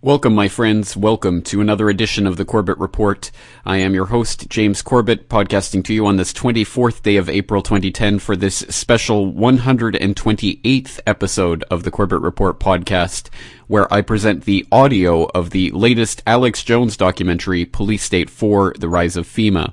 [0.00, 0.96] Welcome, my friends.
[0.96, 3.32] Welcome to another edition of the Corbett Report.
[3.66, 7.62] I am your host, James Corbett, podcasting to you on this 24th day of April
[7.62, 13.28] 2010 for this special 128th episode of the Corbett Report podcast,
[13.66, 18.88] where I present the audio of the latest Alex Jones documentary, Police State 4 The
[18.88, 19.72] Rise of FEMA.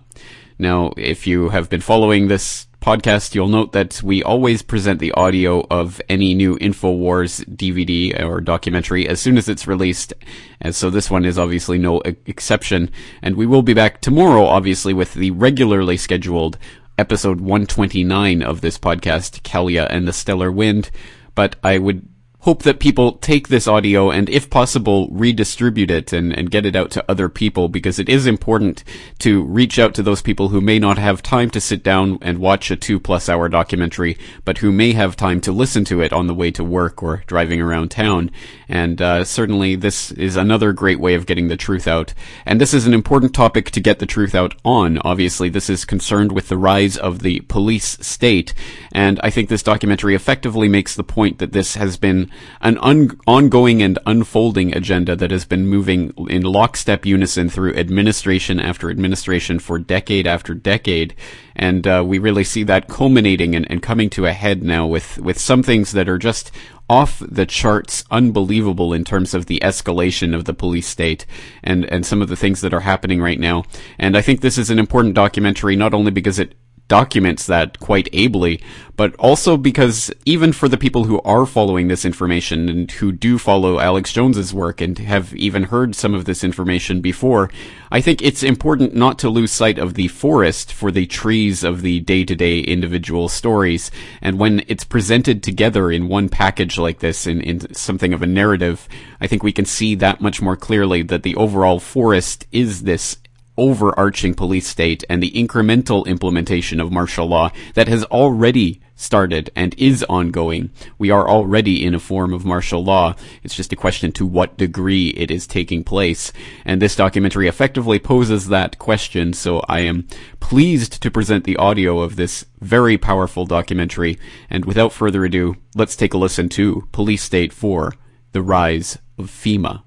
[0.58, 5.12] Now, if you have been following this podcast, you'll note that we always present the
[5.14, 10.14] audio of any new InfoWars DVD or documentary as soon as it's released.
[10.62, 12.92] And so this one is obviously no exception.
[13.24, 16.60] And we will be back tomorrow, obviously, with the regularly scheduled
[16.96, 20.92] episode 129 of this podcast, Kalia and the Stellar Wind.
[21.34, 22.08] But I would
[22.46, 26.76] hope that people take this audio and, if possible, redistribute it and, and get it
[26.76, 28.84] out to other people because it is important
[29.18, 32.38] to reach out to those people who may not have time to sit down and
[32.38, 36.14] watch a two plus hour documentary, but who may have time to listen to it
[36.14, 38.30] on the way to work or driving around town.
[38.68, 42.14] And uh, certainly, this is another great way of getting the truth out.
[42.46, 44.98] And this is an important topic to get the truth out on.
[45.00, 48.54] Obviously, this is concerned with the rise of the police state.
[48.92, 52.32] And I think this documentary effectively makes the point that this has been
[52.62, 58.60] an un- ongoing and unfolding agenda that has been moving in lockstep unison through administration
[58.60, 61.16] after administration for decade after decade.
[61.56, 65.18] And uh, we really see that culminating and, and coming to a head now with,
[65.20, 66.52] with some things that are just
[66.90, 71.26] off the charts unbelievable in terms of the escalation of the police state
[71.64, 73.64] and, and some of the things that are happening right now.
[73.98, 76.56] And I think this is an important documentary not only because it
[76.88, 78.62] documents that quite ably,
[78.96, 83.38] but also because even for the people who are following this information and who do
[83.38, 87.50] follow Alex Jones's work and have even heard some of this information before,
[87.92, 91.82] I think it's important not to lose sight of the forest for the trees of
[91.82, 93.90] the day-to-day individual stories.
[94.22, 98.28] And when it's presented together in one package like this, in, in something of a
[98.28, 98.88] narrative,
[99.20, 103.18] I think we can see that much more clearly that the overall forest is this
[103.58, 109.76] overarching police state and the incremental implementation of martial law that has already started and
[109.78, 110.72] is ongoing.
[110.98, 113.16] We are already in a form of martial law.
[113.44, 116.32] It's just a question to what degree it is taking place.
[116.64, 119.34] And this documentary effectively poses that question.
[119.34, 120.08] So I am
[120.40, 124.18] pleased to present the audio of this very powerful documentary.
[124.50, 127.94] And without further ado, let's take a listen to Police State 4,
[128.32, 129.85] The Rise of FEMA.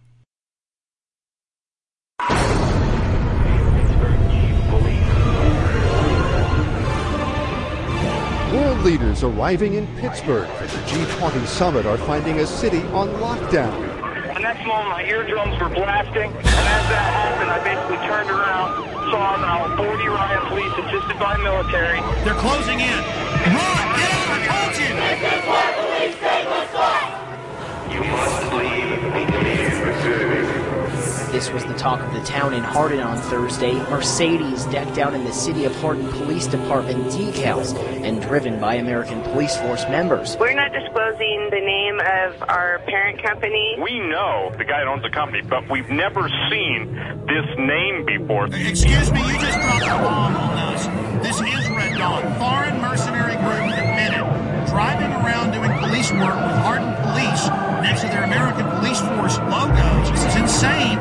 [8.79, 13.75] World leaders arriving in Pittsburgh for the G20 summit are finding a city on lockdown.
[14.35, 18.87] The next moment, my eardrums were blasting, and as that happened, I basically turned around,
[19.11, 21.99] saw about 40 riot police assisted by military.
[22.23, 23.03] They're closing in.
[23.51, 23.83] Run!
[23.99, 24.31] Get out!
[24.31, 24.95] I told you!
[24.95, 27.19] This is what police state looks like!
[27.91, 28.78] You must leave immediately.
[31.39, 33.75] This was the talk of the town in Hardin on Thursday.
[33.91, 39.23] Mercedes decked out in the City of Hardin Police Department decals and driven by American
[39.23, 40.37] Police Force members.
[40.41, 43.77] We're not disclosing the name of our parent company.
[43.81, 46.93] We know the guy that owns the company, but we've never seen
[47.29, 48.47] this name before.
[48.47, 50.87] Excuse me, you just dropped a bomb on us.
[51.23, 54.27] This is Red Dawn, foreign mercenary group admitted,
[54.79, 57.51] driving around doing police work with Hardin Police
[57.83, 60.07] next to their American Police Force logos.
[60.07, 60.95] This is insane.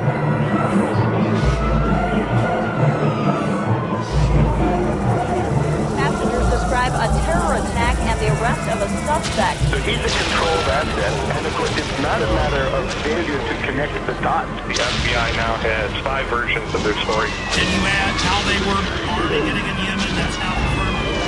[5.94, 9.62] Passengers describe a terror attack and the arrest of a suspect.
[9.70, 13.54] So he's a controlled asset, and of course, it's not a matter of failure to
[13.62, 14.50] connect the dots.
[14.66, 17.30] The FBI now has five versions of their story.
[17.54, 18.82] Can you add how they were
[19.14, 20.10] already getting in Yemen?
[20.18, 20.87] That's now confirmed.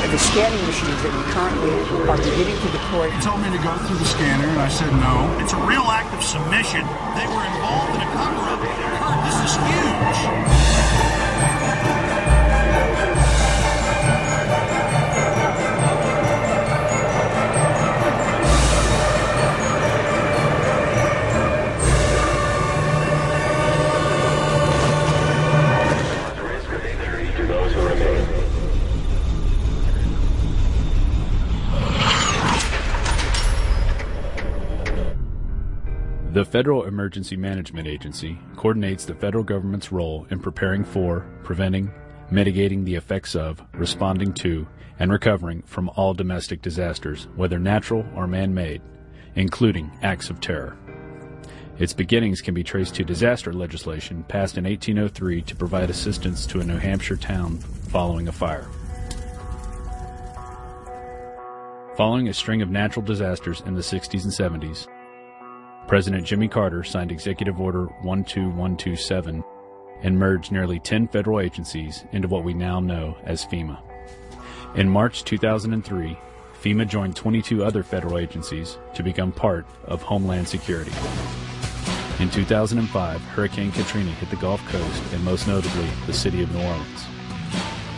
[0.09, 1.69] The scanning machines that we currently
[2.09, 3.11] are beginning to deploy.
[3.11, 5.37] He told me to go through the scanner, and I said no.
[5.37, 6.81] It's a real act of submission.
[7.13, 8.57] They were involved in a cover-up.
[9.29, 10.58] This is huge.
[36.31, 41.91] The Federal Emergency Management Agency coordinates the federal government's role in preparing for, preventing,
[42.29, 44.67] mitigating the effects of, responding to,
[44.99, 48.83] and recovering from all domestic disasters, whether natural or man made,
[49.33, 50.77] including acts of terror.
[51.79, 56.59] Its beginnings can be traced to disaster legislation passed in 1803 to provide assistance to
[56.59, 58.69] a New Hampshire town following a fire.
[61.97, 64.87] Following a string of natural disasters in the 60s and 70s,
[65.89, 69.43] President Jimmy Carter signed Executive Order 12127
[70.03, 73.79] and merged nearly 10 federal agencies into what we now know as FEMA.
[74.75, 76.15] In March 2003,
[76.61, 80.91] FEMA joined 22 other federal agencies to become part of Homeland Security.
[82.19, 86.61] In 2005, Hurricane Katrina hit the Gulf Coast and most notably the city of New
[86.61, 87.05] Orleans.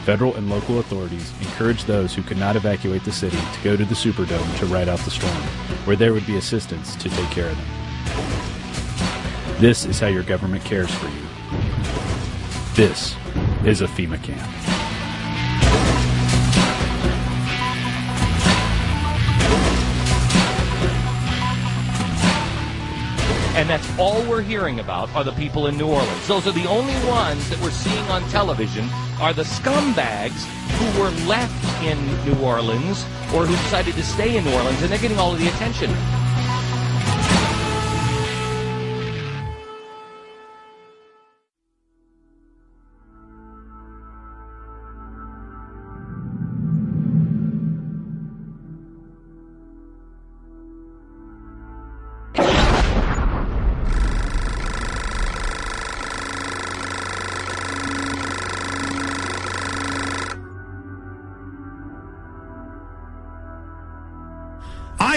[0.06, 3.84] Federal and local authorities encouraged those who could not evacuate the city to go to
[3.84, 5.34] the Superdome to ride out the storm,
[5.84, 7.81] where there would be assistance to take care of them.
[9.62, 11.22] This is how your government cares for you.
[12.74, 13.16] This
[13.64, 14.42] is a FEMA camp.
[23.56, 26.28] And that's all we're hearing about are the people in New Orleans.
[26.28, 30.44] Those are the only ones that we're seeing on television are the scumbags
[30.80, 34.92] who were left in New Orleans or who decided to stay in New Orleans, and
[34.92, 35.96] they're getting all of the attention.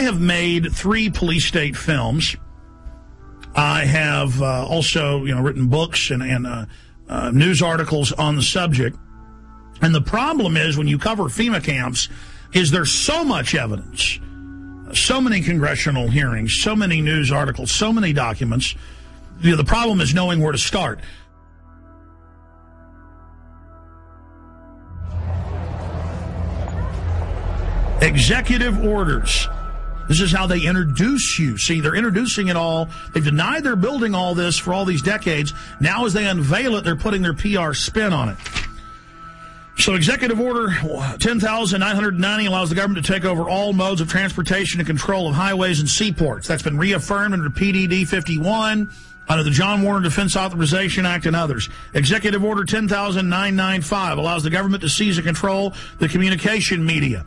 [0.05, 2.37] Have made three police state films.
[3.55, 6.67] I have uh, also, you know, written books and, and uh,
[7.09, 8.97] uh, news articles on the subject.
[9.83, 12.09] And the problem is when you cover FEMA camps,
[12.53, 14.19] is there so much evidence,
[14.93, 18.75] so many congressional hearings, so many news articles, so many documents.
[19.41, 21.01] You know, the problem is knowing where to start.
[28.01, 29.49] Executive orders.
[30.09, 31.57] This is how they introduce you.
[31.57, 32.89] See, they're introducing it all.
[33.13, 35.55] They've denied they're building all this for all these decades.
[35.81, 38.37] Now, as they unveil it, they're putting their PR spin on it.
[39.77, 40.69] So, Executive Order
[41.19, 45.81] 10,990 allows the government to take over all modes of transportation and control of highways
[45.81, 46.47] and seaports.
[46.47, 48.89] That's been reaffirmed under PDD 51,
[49.29, 51.69] under the John Warner Defense Authorization Act, and others.
[51.93, 57.25] Executive Order 10,995 allows the government to seize and control the communication media.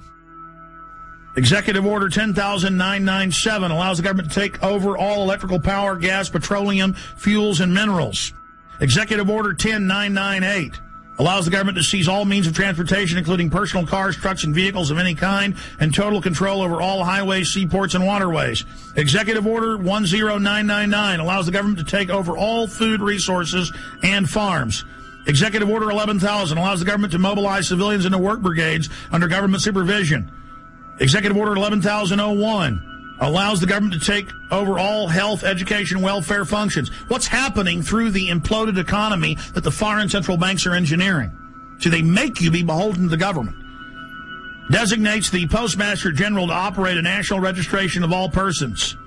[1.38, 7.60] Executive Order 10997 allows the government to take over all electrical power, gas, petroleum, fuels,
[7.60, 8.34] and minerals.
[8.82, 10.74] Executive Order 10998
[11.20, 14.90] allows the government to seize all means of transportation, including personal cars, trucks, and vehicles
[14.90, 18.66] of any kind, and total control over all highways, seaports, and waterways.
[18.96, 24.86] Executive Order 10999 allows the government to take over all food resources and farms.
[25.28, 30.32] Executive Order 11000 allows the government to mobilize civilians into work brigades under government supervision.
[31.00, 36.90] Executive Order 11001 allows the government to take over all health, education, welfare functions.
[37.08, 41.32] What's happening through the imploded economy that the foreign central banks are engineering?
[41.80, 43.56] So they make you be beholden to the government.
[44.72, 48.98] Designates the Postmaster General to operate a national registration of all persons.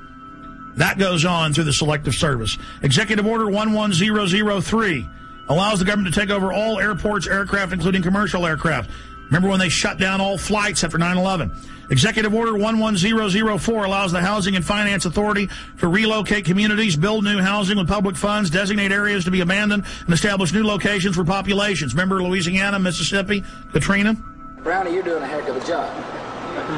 [0.77, 2.57] That goes on through the Selective Service.
[2.83, 5.09] Executive Order 11003
[5.49, 8.91] allows the government to take over all airports, aircraft, including commercial aircraft.
[9.31, 11.53] Remember when they shut down all flights after 9 11?
[11.91, 15.49] Executive Order 11004 allows the Housing and Finance Authority
[15.79, 20.15] to relocate communities, build new housing with public funds, designate areas to be abandoned, and
[20.15, 21.95] establish new locations for populations.
[21.95, 24.15] Remember Louisiana, Mississippi, Katrina?
[24.63, 25.95] Brownie, you're doing a heck of a job.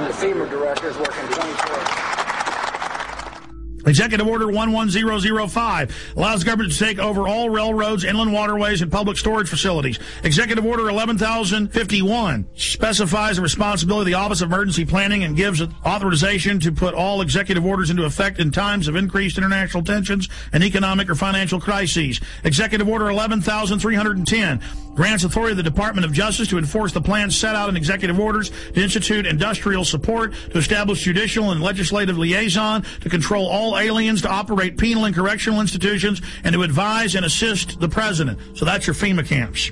[0.07, 2.12] The FEMA director is working 24
[3.87, 9.49] Executive Order 11005 allows government to take over all railroads, inland waterways, and public storage
[9.49, 9.99] facilities.
[10.23, 16.61] Executive Order 11051 specifies the responsibility of the Office of Emergency Planning and gives authorization
[16.61, 21.11] to put all executive orders into effect in times of increased international tensions and economic
[21.11, 22.21] or financial crises.
[22.45, 24.61] Executive Order 11310
[24.95, 28.19] grants authority to the Department of Justice to enforce the plans set out in executive
[28.19, 34.23] orders to institute industrial support, to establish judicial and legislative liaison, to control all aliens,
[34.23, 38.39] to operate penal and correctional institutions, and to advise and assist the president.
[38.55, 39.71] So that's your FEMA camps.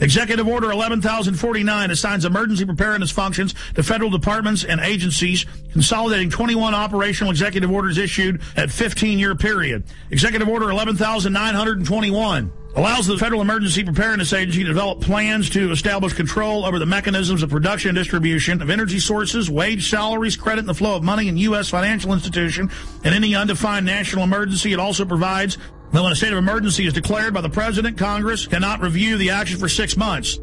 [0.00, 7.30] Executive Order 11,049 assigns emergency preparedness functions to federal departments and agencies, consolidating 21 operational
[7.30, 9.84] executive orders issued at 15-year period.
[10.10, 16.64] Executive Order 11,921 allows the Federal Emergency Preparedness Agency to develop plans to establish control
[16.64, 20.74] over the mechanisms of production and distribution of energy sources, wage salaries, credit, and the
[20.74, 21.68] flow of money in U.S.
[21.68, 22.70] financial institution
[23.04, 24.72] and any undefined national emergency.
[24.72, 25.58] It also provides
[25.92, 29.30] that when a state of emergency is declared by the President, Congress cannot review the
[29.30, 30.38] action for six months.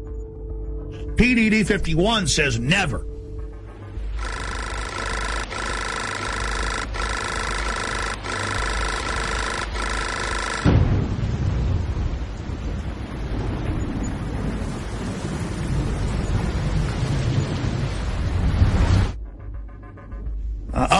[1.16, 3.06] PDD 51 says never.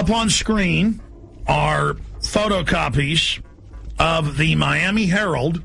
[0.09, 1.03] Up on screen
[1.47, 3.43] are photocopies
[3.99, 5.63] of the Miami Herald,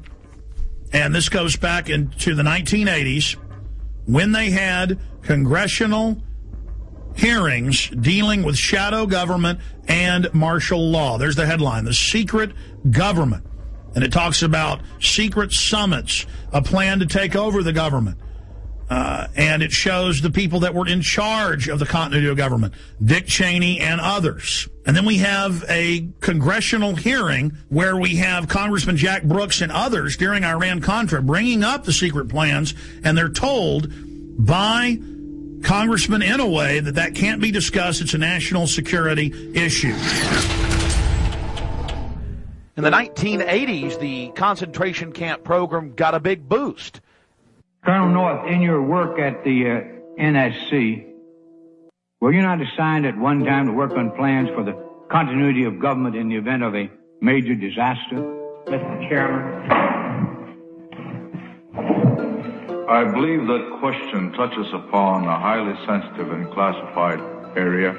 [0.92, 3.38] and this goes back into the 1980s
[4.06, 6.22] when they had congressional
[7.16, 11.18] hearings dealing with shadow government and martial law.
[11.18, 12.52] There's the headline The Secret
[12.92, 13.46] Government.
[13.96, 18.18] And it talks about secret summits, a plan to take over the government.
[18.90, 22.74] Uh, and it shows the people that were in charge of the continuity of government,
[23.04, 24.68] Dick Cheney and others.
[24.86, 30.18] And then we have a congressional hearing where we have Congressman Jack Brooks and others
[30.18, 32.74] during Iran Contra bringing up the secret plans,
[33.04, 33.88] and they're told
[34.38, 35.00] by
[35.64, 38.02] Congressman Inouye that that can't be discussed.
[38.02, 39.96] It's a national security issue.
[42.76, 47.02] In the 1980s, the concentration camp program got a big boost.
[47.86, 49.82] Colonel North, in your work at the uh,
[50.18, 51.06] NSC,
[52.22, 54.72] were you not assigned at one time to work on plans for the
[55.12, 58.16] continuity of government in the event of a major disaster?
[58.68, 59.10] Mr.
[59.10, 59.70] Chairman.
[62.88, 67.20] I believe that question touches upon a highly sensitive and classified
[67.58, 67.94] area,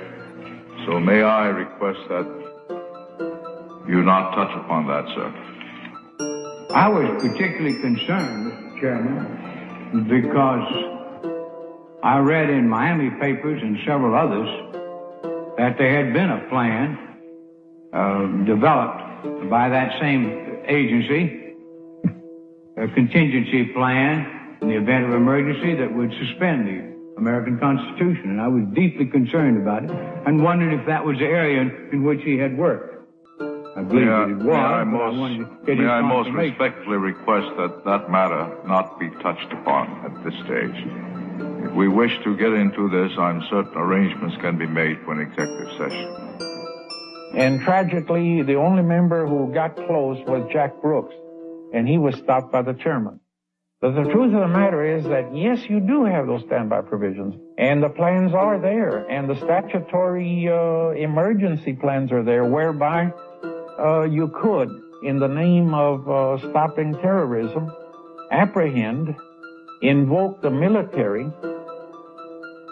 [0.86, 2.24] so may I request that
[3.86, 6.70] you not touch upon that, sir?
[6.74, 8.80] I was particularly concerned, Mr.
[8.80, 9.43] Chairman,
[10.08, 10.66] because
[12.02, 14.48] I read in Miami papers and several others
[15.56, 16.98] that there had been a plan
[17.92, 21.54] uh, developed by that same agency,
[22.76, 28.30] a contingency plan in the event of emergency that would suspend the American Constitution.
[28.30, 29.90] And I was deeply concerned about it
[30.26, 31.62] and wondered if that was the area
[31.92, 32.93] in which he had worked.
[33.76, 34.44] I believe may it was.
[34.44, 39.52] May I most, I may I most respectfully request that that matter not be touched
[39.52, 41.66] upon at this stage.
[41.66, 45.20] If we wish to get into this, I'm certain arrangements can be made for an
[45.20, 46.34] executive session.
[47.36, 51.14] And tragically, the only member who got close was Jack Brooks,
[51.72, 53.18] and he was stopped by the chairman.
[53.80, 57.34] But the truth of the matter is that yes, you do have those standby provisions,
[57.58, 63.12] and the plans are there, and the statutory uh, emergency plans are there, whereby
[63.78, 67.72] uh, you could, in the name of uh, stopping terrorism,
[68.30, 69.14] apprehend,
[69.82, 71.30] invoke the military,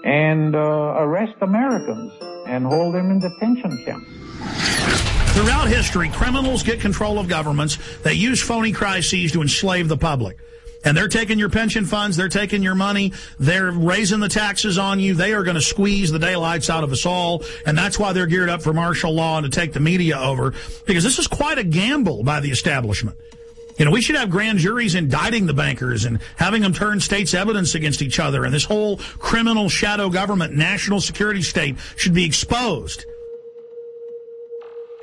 [0.05, 2.13] and uh, arrest Americans
[2.47, 4.09] and hold them in detention camps.
[5.33, 7.79] Throughout history, criminals get control of governments.
[8.03, 10.39] They use phony crises to enslave the public.
[10.85, 14.99] And they're taking your pension funds, they're taking your money, they're raising the taxes on
[14.99, 18.13] you, they are going to squeeze the daylights out of us all, and that's why
[18.13, 20.55] they're geared up for martial law and to take the media over,
[20.87, 23.17] because this is quite a gamble by the establishment.
[23.79, 27.33] You know, we should have grand juries indicting the bankers and having them turn states'
[27.33, 32.25] evidence against each other, and this whole criminal shadow government, national security state should be
[32.25, 33.07] exposed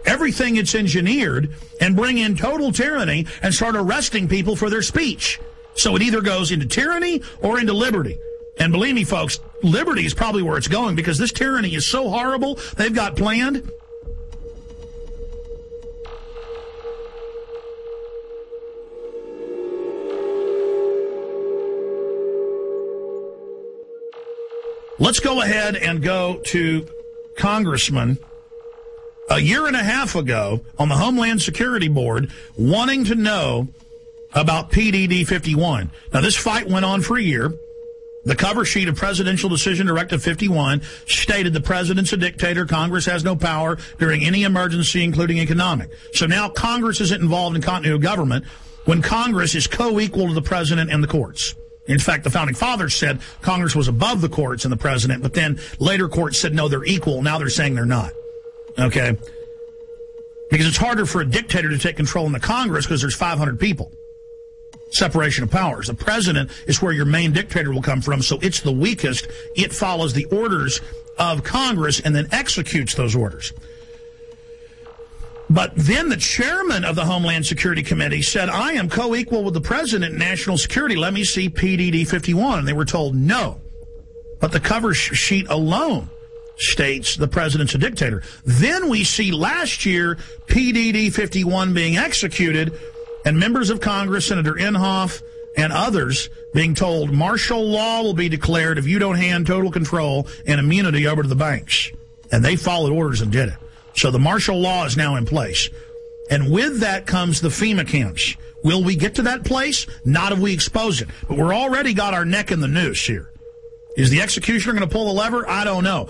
[0.06, 5.40] everything it's engineered and bring in total tyranny and start arresting people for their speech.
[5.76, 8.18] So it either goes into tyranny or into liberty.
[8.60, 12.10] And believe me, folks, liberty is probably where it's going because this tyranny is so
[12.10, 13.72] horrible they've got planned.
[25.02, 26.86] Let's go ahead and go to
[27.38, 28.18] Congressman
[29.30, 33.70] a year and a half ago on the Homeland Security Board wanting to know
[34.34, 35.92] about PDD 51.
[36.14, 37.52] Now, this fight went on for a year.
[38.26, 42.66] The cover sheet of Presidential Decision Directive 51 stated the president's a dictator.
[42.66, 45.90] Congress has no power during any emergency, including economic.
[46.14, 48.46] So now Congress isn't involved in continuity of government
[48.86, 51.56] when Congress is co-equal to the president and the courts.
[51.88, 55.34] In fact, the founding fathers said Congress was above the courts and the president, but
[55.34, 57.24] then later courts said no, they're equal.
[57.24, 58.12] Now they're saying they're not.
[58.78, 59.18] Okay?
[60.52, 63.60] Because it's harder for a dictator to take control in the Congress because there's 500
[63.60, 63.92] people
[64.92, 65.88] separation of powers.
[65.88, 69.28] The president is where your main dictator will come from, so it's the weakest.
[69.56, 70.82] It follows the orders
[71.18, 73.54] of Congress and then executes those orders.
[75.50, 79.62] But then the chairman of the Homeland Security Committee said, I am co-equal with the
[79.62, 80.96] president in national security.
[80.96, 82.60] Let me see PDD 51.
[82.60, 83.60] And they were told no.
[84.40, 86.10] But the cover sheet alone
[86.58, 88.22] states the president's a dictator.
[88.46, 90.18] Then we see last year
[90.48, 92.78] PDD 51 being executed
[93.30, 95.22] and members of Congress, Senator Inhofe
[95.56, 100.28] and others, being told martial law will be declared if you don't hand total control
[100.48, 101.92] and immunity over to the banks.
[102.32, 103.56] And they followed orders and did it.
[103.94, 105.70] So the martial law is now in place.
[106.32, 108.36] And with that comes the FEMA camps.
[108.64, 109.86] Will we get to that place?
[110.04, 111.10] Not if we expose it.
[111.28, 113.32] But we're already got our neck in the noose here.
[113.96, 115.48] Is the executioner going to pull the lever?
[115.48, 116.10] I don't know.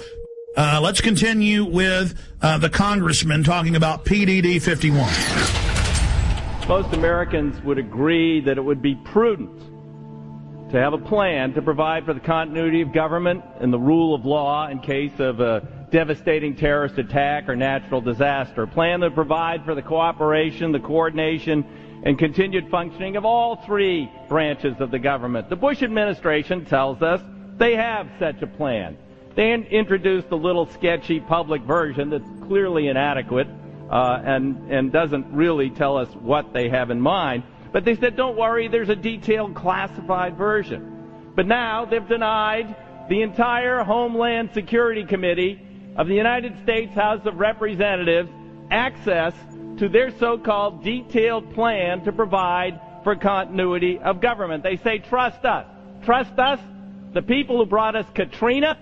[0.56, 5.69] Uh, let's continue with uh, the congressman talking about PDD 51.
[6.70, 9.60] Most Americans would agree that it would be prudent
[10.70, 14.24] to have a plan to provide for the continuity of government and the rule of
[14.24, 18.62] law in case of a devastating terrorist attack or natural disaster.
[18.62, 21.66] A plan to provide for the cooperation, the coordination,
[22.04, 25.50] and continued functioning of all three branches of the government.
[25.50, 27.20] The Bush administration tells us
[27.58, 28.96] they have such a plan.
[29.34, 33.48] They introduced a little sketchy public version that's clearly inadequate
[33.90, 37.44] uh, and, and doesn't really tell us what they have in mind.
[37.72, 41.32] But they said, don't worry, there's a detailed classified version.
[41.36, 42.76] But now they've denied
[43.10, 45.62] the entire Homeland Security Committee
[45.96, 48.30] of the United States House of Representatives
[48.72, 49.34] access
[49.78, 54.64] to their so-called detailed plan to provide for continuity of government.
[54.64, 55.66] They say, trust us.
[56.04, 56.60] Trust us,
[57.14, 58.78] the people who brought us Katrina,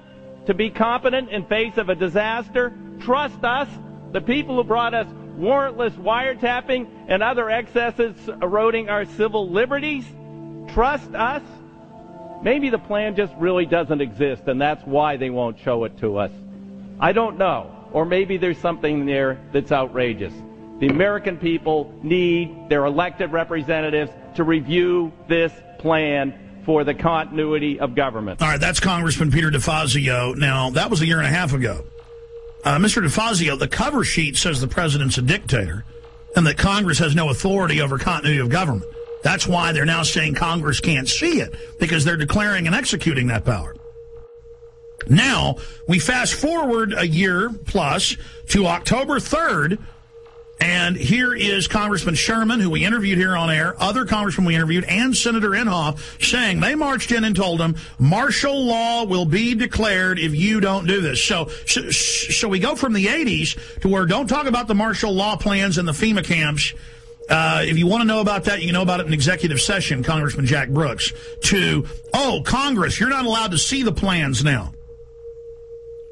[0.48, 2.74] to be competent in face of a disaster.
[3.00, 3.68] Trust us,
[4.12, 10.06] the people who brought us warrantless wiretapping and other excesses eroding our civil liberties.
[10.74, 11.44] Trust us.
[12.42, 16.18] Maybe the plan just really doesn't exist and that's why they won't show it to
[16.18, 16.32] us.
[17.00, 17.74] I don't know.
[17.92, 20.34] Or maybe there's something there that's outrageous.
[20.80, 27.96] The American people need their elected representatives to review this plan for the continuity of
[27.96, 28.42] government.
[28.42, 30.36] All right, that's Congressman Peter DeFazio.
[30.36, 31.86] Now, that was a year and a half ago.
[32.68, 33.02] Uh, Mr.
[33.02, 35.86] DeFazio, the cover sheet says the president's a dictator
[36.36, 38.92] and that Congress has no authority over continuity of government.
[39.24, 43.46] That's why they're now saying Congress can't see it because they're declaring and executing that
[43.46, 43.74] power.
[45.08, 45.56] Now,
[45.88, 48.18] we fast forward a year plus
[48.50, 49.80] to October 3rd,
[50.60, 54.86] and here is Congressman Sherman, who we interviewed here on air, other congressmen we interviewed,
[54.86, 60.18] and Senator Inhofe saying they marched in and told him martial law will be declared
[60.18, 61.24] if you don't do this.
[61.24, 65.14] So, so, so we go from the 80s to where don't talk about the martial
[65.14, 66.74] law plans and the FEMA camps.
[67.30, 69.62] Uh, if you want to know about that, you can know about it in executive
[69.62, 71.12] session, Congressman Jack Brooks.
[71.44, 74.74] To, oh, Congress, you're not allowed to see the plans now.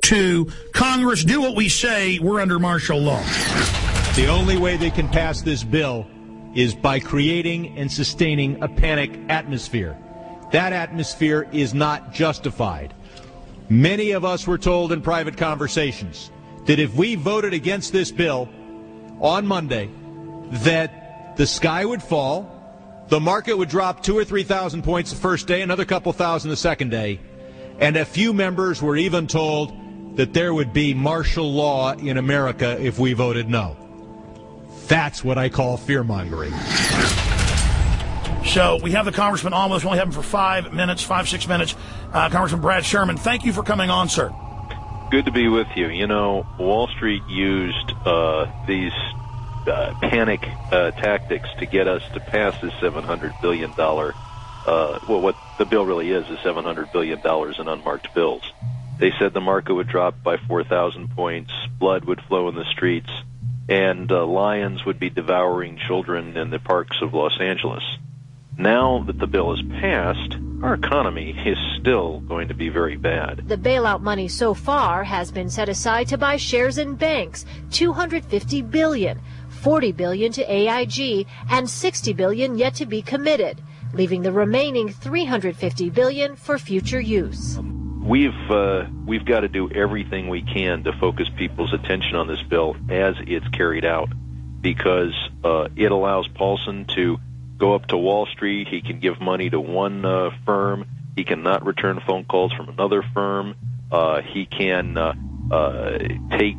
[0.04, 3.24] To, Congress, do what we say, we're under martial law.
[4.16, 6.08] The only way they can pass this bill
[6.54, 9.98] is by creating and sustaining a panic atmosphere.
[10.54, 12.94] That atmosphere is not justified.
[13.68, 16.32] Many of us were told in private conversations
[16.66, 18.48] that if we voted against this bill
[19.20, 19.90] on Monday,
[20.64, 22.50] that the sky would fall,
[23.10, 26.52] the market would drop two or three thousand points the first day, another couple thousand
[26.52, 27.20] the second day,
[27.80, 32.80] and a few members were even told that there would be martial law in America
[32.80, 33.76] if we voted no.
[34.88, 36.54] That's what I call fear mongering.
[38.46, 39.84] So we have the congressman on with us.
[39.84, 41.76] We only have him for five minutes, five, six minutes.
[42.14, 44.34] Uh, congressman Brad Sherman, thank you for coming on, sir.
[45.12, 45.90] Good to be with you.
[45.90, 48.94] You know, Wall Street used uh, these
[49.68, 53.72] uh, panic uh, tactics to get us to pass this $700 billion.
[53.78, 58.44] Uh, well, what the bill really is is $700 billion in unmarked bills.
[59.00, 63.10] They said the market would drop by 4,000 points, blood would flow in the streets,
[63.68, 67.84] and uh, lions would be devouring children in the parks of Los Angeles.
[68.58, 73.48] Now that the bill is passed, our economy is still going to be very bad.
[73.48, 78.62] The bailout money so far has been set aside to buy shares in banks, 250
[78.62, 83.62] billion, 40 billion to AIG, and 60 billion yet to be committed,
[83.94, 87.60] leaving the remaining 350 billion for future use
[88.06, 92.42] we've uh, we've got to do everything we can to focus people's attention on this
[92.44, 94.10] bill as it's carried out,
[94.62, 95.14] because
[95.44, 97.18] uh, it allows Paulson to
[97.58, 98.68] go up to Wall Street.
[98.68, 100.86] He can give money to one uh, firm.
[101.16, 103.56] He cannot return phone calls from another firm.
[103.92, 105.14] Uh, he can uh,
[105.52, 105.98] uh,
[106.32, 106.56] take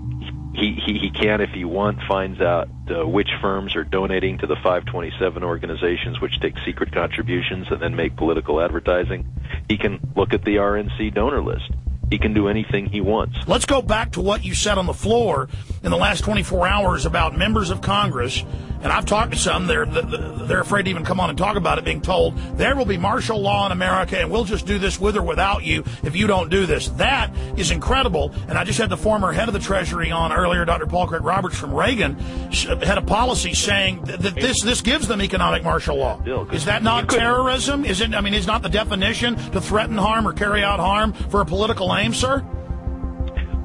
[0.56, 4.56] he, he, can, if he wants, finds out uh, which firms are donating to the
[4.56, 9.26] 527 organizations which take secret contributions and then make political advertising.
[9.68, 11.70] He can look at the RNC donor list.
[12.10, 13.36] He can do anything he wants.
[13.48, 15.48] Let's go back to what you said on the floor
[15.82, 18.44] in the last 24 hours about members of Congress
[18.86, 19.66] and I've talked to some.
[19.66, 22.84] They're they're afraid to even come on and talk about it, being told there will
[22.84, 26.14] be martial law in America, and we'll just do this with or without you if
[26.14, 26.90] you don't do this.
[26.90, 28.32] That is incredible.
[28.46, 30.86] And I just had the former head of the Treasury on earlier, Dr.
[30.86, 35.64] Paul Craig Roberts from Reagan, had a policy saying that this this gives them economic
[35.64, 36.22] martial law.
[36.52, 37.84] Is that not terrorism?
[37.84, 38.14] Is it?
[38.14, 41.44] I mean, is not the definition to threaten harm or carry out harm for a
[41.44, 42.44] political aim, sir?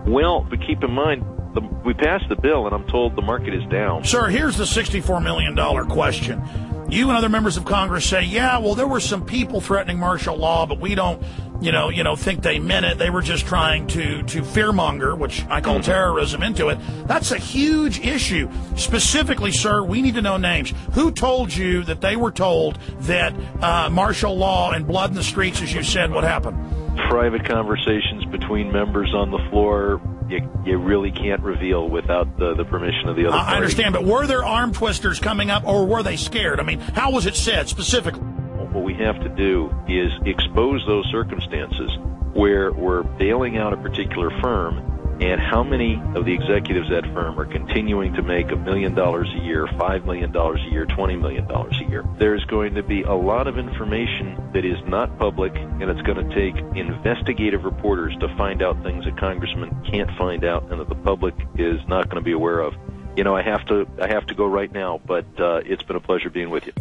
[0.08, 3.54] Well, but keep in mind, the, we passed the bill, and I'm told the market
[3.54, 4.04] is down.
[4.04, 5.56] Sir, here's the $64 million
[5.90, 6.42] question.
[6.90, 10.36] you and other members of Congress say, yeah, well, there were some people threatening martial
[10.36, 11.22] law, but we don't,
[11.62, 12.98] you know, you know, think they meant it.
[12.98, 16.80] They were just trying to to fearmonger, which I call terrorism, into it.
[17.06, 18.50] That's a huge issue.
[18.76, 20.74] Specifically, sir, we need to know names.
[20.94, 25.24] Who told you that they were told that uh, martial law and blood in the
[25.24, 26.81] streets, as you said, would happen?
[27.10, 30.02] Private conversations between members on the floor
[30.32, 33.36] you, you really can't reveal without the, the permission of the other.
[33.36, 36.60] I understand, but were there arm twisters coming up, or were they scared?
[36.60, 38.22] I mean, how was it said specifically?
[38.22, 41.92] What we have to do is expose those circumstances
[42.34, 44.91] where we're bailing out a particular firm
[45.22, 49.30] and how many of the executives at firm are continuing to make a million dollars
[49.40, 52.04] a year, five million dollars a year, twenty million dollars a year.
[52.18, 56.28] There's going to be a lot of information that is not public, and it's going
[56.28, 60.90] to take investigative reporters to find out things that congressmen can't find out and that
[60.90, 62.74] the public is not going to be aware of.
[63.16, 65.98] You know, I have to I have to go right now, but uh, it's been
[65.98, 66.74] a pleasure being with you.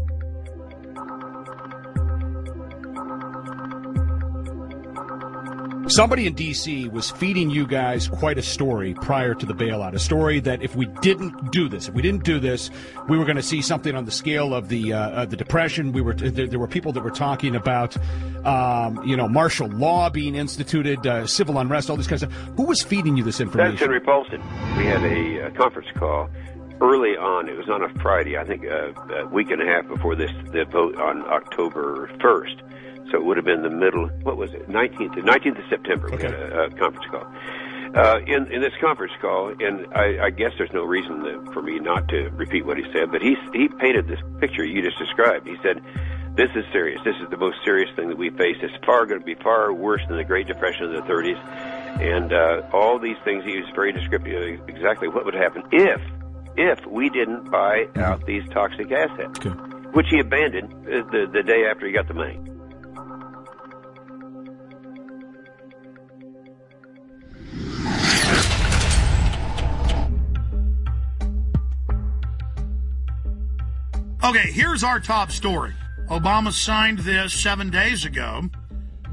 [5.88, 6.88] Somebody in D.C.
[6.88, 9.94] was feeding you guys quite a story prior to the bailout.
[9.94, 12.70] A story that if we didn't do this, if we didn't do this,
[13.08, 15.92] we were going to see something on the scale of the uh, the depression.
[15.92, 17.96] We were there, there, were people that were talking about,
[18.44, 22.56] um, you know, martial law being instituted, uh, civil unrest, all this kind of stuff.
[22.56, 23.72] Who was feeding you this information?
[23.72, 24.40] That's Henry Paulson.
[24.76, 26.28] We had a uh, conference call
[26.80, 27.48] early on.
[27.48, 30.30] It was on a Friday, I think, uh, a week and a half before this
[30.52, 32.62] the vote on October first
[33.10, 34.08] so it would have been the middle.
[34.22, 34.68] What was it?
[34.68, 36.12] Nineteenth, nineteenth of September.
[36.14, 36.28] Okay.
[36.28, 37.26] We had a, a conference call.
[37.94, 41.60] Uh, in in this conference call, and I, I guess there's no reason that, for
[41.60, 44.96] me not to repeat what he said, but he he painted this picture you just
[44.96, 45.44] described.
[45.48, 45.82] He said,
[46.36, 47.00] "This is serious.
[47.04, 48.56] This is the most serious thing that we face.
[48.62, 51.40] It's far going to be far worse than the Great Depression of the 30s,
[51.98, 56.00] and uh, all these things." He was very descriptive of exactly what would happen if
[56.56, 59.50] if we didn't buy out these toxic assets, okay.
[59.94, 62.38] which he abandoned the the day after he got the money.
[74.30, 75.72] Okay, here's our top story.
[76.06, 78.48] Obama signed this seven days ago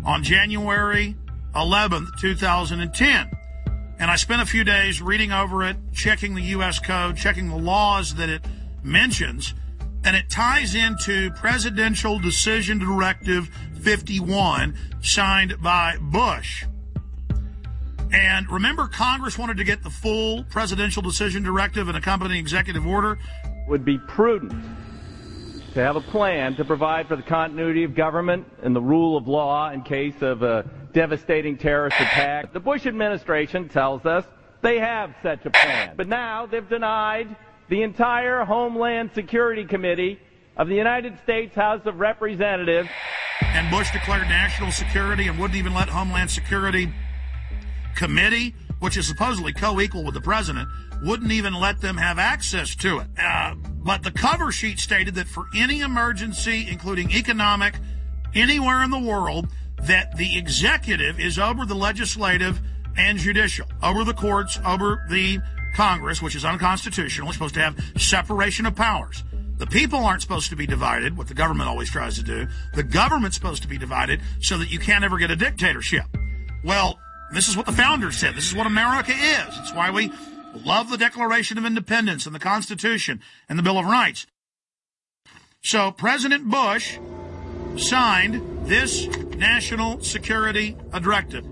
[0.06, 1.16] on January
[1.56, 3.32] 11th, 2010.
[3.98, 6.78] And I spent a few days reading over it, checking the U.S.
[6.78, 8.46] code, checking the laws that it
[8.84, 9.56] mentions,
[10.04, 13.50] and it ties into Presidential Decision Directive
[13.82, 16.64] 51 signed by Bush.
[18.14, 23.18] And remember, Congress wanted to get the full Presidential Decision Directive and accompanying executive order?
[23.68, 24.54] Would be prudent
[25.78, 29.28] to have a plan to provide for the continuity of government and the rule of
[29.28, 32.52] law in case of a devastating terrorist attack.
[32.52, 34.26] The Bush administration tells us
[34.64, 35.94] they have such a plan.
[35.96, 37.36] But now they've denied
[37.70, 40.20] the entire Homeland Security Committee
[40.56, 42.90] of the United States House of Representatives.
[43.42, 46.92] And Bush declared national security and wouldn't even let Homeland Security
[47.96, 50.70] Committee, which is supposedly co-equal with the president,
[51.04, 53.08] wouldn't even let them have access to it.
[53.22, 53.54] Uh,
[53.88, 57.76] but the cover sheet stated that for any emergency, including economic,
[58.36, 59.48] anywhere in the world,
[59.84, 62.60] that the executive is over the legislative
[62.98, 65.40] and judicial, over the courts, over the
[65.74, 67.30] Congress, which is unconstitutional.
[67.30, 69.24] It's supposed to have separation of powers.
[69.56, 72.46] The people aren't supposed to be divided, what the government always tries to do.
[72.74, 76.04] The government's supposed to be divided so that you can't ever get a dictatorship.
[76.62, 77.00] Well,
[77.32, 78.36] this is what the founders said.
[78.36, 79.58] This is what America is.
[79.60, 80.12] It's why we
[80.66, 84.28] love the Declaration of Independence and the Constitution and the Bill of Rights.
[85.62, 86.98] So President Bush
[87.78, 91.46] signed this national security directive.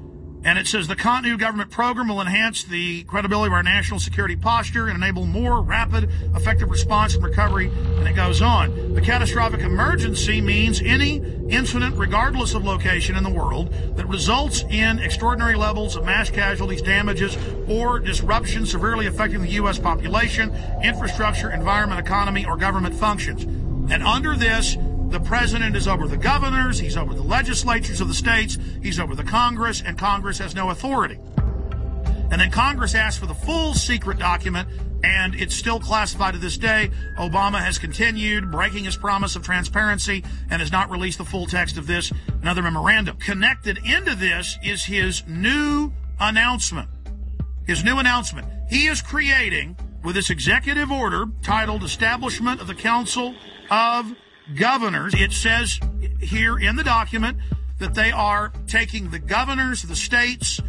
[0.46, 4.36] And it says the continuity government program will enhance the credibility of our national security
[4.36, 7.72] posture and enable more rapid, effective response and recovery.
[7.98, 8.94] And it goes on.
[8.94, 11.16] The catastrophic emergency means any
[11.50, 16.84] incident, regardless of location in the world, that results in extraordinary levels of mass casualties,
[16.84, 17.36] damages,
[17.68, 19.80] or disruption severely affecting the U.S.
[19.80, 20.54] population,
[20.84, 23.44] infrastructure, environment, economy, or government functions.
[23.92, 24.78] And under this,
[25.10, 29.16] the president is over the governors, he's over the legislatures of the states, he's over
[29.16, 31.20] the Congress, and Congress has no authority.
[32.32, 34.68] And then Congress asked for the full secret document,
[35.04, 36.90] and it's still classified to this day.
[37.20, 41.78] Obama has continued breaking his promise of transparency and has not released the full text
[41.78, 43.18] of this another memorandum.
[43.18, 46.90] Connected into this is his new announcement.
[47.68, 48.48] His new announcement.
[48.70, 53.36] He is creating, with this executive order titled Establishment of the Council
[53.70, 54.14] of
[54.54, 55.14] governors.
[55.16, 55.80] It says
[56.20, 57.38] here in the document
[57.80, 60.62] that they are taking the governors, the states,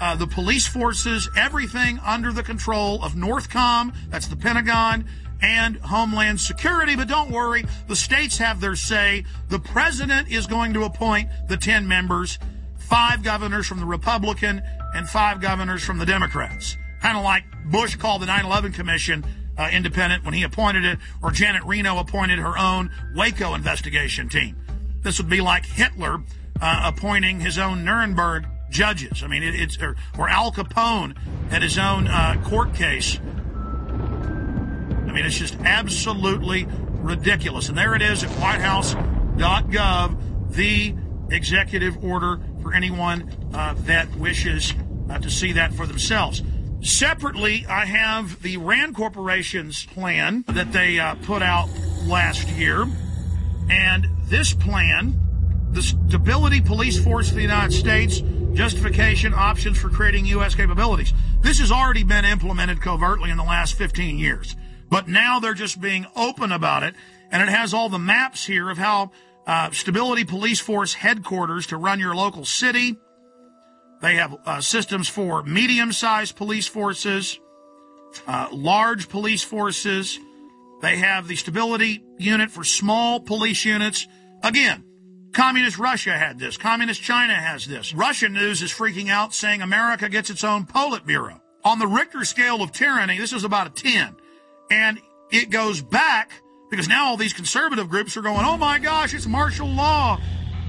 [0.00, 5.06] uh, the police forces, everything under the control of NORTHCOM, that's the Pentagon,
[5.40, 6.96] and Homeland Security.
[6.96, 9.24] But don't worry, the states have their say.
[9.48, 12.38] The president is going to appoint the 10 members,
[12.78, 14.62] five governors from the Republican
[14.94, 16.76] and five governors from the Democrats.
[17.00, 19.24] Kind of like Bush called the 9 11 Commission
[19.58, 24.56] uh, independent when he appointed it, or Janet Reno appointed her own Waco investigation team.
[25.02, 26.22] This would be like Hitler
[26.60, 29.22] uh, appointing his own Nuremberg judges.
[29.22, 31.16] I mean, it, it's or, or, Al Capone
[31.50, 33.18] had his own uh, court case.
[33.18, 37.68] I mean, it's just absolutely ridiculous.
[37.68, 40.94] And there it is at WhiteHouse.gov, the
[41.30, 44.72] executive order for anyone uh, that wishes
[45.10, 46.42] uh, to see that for themselves.
[46.82, 51.68] Separately, I have the Rand Corporation's plan that they uh, put out
[52.06, 52.86] last year.
[53.70, 55.14] And this plan,
[55.70, 58.20] the Stability Police Force of the United States,
[58.52, 60.56] justification options for creating U.S.
[60.56, 61.12] capabilities.
[61.40, 64.56] This has already been implemented covertly in the last 15 years.
[64.90, 66.96] But now they're just being open about it.
[67.30, 69.12] And it has all the maps here of how
[69.46, 72.96] uh, Stability Police Force headquarters to run your local city.
[74.02, 77.38] They have uh, systems for medium sized police forces,
[78.26, 80.18] uh, large police forces.
[80.82, 84.08] They have the stability unit for small police units.
[84.42, 84.84] Again,
[85.32, 86.56] Communist Russia had this.
[86.56, 87.94] Communist China has this.
[87.94, 91.40] Russian news is freaking out saying America gets its own Politburo.
[91.64, 94.16] On the Richter scale of tyranny, this is about a 10.
[94.70, 96.32] And it goes back
[96.70, 100.18] because now all these conservative groups are going, oh my gosh, it's martial law.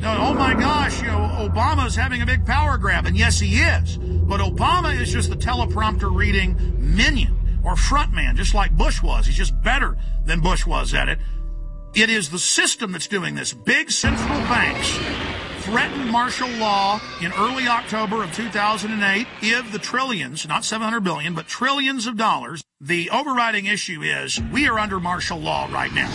[0.05, 3.05] Oh my gosh, you know, Obama's having a big power grab.
[3.05, 3.97] And yes, he is.
[3.97, 9.25] But Obama is just the teleprompter reading minion or frontman, just like Bush was.
[9.25, 11.19] He's just better than Bush was at it.
[11.95, 13.53] It is the system that's doing this.
[13.53, 14.97] Big central banks
[15.63, 21.47] threatened martial law in early October of 2008 if the trillions, not 700 billion, but
[21.47, 22.63] trillions of dollars.
[22.81, 26.09] The overriding issue is we are under martial law right now.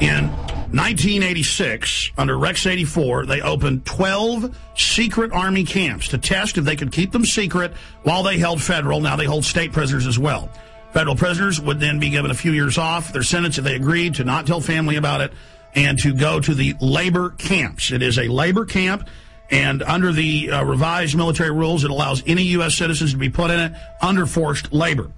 [0.00, 0.30] In
[0.72, 6.92] 1986, under Rex 84, they opened 12 secret Army camps to test if they could
[6.92, 7.72] keep them secret
[8.04, 9.00] while they held federal.
[9.00, 10.48] Now they hold state prisoners as well.
[10.92, 14.14] Federal prisoners would then be given a few years off their sentence if they agreed
[14.14, 15.32] to not tell family about it
[15.74, 17.90] and to go to the labor camps.
[17.90, 19.08] It is a labor camp,
[19.50, 22.76] and under the uh, revised military rules, it allows any U.S.
[22.76, 25.10] citizens to be put in it under forced labor.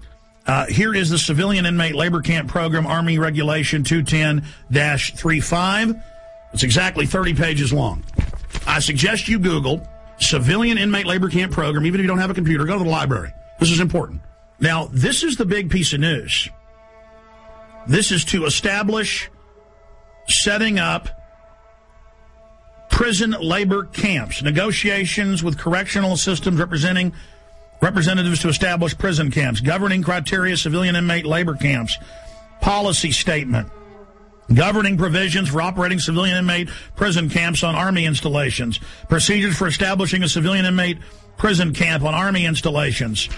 [0.46, 6.02] Uh, here is the Civilian Inmate Labor Camp Program, Army Regulation 210 35.
[6.52, 8.05] It's exactly 30 pages long.
[8.66, 9.87] I suggest you Google
[10.18, 12.90] Civilian Inmate Labor Camp Program, even if you don't have a computer, go to the
[12.90, 13.33] library.
[13.61, 14.20] This is important.
[14.61, 16.48] Now, this is the big piece of news.
[17.87, 19.31] This is to establish
[20.28, 21.09] setting up
[22.90, 27.12] prison labor camps, negotiations with correctional systems representing
[27.83, 31.99] representatives to establish prison camps, governing criteria, civilian inmate labor camps,
[32.61, 33.68] policy statement,
[34.55, 40.29] governing provisions for operating civilian inmate prison camps on Army installations, procedures for establishing a
[40.29, 40.99] civilian inmate
[41.37, 43.29] prison camp on Army installations,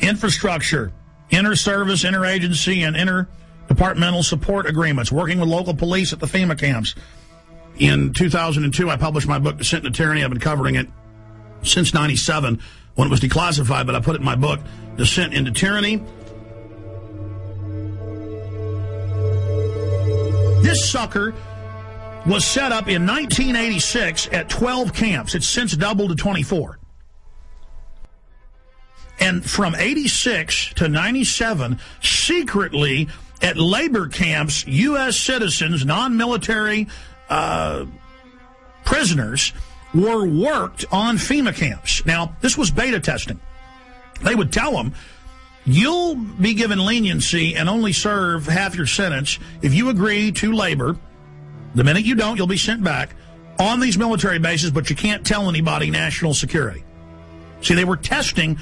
[0.00, 0.90] infrastructure,
[1.28, 6.94] inter-service, inter-agency, and inter-departmental support agreements, working with local police at the FEMA camps.
[7.76, 10.24] In 2002, I published my book, Descent into Tyranny.
[10.24, 10.86] I've been covering it
[11.62, 12.60] since 97
[12.94, 14.60] when it was declassified, but I put it in my book,
[14.96, 15.96] Descent into Tyranny.
[20.62, 21.34] This sucker
[22.26, 25.34] was set up in 1986 at 12 camps.
[25.34, 26.78] It's since doubled to 24.
[29.20, 33.08] And from 86 to 97, secretly
[33.42, 35.16] at labor camps, U.S.
[35.16, 36.88] citizens, non military
[37.28, 37.84] uh,
[38.84, 39.52] prisoners,
[39.94, 42.04] were worked on FEMA camps.
[42.04, 43.40] Now, this was beta testing.
[44.22, 44.94] They would tell them,
[45.64, 50.96] you'll be given leniency and only serve half your sentence if you agree to labor.
[51.74, 53.14] The minute you don't, you'll be sent back
[53.58, 56.84] on these military bases, but you can't tell anybody national security.
[57.60, 58.58] See, they were testing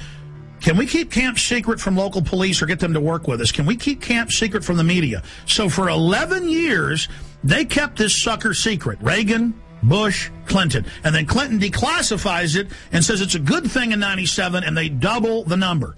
[0.63, 3.51] can we keep camp secret from local police or get them to work with us?
[3.51, 5.21] Can we keep camp secret from the media?
[5.45, 7.09] So for 11 years,
[7.43, 8.97] they kept this sucker secret.
[9.01, 10.85] Reagan, Bush, Clinton.
[11.03, 14.89] And then Clinton declassifies it and says it's a good thing in 97 and they
[14.89, 15.95] double the number.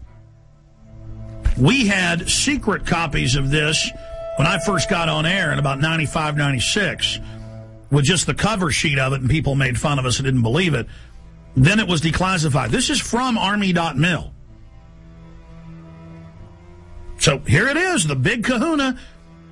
[1.58, 3.90] We had secret copies of this
[4.38, 7.20] when I first got on air in about 95, 96
[7.92, 10.42] with just the cover sheet of it and people made fun of us and didn't
[10.42, 10.88] believe it.
[11.56, 12.70] Then it was declassified.
[12.70, 14.34] This is from Army.mil.
[17.18, 19.00] So here it is, the big kahuna.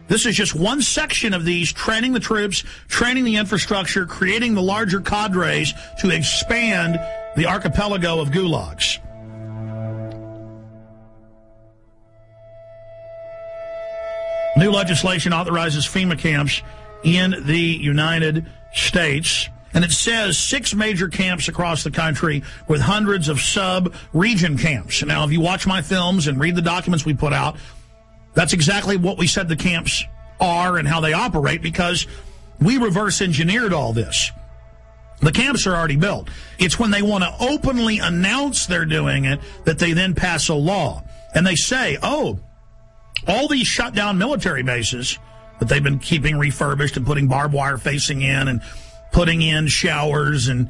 [0.08, 4.62] This is just one section of these training the troops, training the infrastructure, creating the
[4.62, 7.00] larger cadres to expand
[7.36, 9.00] the archipelago of gulags.
[14.56, 16.62] New legislation authorizes FEMA camps
[17.04, 19.50] in the United States.
[19.74, 25.04] And it says six major camps across the country with hundreds of sub region camps.
[25.04, 27.58] Now, if you watch my films and read the documents we put out,
[28.34, 30.04] that's exactly what we said the camps
[30.40, 32.08] are and how they operate because
[32.60, 34.32] we reverse engineered all this.
[35.22, 36.30] The camps are already built.
[36.60, 40.54] It's when they want to openly announce they're doing it that they then pass a
[40.54, 41.04] law.
[41.34, 42.40] And they say, oh,
[43.28, 45.18] all these shut down military bases
[45.60, 48.62] that they've been keeping refurbished and putting barbed wire facing in and
[49.12, 50.70] putting in showers and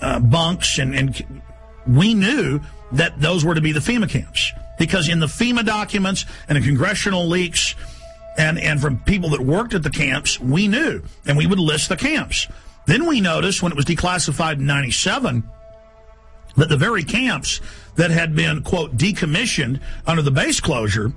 [0.00, 1.42] uh, bunks and, and
[1.86, 2.60] we knew
[2.92, 6.62] that those were to be the FEMA camps because in the FEMA documents and the
[6.62, 7.74] congressional leaks
[8.36, 11.88] and, and from people that worked at the camps, we knew and we would list
[11.88, 12.46] the camps.
[12.86, 15.42] Then we noticed when it was declassified in 97
[16.56, 17.60] that the very camps
[17.96, 21.12] that had been, quote, decommissioned under the base closure,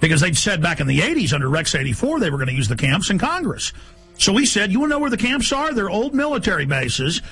[0.00, 2.68] because they'd said back in the 80s under Rex 84 they were going to use
[2.68, 3.72] the camps in Congress.
[4.18, 5.72] So we said, you want to know where the camps are?
[5.72, 7.22] They're old military bases,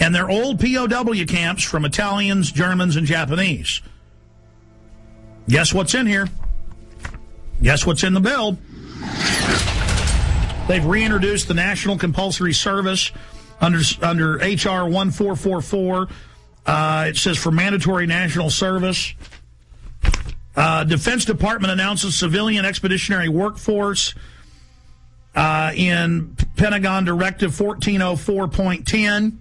[0.00, 3.80] and they're old POW camps from Italians, Germans, and Japanese.
[5.48, 6.28] Guess what's in here?
[7.62, 8.58] Guess what's in the bill?
[10.68, 13.10] They've reintroduced the National Compulsory Service
[13.60, 16.08] under under HR 1444.
[16.64, 19.14] Uh, it says for mandatory national service.
[20.54, 24.14] Uh, Defense Department announces civilian expeditionary workforce
[25.34, 29.38] uh, in Pentagon Directive 1404.10.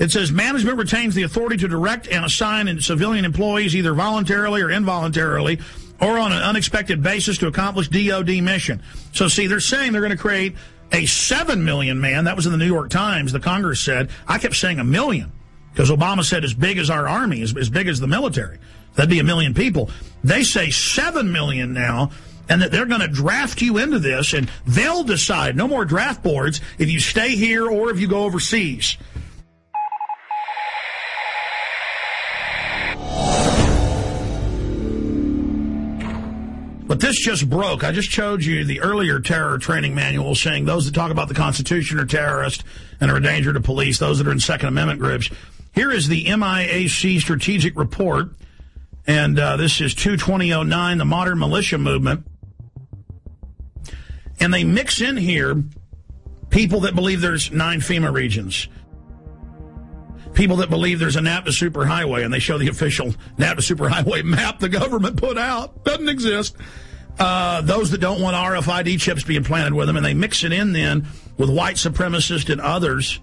[0.00, 4.70] It says management retains the authority to direct and assign civilian employees either voluntarily or
[4.70, 5.60] involuntarily
[6.00, 8.82] or on an unexpected basis to accomplish DOD mission.
[9.12, 10.54] So, see, they're saying they're going to create
[10.90, 12.24] a 7 million man.
[12.24, 13.30] That was in the New York Times.
[13.32, 14.08] The Congress said.
[14.26, 15.30] I kept saying a million
[15.72, 18.58] because Obama said as big as our army, as, as big as the military.
[18.94, 19.90] That'd be a million people.
[20.24, 22.10] They say 7 million now
[22.48, 26.22] and that they're going to draft you into this and they'll decide no more draft
[26.22, 28.96] boards if you stay here or if you go overseas.
[37.10, 37.82] This just broke.
[37.82, 41.34] I just showed you the earlier terror training manual saying those that talk about the
[41.34, 42.62] Constitution are terrorists
[43.00, 45.28] and are a danger to police, those that are in Second Amendment groups.
[45.74, 48.28] Here is the MIAC strategic report,
[49.08, 52.24] and uh, this is 22009, the modern militia movement.
[54.38, 55.64] And they mix in here
[56.48, 58.68] people that believe there's nine FEMA regions
[60.32, 64.60] people that believe there's a NAFTA superhighway, and they show the official NAFTA superhighway map
[64.60, 65.84] the government put out.
[65.84, 66.56] Doesn't exist.
[67.20, 70.52] Uh, those that don't want RFID chips being planted with them, and they mix it
[70.52, 71.06] in then
[71.36, 73.20] with white supremacists and others,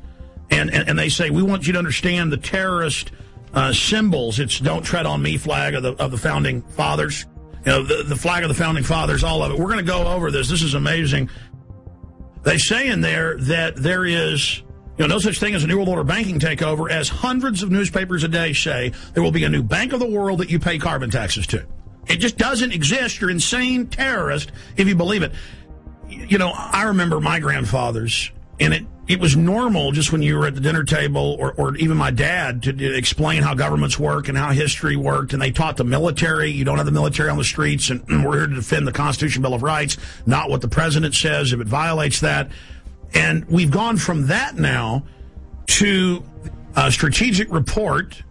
[0.51, 3.12] and, and, and they say, we want you to understand the terrorist
[3.55, 4.39] uh, symbols.
[4.39, 7.25] It's don't tread on me flag of the, of the founding fathers.
[7.65, 9.57] You know, the, the flag of the founding fathers, all of it.
[9.57, 10.47] We're going to go over this.
[10.47, 11.31] This is amazing.
[12.43, 15.75] They say in there that there is you know, no such thing as a New
[15.75, 19.49] World Order banking takeover, as hundreds of newspapers a day say there will be a
[19.49, 21.65] new bank of the world that you pay carbon taxes to.
[22.07, 23.19] It just doesn't exist.
[23.19, 25.33] You're insane terrorist if you believe it.
[26.09, 30.45] You know, I remember my grandfathers, and it it was normal just when you were
[30.45, 34.27] at the dinner table, or, or even my dad, to, to explain how governments work
[34.27, 35.31] and how history worked.
[35.31, 36.51] And they taught the military.
[36.51, 39.41] You don't have the military on the streets, and we're here to defend the Constitution,
[39.41, 41.53] Bill of Rights, not what the president says.
[41.53, 42.51] If it violates that,
[43.13, 45.05] and we've gone from that now
[45.67, 46.21] to
[46.75, 48.21] a strategic report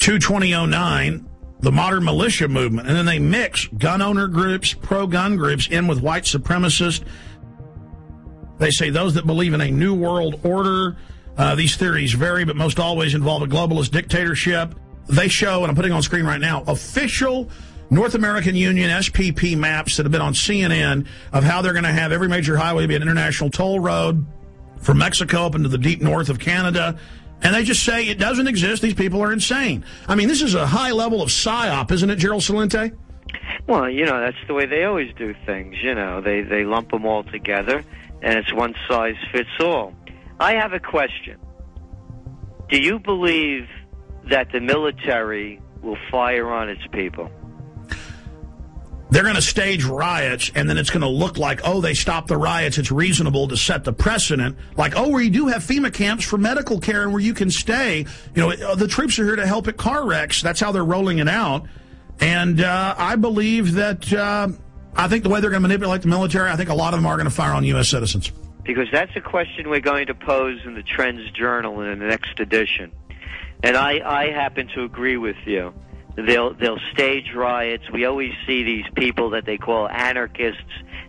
[0.00, 1.29] 22009
[1.60, 2.88] the modern militia movement.
[2.88, 7.04] And then they mix gun owner groups pro-gun groups in with white supremacists.
[8.58, 10.96] They say those that believe in a new world order
[11.36, 14.74] uh, these theories vary but most always involve a globalist dictatorship.
[15.08, 17.48] They show and i'm putting on screen right now official
[17.88, 21.92] North American Union SPP maps that have been on CNN of how they're going to
[21.92, 24.24] have every major highway be an international toll road
[24.76, 26.98] from Mexico up into the deep north of Canada.
[27.42, 28.82] And they just say it doesn't exist.
[28.82, 29.84] These people are insane.
[30.06, 32.96] I mean, this is a high level of psyop, isn't it, Gerald Celente?
[33.66, 35.76] Well, you know, that's the way they always do things.
[35.82, 37.84] You know, they, they lump them all together,
[38.22, 39.94] and it's one size fits all.
[40.38, 41.38] I have a question.
[42.68, 43.68] Do you believe
[44.28, 47.30] that the military will fire on its people?
[49.10, 52.28] They're going to stage riots and then it's going to look like, oh, they stopped
[52.28, 52.78] the riots.
[52.78, 54.56] It's reasonable to set the precedent.
[54.76, 58.06] Like, oh, we do have FEMA camps for medical care and where you can stay.
[58.34, 60.42] You know, uh, the troops are here to help at car wrecks.
[60.42, 61.66] That's how they're rolling it out.
[62.20, 64.48] And uh, I believe that, uh,
[64.94, 66.98] I think the way they're going to manipulate the military, I think a lot of
[66.98, 67.88] them are going to fire on U.S.
[67.88, 68.30] citizens.
[68.64, 72.38] Because that's a question we're going to pose in the Trends Journal in the next
[72.38, 72.92] edition.
[73.62, 75.74] And I, I happen to agree with you
[76.16, 77.84] They'll they'll stage riots.
[77.92, 80.62] We always see these people that they call anarchists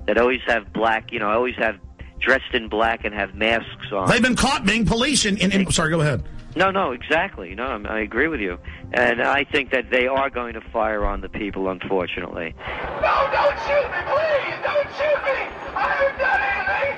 [0.05, 1.75] that always have black, you know, always have
[2.19, 4.07] dressed in black and have masks on.
[4.09, 5.25] They've been caught being police.
[5.25, 6.23] In, in, in sorry, go ahead.
[6.55, 7.55] No, no, exactly.
[7.55, 8.59] No, I'm- I agree with you,
[8.93, 11.69] and I think that they are going to fire on the people.
[11.69, 14.55] Unfortunately, No, don't shoot me, please!
[14.61, 15.39] Don't shoot me!
[15.73, 16.97] I haven't done anything!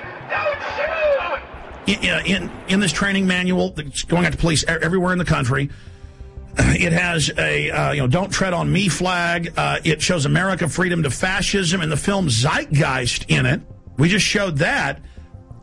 [1.86, 2.26] Don't shoot!
[2.26, 5.70] in, in in this training manual that's going out to police everywhere in the country.
[6.74, 9.52] It has a uh, you know don't tread on me flag.
[9.56, 13.62] Uh, it shows America freedom to fascism and the film Zeitgeist in it.
[13.96, 15.00] We just showed that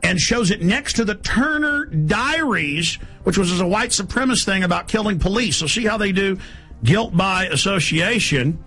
[0.03, 4.87] and shows it next to the Turner Diaries, which was a white supremacist thing about
[4.87, 5.57] killing police.
[5.57, 6.39] So see how they do
[6.83, 8.63] guilt by association.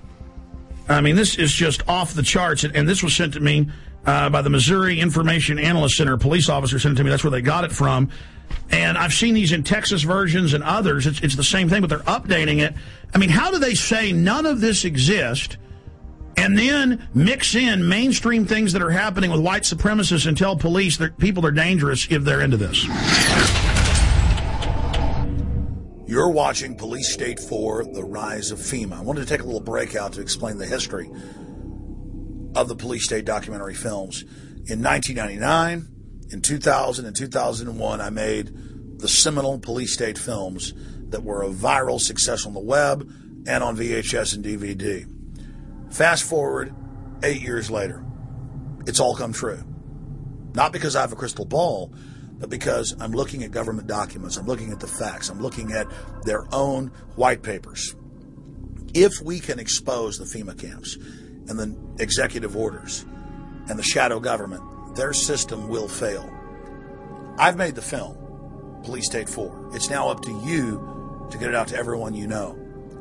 [0.88, 3.70] I mean, this is just off the charts, and, this was sent to me
[4.06, 6.12] uh, by the Missouri Information Analyst Center.
[6.12, 7.10] A police officer sent it to me.
[7.10, 8.10] That's where they got it from.
[8.70, 11.06] And I've seen these in Texas versions and others.
[11.06, 12.74] It's, it's the same thing, but they're updating it.
[13.14, 15.56] I mean, how do they say none of this exists
[16.36, 20.96] and then mix in mainstream things that are happening with white supremacists and tell police
[20.96, 22.84] that people are dangerous if they're into this?
[26.06, 28.92] You're watching Police State 4 The Rise of FEMA.
[28.92, 31.10] I wanted to take a little break out to explain the history
[32.54, 34.22] of the Police State documentary films.
[34.66, 35.93] In 1999,
[36.30, 40.72] in 2000, and 2001, I made the seminal Police State films
[41.10, 43.08] that were a viral success on the web
[43.46, 45.06] and on VHS and DVD.
[45.92, 46.74] Fast forward
[47.22, 48.04] eight years later,
[48.86, 49.62] it's all come true.
[50.54, 51.92] Not because I have a crystal ball,
[52.38, 55.86] but because I'm looking at government documents, I'm looking at the facts, I'm looking at
[56.24, 57.94] their own white papers.
[58.92, 60.96] If we can expose the FEMA camps
[61.48, 63.04] and the executive orders
[63.68, 64.62] and the shadow government,
[64.94, 66.30] their system will fail.
[67.38, 68.16] I've made the film,
[68.84, 69.70] Police State 4.
[69.72, 72.58] It's now up to you to get it out to everyone you know.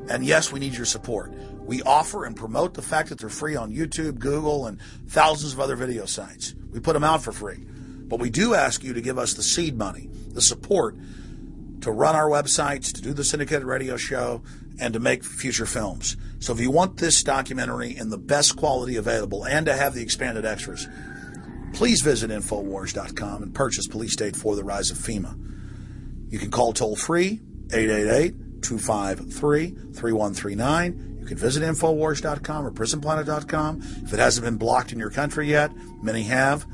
[0.09, 1.33] And yes, we need your support.
[1.59, 5.59] We offer and promote the fact that they're free on YouTube, Google, and thousands of
[5.59, 6.55] other video sites.
[6.71, 7.65] We put them out for free.
[8.07, 10.97] But we do ask you to give us the seed money, the support
[11.81, 14.41] to run our websites, to do the syndicated radio show,
[14.79, 16.17] and to make future films.
[16.39, 20.01] So if you want this documentary in the best quality available and to have the
[20.01, 20.87] expanded extras,
[21.73, 25.35] please visit Infowars.com and purchase Police State for the Rise of FEMA.
[26.29, 31.17] You can call toll free 888 253 3139.
[31.19, 33.81] You can visit Infowars.com or PrisonPlanet.com.
[34.03, 35.71] If it hasn't been blocked in your country yet,
[36.01, 36.65] many have.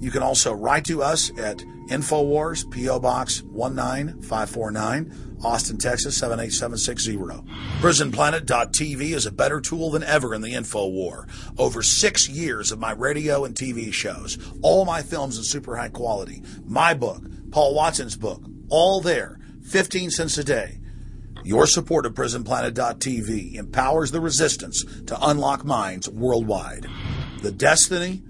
[0.00, 2.98] You can also write to us at Infowars, P.O.
[2.98, 7.16] Box 19549, Austin, Texas 78760.
[7.80, 11.28] PrisonPlanet.tv is a better tool than ever in the info war.
[11.56, 15.90] Over six years of my radio and TV shows, all my films in super high
[15.90, 17.22] quality, my book,
[17.52, 20.80] Paul Watson's book, all there, 15 cents a day.
[21.44, 26.86] Your support of PrisonPlanet.tv empowers the resistance to unlock minds worldwide.
[27.42, 28.24] The destiny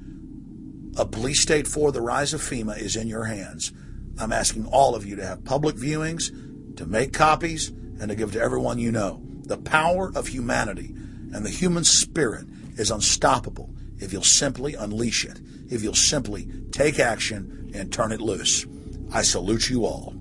[0.97, 3.73] of Police State for The Rise of FEMA is in your hands.
[4.19, 6.31] I'm asking all of you to have public viewings,
[6.77, 9.23] to make copies, and to give to everyone you know.
[9.43, 10.95] The power of humanity
[11.33, 15.39] and the human spirit is unstoppable if you'll simply unleash it,
[15.71, 18.67] if you'll simply take action and turn it loose.
[19.13, 20.15] I salute you all.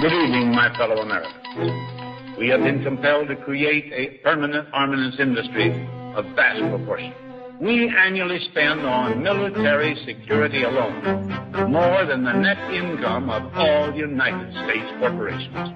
[0.00, 2.36] Good evening, my fellow Americans.
[2.36, 5.70] We have been compelled to create a permanent armaments industry
[6.14, 7.12] of vast proportion.
[7.60, 11.28] We annually spend on military security alone
[11.68, 15.70] more than the net income of all United States corporations.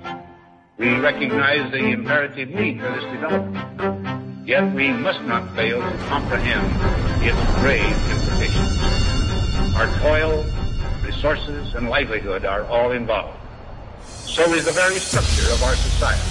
[0.79, 6.71] We recognize the imperative need for this development, yet we must not fail to comprehend
[7.25, 8.79] its grave implications.
[9.75, 10.45] Our toil,
[11.05, 13.41] resources, and livelihood are all involved.
[14.07, 16.23] So is the very structure of our society.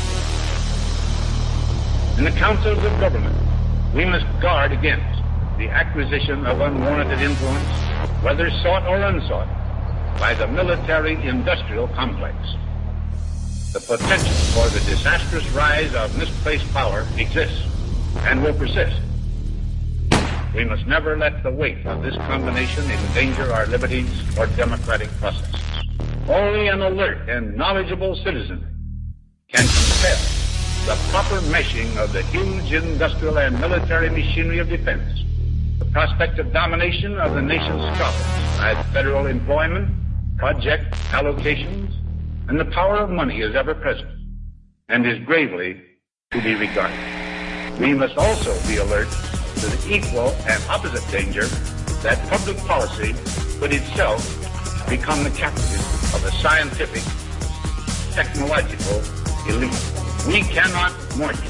[2.19, 3.35] In the councils of government,
[3.93, 5.10] we must guard against
[5.61, 7.67] the acquisition of unwarranted influence,
[8.23, 9.47] whether sought or unsought,
[10.19, 12.35] by the military-industrial complex.
[13.71, 17.61] The potential for the disastrous rise of misplaced power exists
[18.21, 18.99] and will persist.
[20.55, 24.09] We must never let the weight of this combination endanger our liberties
[24.39, 25.61] or democratic processes.
[26.27, 28.65] Only an alert and knowledgeable citizen
[29.47, 30.17] can compel
[30.87, 35.23] the proper meshing of the huge industrial and military machinery of defense,
[35.81, 39.89] the prospect of domination of the nation's coffers by federal employment,
[40.37, 41.91] project allocations,
[42.47, 44.07] and the power of money is ever present
[44.89, 45.81] and is gravely
[46.29, 46.95] to be regarded.
[47.79, 51.45] We must also be alert to the equal and opposite danger
[52.05, 53.13] that public policy
[53.59, 54.21] could itself
[54.87, 55.81] become the captive
[56.13, 57.01] of a scientific,
[58.13, 59.01] technological
[59.49, 59.73] elite.
[60.27, 61.41] We cannot mortgage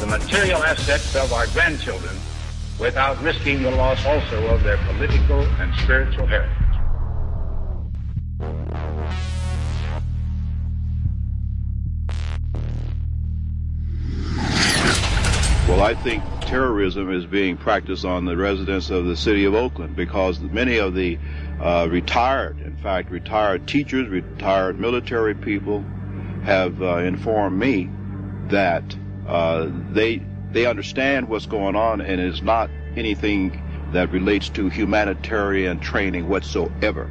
[0.00, 2.14] the material assets of our grandchildren
[2.78, 6.50] without risking the loss also of their political and spiritual heritage.
[15.68, 19.96] Well, I think terrorism is being practiced on the residents of the city of Oakland
[19.96, 21.18] because many of the
[21.60, 25.84] uh, retired, in fact, retired teachers, retired military people
[26.44, 27.88] have uh, informed me
[28.48, 28.94] that
[29.26, 30.20] uh, they
[30.54, 33.60] they understand what's going on and it's not anything
[33.92, 37.10] that relates to humanitarian training whatsoever.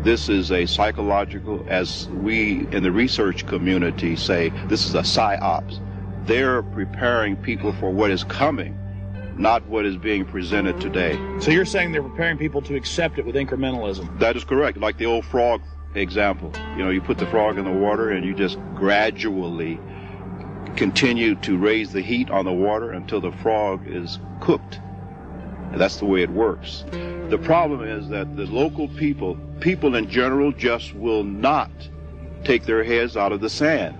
[0.00, 5.80] This is a psychological, as we in the research community say, this is a psyops.
[6.26, 8.76] They're preparing people for what is coming,
[9.38, 11.18] not what is being presented today.
[11.40, 14.18] So you're saying they're preparing people to accept it with incrementalism?
[14.18, 14.78] That is correct.
[14.78, 15.62] Like the old frog
[15.94, 16.52] example.
[16.76, 19.78] You know, you put the frog in the water and you just gradually
[20.76, 24.80] continue to raise the heat on the water until the frog is cooked.
[25.72, 26.84] And that's the way it works.
[27.30, 31.70] The problem is that the local people, people in general, just will not
[32.44, 33.96] take their heads out of the sand.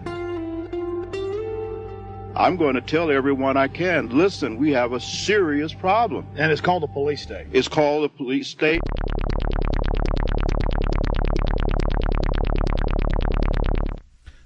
[2.37, 6.27] I'm going to tell everyone I can, listen, we have a serious problem.
[6.37, 7.47] And it's called a police state.
[7.53, 8.81] It's called a police state.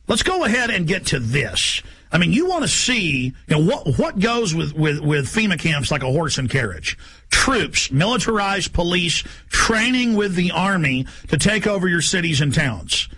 [0.09, 1.83] Let's go ahead and get to this.
[2.11, 5.59] I mean, you want to see you know, what what goes with, with, with FEMA
[5.59, 6.97] camps like a horse and carriage.
[7.31, 13.09] Troops, militarized police, training with the Army to take over your cities and towns.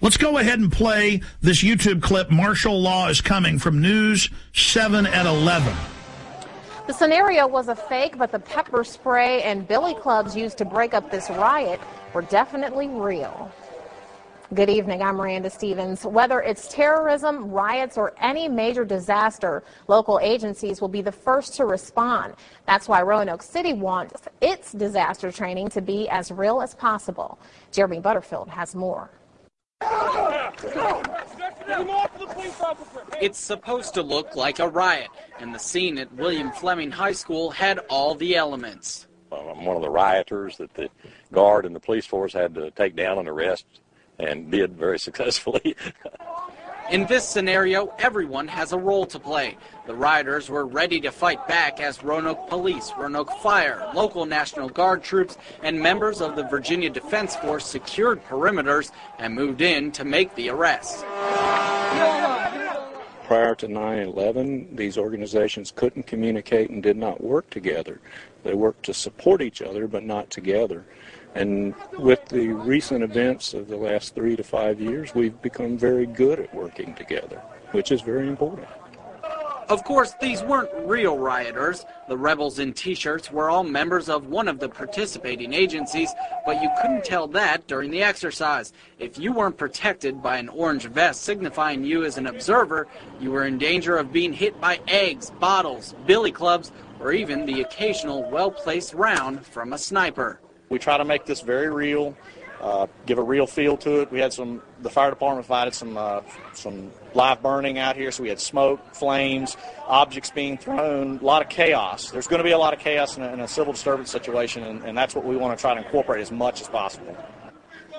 [0.00, 2.30] Let's go ahead and play this YouTube clip.
[2.30, 5.72] Martial law is coming from News 7 at 11.
[6.88, 10.94] The scenario was a fake, but the pepper spray and billy clubs used to break
[10.94, 11.78] up this riot
[12.12, 13.52] were definitely real.
[14.52, 15.00] Good evening.
[15.00, 16.04] I'm Miranda Stevens.
[16.04, 21.66] Whether it's terrorism, riots, or any major disaster, local agencies will be the first to
[21.66, 22.34] respond.
[22.66, 27.38] That's why Roanoke City wants its disaster training to be as real as possible.
[27.70, 29.12] Jeremy Butterfield has more.
[33.20, 37.52] It's supposed to look like a riot, and the scene at William Fleming High School
[37.52, 39.06] had all the elements.
[39.30, 40.88] I'm one of the rioters that the
[41.30, 43.64] guard and the police force had to take down and arrest
[44.20, 45.76] and did very successfully.
[46.90, 49.56] In this scenario, everyone has a role to play.
[49.86, 55.04] The rioters were ready to fight back as Roanoke Police, Roanoke Fire, local National Guard
[55.04, 58.90] troops, and members of the Virginia Defense Force secured perimeters
[59.20, 61.02] and moved in to make the arrests.
[63.22, 68.00] Prior to 9-11, these organizations couldn't communicate and did not work together.
[68.42, 70.84] They worked to support each other, but not together.
[71.34, 76.06] And with the recent events of the last three to five years, we've become very
[76.06, 78.66] good at working together, which is very important.
[79.68, 81.86] Of course, these weren't real rioters.
[82.08, 86.12] The rebels in t-shirts were all members of one of the participating agencies,
[86.44, 88.72] but you couldn't tell that during the exercise.
[88.98, 92.88] If you weren't protected by an orange vest signifying you as an observer,
[93.20, 97.60] you were in danger of being hit by eggs, bottles, billy clubs, or even the
[97.60, 100.40] occasional well-placed round from a sniper.
[100.70, 102.16] We try to make this very real,
[102.60, 104.12] uh, give a real feel to it.
[104.12, 106.20] We had some, the fire department provided some, uh,
[106.52, 109.56] some live burning out here, so we had smoke, flames,
[109.88, 112.12] objects being thrown, a lot of chaos.
[112.12, 114.62] There's going to be a lot of chaos in a, in a civil disturbance situation,
[114.62, 117.16] and, and that's what we want to try to incorporate as much as possible.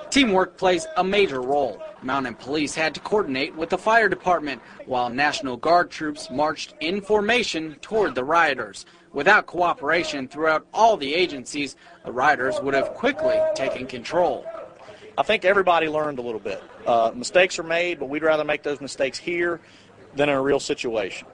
[0.09, 1.81] Teamwork plays a major role.
[2.03, 7.01] Mountain Police had to coordinate with the fire department, while National Guard troops marched in
[7.01, 8.85] formation toward the rioters.
[9.13, 14.45] Without cooperation throughout all the agencies, the riders would have quickly taken control.
[15.17, 16.63] I think everybody learned a little bit.
[16.87, 19.59] Uh, mistakes are made, but we'd rather make those mistakes here
[20.15, 21.27] than in a real situation.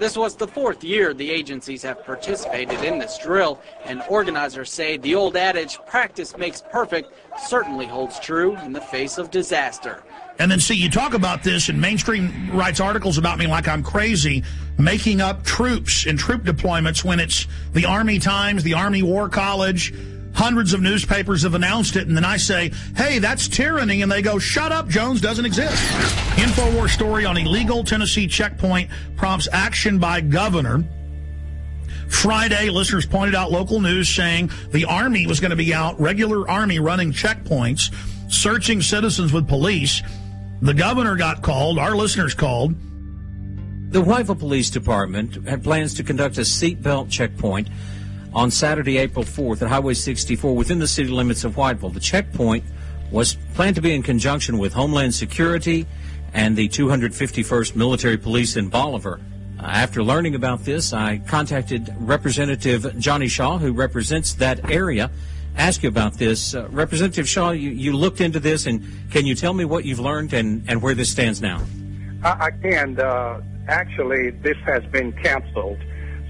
[0.00, 4.96] This was the fourth year the agencies have participated in this drill, and organizers say
[4.96, 7.12] the old adage, practice makes perfect,
[7.46, 10.02] certainly holds true in the face of disaster.
[10.40, 13.82] And then, see, you talk about this, and mainstream writes articles about me like I'm
[13.82, 14.42] crazy,
[14.78, 19.92] making up troops and troop deployments when it's the Army Times, the Army War College,
[20.32, 24.22] hundreds of newspapers have announced it, and then I say, hey, that's tyranny, and they
[24.22, 25.76] go, shut up, Jones doesn't exist.
[26.36, 30.82] InfoWars story on illegal Tennessee checkpoint prompts action by governor.
[32.08, 36.48] Friday, listeners pointed out local news saying the Army was going to be out, regular
[36.48, 37.94] Army running checkpoints,
[38.32, 40.02] searching citizens with police.
[40.62, 42.74] The governor got called, our listeners called.
[43.92, 47.68] The Whiteville Police Department had plans to conduct a seatbelt checkpoint
[48.34, 51.94] on Saturday, April 4th at Highway 64 within the city limits of Whiteville.
[51.94, 52.64] The checkpoint
[53.10, 55.86] was planned to be in conjunction with Homeland Security
[56.34, 59.18] and the 251st Military Police in Bolivar.
[59.58, 65.10] Uh, after learning about this, I contacted Representative Johnny Shaw, who represents that area.
[65.56, 66.54] Ask you about this.
[66.54, 70.00] Uh, Representative Shaw, you, you looked into this, and can you tell me what you've
[70.00, 71.60] learned and, and where this stands now?
[72.22, 72.98] I, I can.
[72.98, 75.78] Uh, actually, this has been canceled.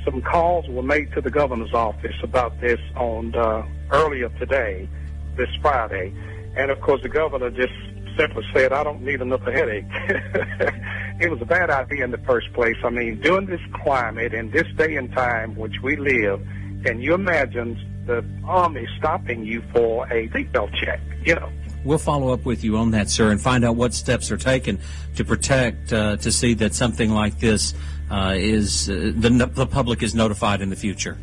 [0.04, 4.88] Some calls were made to the governor's office about this on uh, earlier today,
[5.36, 6.12] this Friday,
[6.56, 7.72] and of course the governor just
[8.16, 9.84] simply said, "I don't need another headache."
[11.20, 12.76] it was a bad idea in the first place.
[12.82, 16.40] I mean, during this climate and this day and time which we live,
[16.84, 17.78] can you imagine
[18.10, 21.00] the army stopping you for a seatbelt check?
[21.24, 21.50] You know.
[21.84, 24.80] We'll follow up with you on that, sir, and find out what steps are taken
[25.16, 27.72] to protect, uh, to see that something like this
[28.10, 31.16] uh, is uh, the, the public is notified in the future.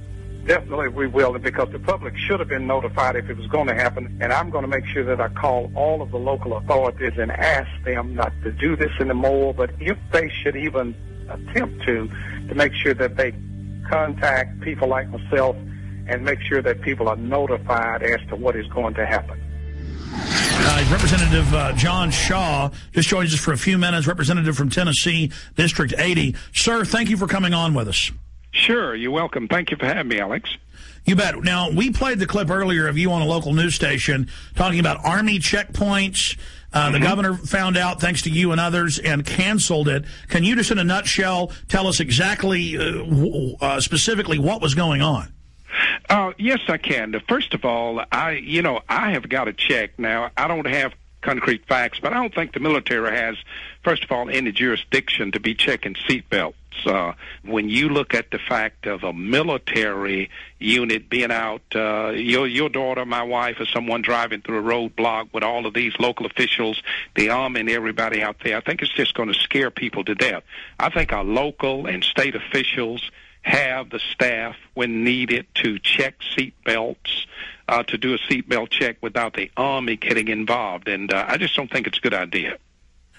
[0.47, 3.75] Definitely, we will, because the public should have been notified if it was going to
[3.75, 4.17] happen.
[4.21, 7.31] And I'm going to make sure that I call all of the local authorities and
[7.31, 9.53] ask them not to do this anymore.
[9.53, 10.95] But if they should even
[11.29, 12.09] attempt to,
[12.47, 13.33] to make sure that they
[13.89, 15.57] contact people like myself
[16.07, 19.41] and make sure that people are notified as to what is going to happen.
[20.19, 25.31] Uh, Representative uh, John Shaw just joins us for a few minutes, representative from Tennessee,
[25.55, 26.35] District 80.
[26.53, 28.11] Sir, thank you for coming on with us.
[28.51, 29.47] Sure, you're welcome.
[29.47, 30.49] Thank you for having me, Alex.
[31.05, 31.41] You bet.
[31.41, 35.05] Now, we played the clip earlier of you on a local news station talking about
[35.05, 36.37] Army checkpoints.
[36.73, 36.93] Uh, mm-hmm.
[36.93, 40.03] The governor found out, thanks to you and others, and canceled it.
[40.27, 45.01] Can you just, in a nutshell, tell us exactly, uh, uh, specifically, what was going
[45.01, 45.31] on?
[46.09, 47.19] Uh, yes, I can.
[47.27, 50.31] First of all, I, you know, I have got to check now.
[50.37, 53.35] I don't have concrete facts, but I don't think the military has,
[53.83, 56.53] first of all, any jurisdiction to be checking seatbelts.
[56.85, 57.13] Uh,
[57.43, 62.69] when you look at the fact of a military unit being out, uh, your your
[62.69, 66.81] daughter, my wife, or someone driving through a roadblock with all of these local officials,
[67.15, 70.13] the army, and everybody out there, I think it's just going to scare people to
[70.13, 70.43] death.
[70.79, 73.01] I think our local and state officials
[73.47, 77.25] have the staff when needed to check seat belts,
[77.69, 80.87] uh, to do a seat belt check without the Army getting involved.
[80.87, 82.57] And uh, I just don't think it's a good idea.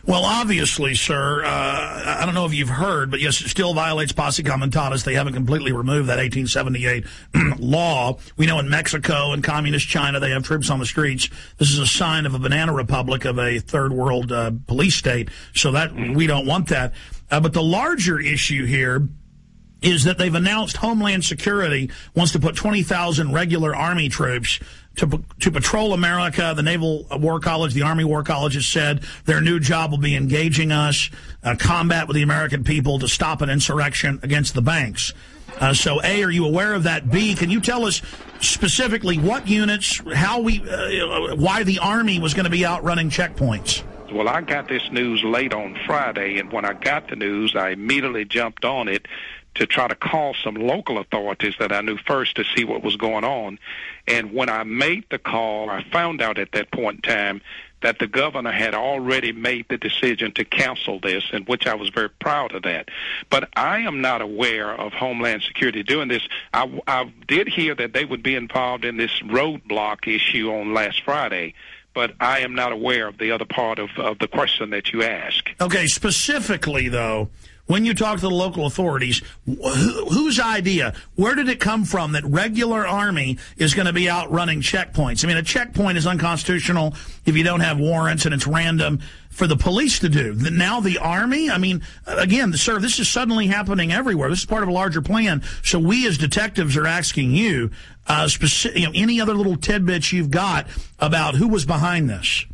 [0.06, 4.12] Well, obviously, sir, uh, I don't know if you've heard, but yes, it still violates
[4.12, 5.02] posse comitatus.
[5.02, 7.04] They haven't completely removed that 1878
[7.58, 8.18] law.
[8.36, 11.28] We know in Mexico and communist China, they have troops on the streets.
[11.58, 15.28] This is a sign of a banana republic of a third world uh, police state.
[15.52, 16.94] So that we don't want that.
[17.30, 19.06] Uh, but the larger issue here
[19.82, 24.60] is that they've announced Homeland Security wants to put 20,000 regular Army troops
[24.96, 26.52] to, to patrol America.
[26.54, 30.16] The Naval War College, the Army War College has said their new job will be
[30.16, 31.10] engaging us,
[31.42, 35.14] uh, combat with the American people to stop an insurrection against the banks.
[35.60, 37.10] Uh, so, A, are you aware of that?
[37.10, 38.02] B, can you tell us
[38.40, 43.10] specifically what units, how we, uh, why the Army was going to be out running
[43.10, 43.82] checkpoints?
[44.12, 47.70] Well, I got this news late on Friday, and when I got the news, I
[47.70, 49.06] immediately jumped on it
[49.54, 52.96] to try to call some local authorities that I knew first to see what was
[52.96, 53.58] going on.
[54.06, 57.40] And when I made the call, I found out at that point in time
[57.80, 61.90] that the governor had already made the decision to cancel this, and which I was
[61.90, 62.88] very proud of that.
[63.30, 66.26] But I am not aware of Homeland Security doing this.
[66.52, 71.02] I, I did hear that they would be involved in this roadblock issue on last
[71.04, 71.54] Friday
[71.94, 75.02] but I am not aware of the other part of, of the question that you
[75.02, 75.50] ask.
[75.60, 77.28] Okay, specifically, though,
[77.68, 82.12] when you talk to the local authorities, wh whose idea, where did it come from
[82.12, 85.24] that regular Army is going to be out running checkpoints?
[85.24, 86.94] I mean, a checkpoint is unconstitutional
[87.24, 89.00] if you don't have warrants and it's random
[89.30, 90.34] for the police to do.
[90.34, 94.30] Now the Army, I mean, again, sir, this is suddenly happening everywhere.
[94.30, 95.42] This is part of a larger plan.
[95.62, 97.70] So we as detectives are asking you,
[98.06, 100.66] uh, specific, you know, any other little tidbits you've got
[100.98, 102.46] about who was behind this.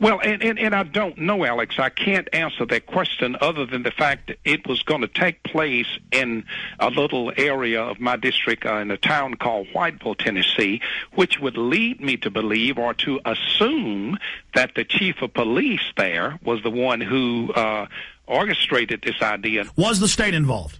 [0.00, 1.76] Well, and, and, and I don't know, Alex.
[1.78, 5.42] I can't answer that question other than the fact that it was going to take
[5.42, 6.44] place in
[6.78, 10.80] a little area of my district uh, in a town called Whiteville, Tennessee,
[11.14, 14.18] which would lead me to believe or to assume
[14.54, 17.86] that the chief of police there was the one who uh,
[18.26, 19.64] orchestrated this idea.
[19.76, 20.78] Was the state involved?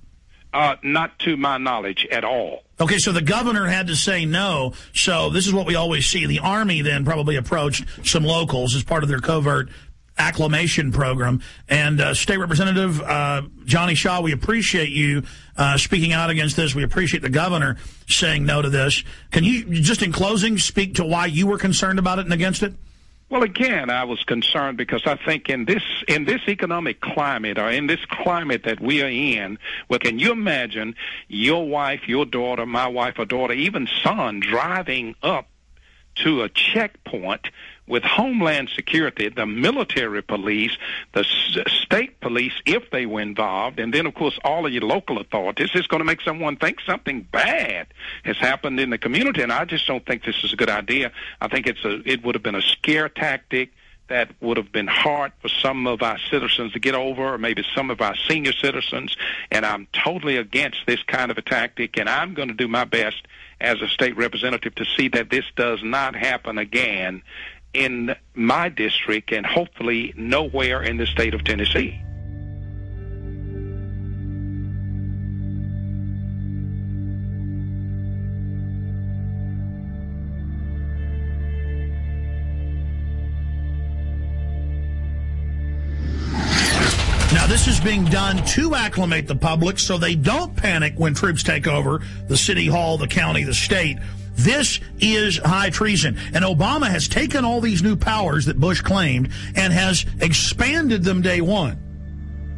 [0.54, 2.62] Uh, not to my knowledge at all.
[2.80, 4.72] Okay, so the governor had to say no.
[4.92, 6.26] So this is what we always see.
[6.26, 9.68] The Army then probably approached some locals as part of their covert
[10.16, 11.42] acclamation program.
[11.68, 15.24] And uh, State Representative uh, Johnny Shaw, we appreciate you
[15.56, 16.72] uh, speaking out against this.
[16.72, 17.76] We appreciate the governor
[18.08, 19.02] saying no to this.
[19.32, 22.62] Can you, just in closing, speak to why you were concerned about it and against
[22.62, 22.74] it?
[23.30, 27.70] Well, again, I was concerned because I think in this in this economic climate or
[27.70, 29.58] in this climate that we are in,
[29.88, 30.94] well, can you imagine
[31.28, 35.48] your wife, your daughter, my wife or daughter, even son driving up
[36.16, 37.48] to a checkpoint
[37.86, 40.76] with Homeland Security, the military police,
[41.12, 41.24] the
[41.82, 45.70] state police, if they were involved, and then, of course, all of your local authorities,
[45.74, 47.86] it's going to make someone think something bad
[48.24, 49.42] has happened in the community.
[49.42, 51.12] And I just don't think this is a good idea.
[51.40, 53.70] I think it's a, it would have been a scare tactic
[54.08, 57.64] that would have been hard for some of our citizens to get over, or maybe
[57.74, 59.16] some of our senior citizens.
[59.50, 62.84] And I'm totally against this kind of a tactic, and I'm going to do my
[62.84, 63.26] best
[63.60, 67.22] as a state representative to see that this does not happen again
[67.74, 72.00] in my district and hopefully nowhere in the state of Tennessee.
[87.34, 91.42] Now, this is being done to acclimate the public so they don't panic when troops
[91.42, 93.98] take over the city hall, the county, the state.
[94.34, 96.18] This is high treason.
[96.32, 101.22] And Obama has taken all these new powers that Bush claimed and has expanded them
[101.22, 101.78] day one.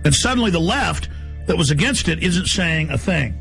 [0.04, 1.08] And suddenly the left
[1.46, 3.38] that was against it isn't saying a thing.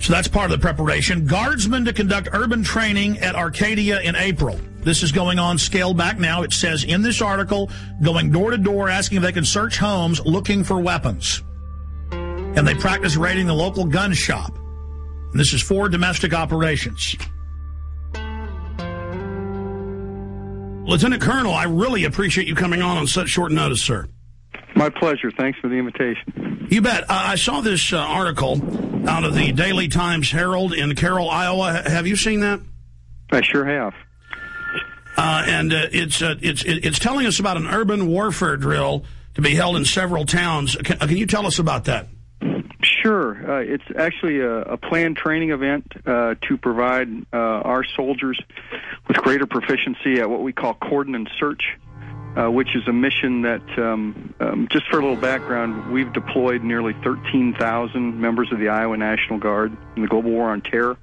[0.00, 1.26] So that's part of the preparation.
[1.26, 4.58] Guardsmen to conduct urban training at Arcadia in April.
[4.80, 6.42] This is going on scaled back now.
[6.42, 7.70] It says in this article,
[8.02, 11.42] going door to door asking if they can search homes looking for weapons.
[12.10, 14.58] And they practice raiding the local gun shop.
[15.30, 17.16] And this is for domestic operations.
[20.84, 24.08] Lieutenant Colonel, I really appreciate you coming on on such short notice, sir.
[24.74, 25.30] My pleasure.
[25.30, 26.66] Thanks for the invitation.
[26.70, 27.02] You bet.
[27.04, 28.60] Uh, I saw this uh, article
[29.08, 31.82] out of the Daily Times Herald in Carroll, Iowa.
[31.86, 32.60] Have you seen that?
[33.30, 33.94] I sure have.
[35.16, 39.04] Uh, and uh, it's uh, it's it's telling us about an urban warfare drill
[39.34, 40.74] to be held in several towns.
[40.76, 42.08] Can, uh, can you tell us about that?
[43.02, 43.50] Sure.
[43.50, 48.40] Uh, it's actually a, a planned training event uh, to provide uh, our soldiers
[49.08, 51.76] with greater proficiency at what we call cordon and search,
[52.36, 56.62] uh, which is a mission that, um, um, just for a little background, we've deployed
[56.62, 60.96] nearly 13,000 members of the Iowa National Guard in the global war on terror.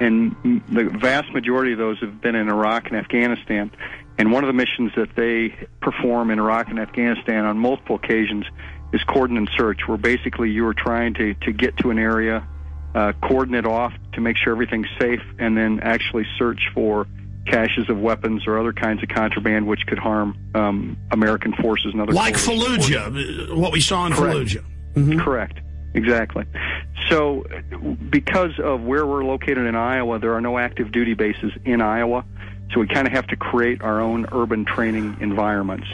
[0.00, 0.36] And
[0.68, 3.70] the vast majority of those have been in Iraq and Afghanistan.
[4.18, 8.44] And one of the missions that they perform in Iraq and Afghanistan on multiple occasions
[8.92, 12.46] is cordon and search, where basically you are trying to, to get to an area,
[12.94, 17.06] uh, cordon it off to make sure everything's safe, and then actually search for
[17.46, 22.00] caches of weapons or other kinds of contraband which could harm um, American forces and
[22.00, 22.88] other Like forces.
[22.88, 24.56] Fallujah, what we saw in Correct.
[24.94, 25.20] Fallujah.
[25.20, 25.58] Correct.
[25.94, 26.44] Exactly.
[27.10, 27.44] So,
[28.10, 32.24] because of where we're located in Iowa, there are no active duty bases in Iowa.
[32.72, 35.86] So we kind of have to create our own urban training environments.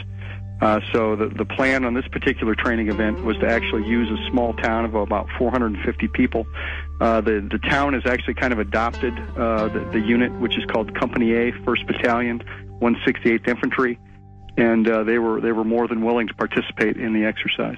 [0.61, 4.29] Uh, so the, the plan on this particular training event was to actually use a
[4.29, 6.45] small town of about 450 people.
[6.99, 10.65] Uh, the the town has actually kind of adopted uh, the, the unit, which is
[10.65, 12.43] called Company A, First Battalion,
[12.81, 13.97] 168th Infantry,
[14.57, 17.77] and uh, they were they were more than willing to participate in the exercise.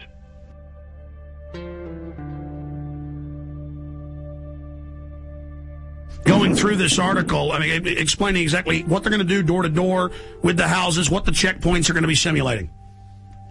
[6.26, 9.70] Going through this article, I mean, explaining exactly what they're going to do door to
[9.70, 10.12] door
[10.44, 12.70] with the houses, what the checkpoints are going to be simulating.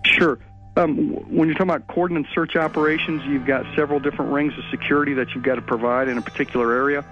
[0.04, 0.38] Sure.
[0.76, 5.14] Um, when you're talking about cordon search operations, you've got several different rings of security
[5.14, 7.04] that you've got to provide in a particular area.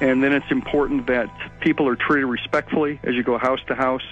[0.00, 1.28] And then it's important that
[1.60, 4.02] people are treated respectfully as you go house to house,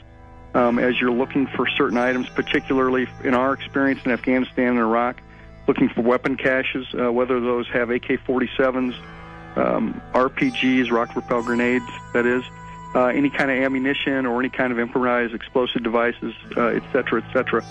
[0.55, 5.21] um, as you're looking for certain items, particularly in our experience in Afghanistan and Iraq,
[5.67, 8.95] looking for weapon caches, uh, whether those have AK 47s,
[9.57, 12.43] um, RPGs, rocket propelled grenades, that is,
[12.95, 17.23] uh, any kind of ammunition or any kind of improvised explosive devices, uh, et cetera,
[17.23, 17.65] et cetera.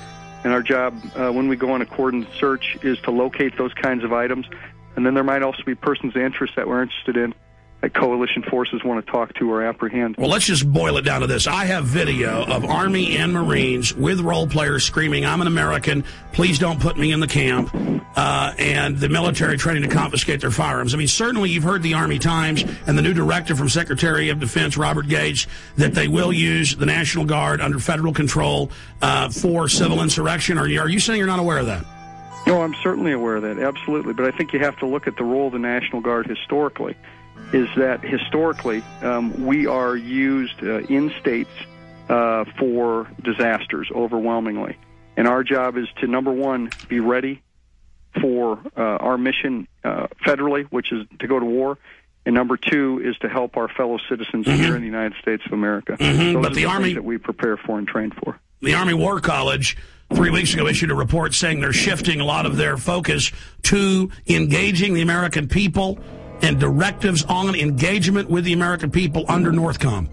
[0.43, 3.73] And our job uh, when we go on a cordon search is to locate those
[3.73, 4.47] kinds of items.
[4.95, 7.33] And then there might also be persons of interest that we're interested in
[7.81, 10.15] that coalition forces want to talk to or apprehend.
[10.17, 11.47] Well, let's just boil it down to this.
[11.47, 16.59] I have video of Army and Marines with role players screaming, I'm an American, please
[16.59, 17.71] don't put me in the camp,
[18.15, 20.93] uh, and the military training to confiscate their firearms.
[20.93, 24.39] I mean, certainly you've heard the Army Times and the new directive from Secretary of
[24.39, 28.69] Defense Robert Gates that they will use the National Guard under federal control
[29.01, 30.57] uh, for civil insurrection.
[30.57, 31.83] Are you, are you saying you're not aware of that?
[32.45, 34.13] No, I'm certainly aware of that, absolutely.
[34.13, 36.95] But I think you have to look at the role of the National Guard historically.
[37.53, 41.49] Is that historically um, we are used uh, in states
[42.07, 44.77] uh, for disasters overwhelmingly,
[45.17, 47.41] and our job is to number one be ready
[48.21, 51.77] for uh, our mission uh, federally, which is to go to war.
[52.25, 55.53] And number two is to help our fellow citizens here in the United States of
[55.53, 55.97] America.
[55.99, 58.37] Mhm, Those but are the Army- that we prepare for and train for.
[58.61, 59.75] the Army War College
[60.13, 63.31] three weeks ago issued a report saying they're shifting a lot of their focus
[63.63, 65.97] to engaging the American people
[66.41, 70.09] and directives on engagement with the American people under Northcom.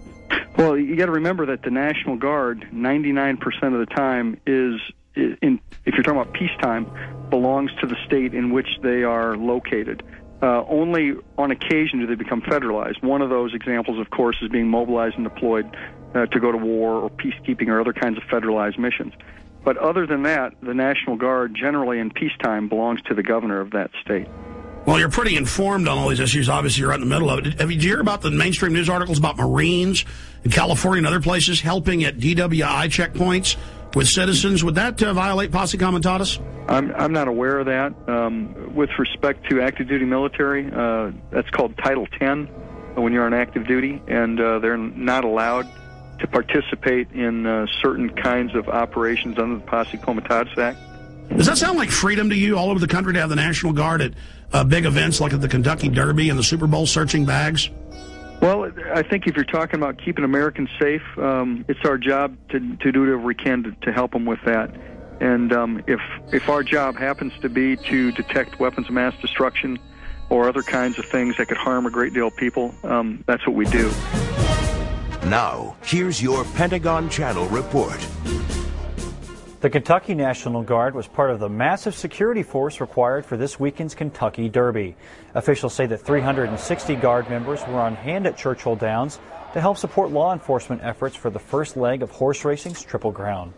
[0.57, 3.37] Well, you got to remember that the National Guard, 99%
[3.73, 4.79] of the time, is
[5.15, 6.89] in if you're talking about peacetime,
[7.29, 10.03] belongs to the state in which they are located.
[10.41, 13.03] Uh, only on occasion do they become federalized.
[13.03, 15.75] One of those examples, of course, is being mobilized and deployed
[16.15, 19.13] uh, to go to war or peacekeeping or other kinds of federalized missions.
[19.63, 23.71] But other than that, the National Guard generally in peacetime belongs to the governor of
[23.71, 24.27] that state.
[24.85, 26.49] Well, you're pretty informed on all these issues.
[26.49, 27.59] Obviously, you're right in the middle of it.
[27.59, 30.05] Have you, did you hear about the mainstream news articles about Marines
[30.43, 33.55] in California and other places helping at DWI checkpoints
[33.95, 34.63] with citizens?
[34.63, 36.39] Would that uh, violate posse comitatus?
[36.67, 37.93] I'm, I'm not aware of that.
[38.07, 42.45] Um, with respect to active duty military, uh, that's called Title 10
[42.95, 45.67] when you're on active duty, and uh, they're not allowed
[46.19, 50.77] to participate in uh, certain kinds of operations under the Posse Comitatus Act.
[51.35, 53.71] Does that sound like freedom to you all over the country to have the National
[53.71, 54.13] Guard at
[54.53, 57.69] uh, big events like at the Kentucky Derby and the Super Bowl searching bags?
[58.41, 62.77] Well, I think if you're talking about keeping Americans safe, um, it's our job to,
[62.77, 64.73] to do whatever we can to, to help them with that.
[65.19, 65.99] And um, if
[66.31, 69.77] if our job happens to be to detect weapons of mass destruction
[70.29, 73.45] or other kinds of things that could harm a great deal of people, um, that's
[73.45, 73.91] what we do.
[75.25, 77.99] Now, here's your Pentagon Channel report.
[79.61, 83.93] The Kentucky National Guard was part of the massive security force required for this weekend's
[83.93, 84.95] Kentucky Derby.
[85.33, 89.19] Officials say that 360 Guard members were on hand at Churchill Downs
[89.51, 93.53] to help support law enforcement efforts for the first leg of horse racing's Triple Crown.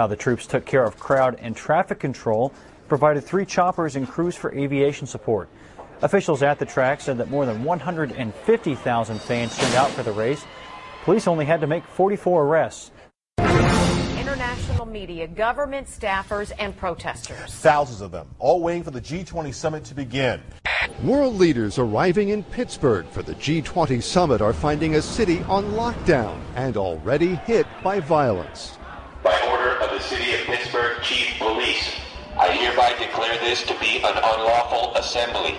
[0.00, 2.52] Now, the troops took care of crowd and traffic control,
[2.88, 5.48] provided three choppers and crews for aviation support.
[6.02, 10.44] Officials at the track said that more than 150,000 fans turned out for the race.
[11.04, 12.90] Police only had to make 44 arrests
[14.56, 17.54] international media, government staffers, and protesters.
[17.54, 20.40] Thousands of them, all waiting for the G20 summit to begin.
[21.02, 26.40] World leaders arriving in Pittsburgh for the G20 summit are finding a city on lockdown
[26.54, 28.78] and already hit by violence.
[29.22, 31.94] By order of the City of Pittsburgh Chief Police,
[32.38, 35.56] I hereby declare this to be an unlawful assembly.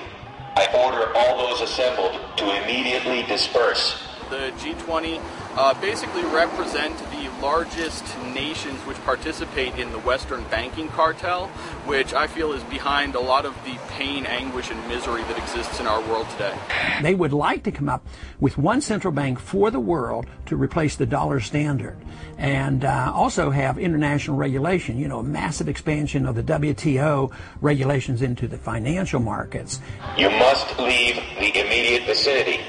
[0.55, 4.06] I order all those assembled to immediately disperse.
[4.30, 5.21] The G20
[5.55, 8.03] uh, basically represent the largest
[8.34, 11.47] nations which participate in the Western banking cartel,
[11.86, 15.80] which I feel is behind a lot of the pain, anguish, and misery that exists
[15.80, 16.57] in our world today.
[17.01, 18.05] They would like to come up
[18.39, 21.97] with one central bank for the world to replace the dollar standard
[22.38, 28.21] and uh, also have international regulation, you know, a massive expansion of the WTO regulations
[28.21, 29.80] into the financial markets.
[30.17, 32.66] You must leave the immediate vicinity if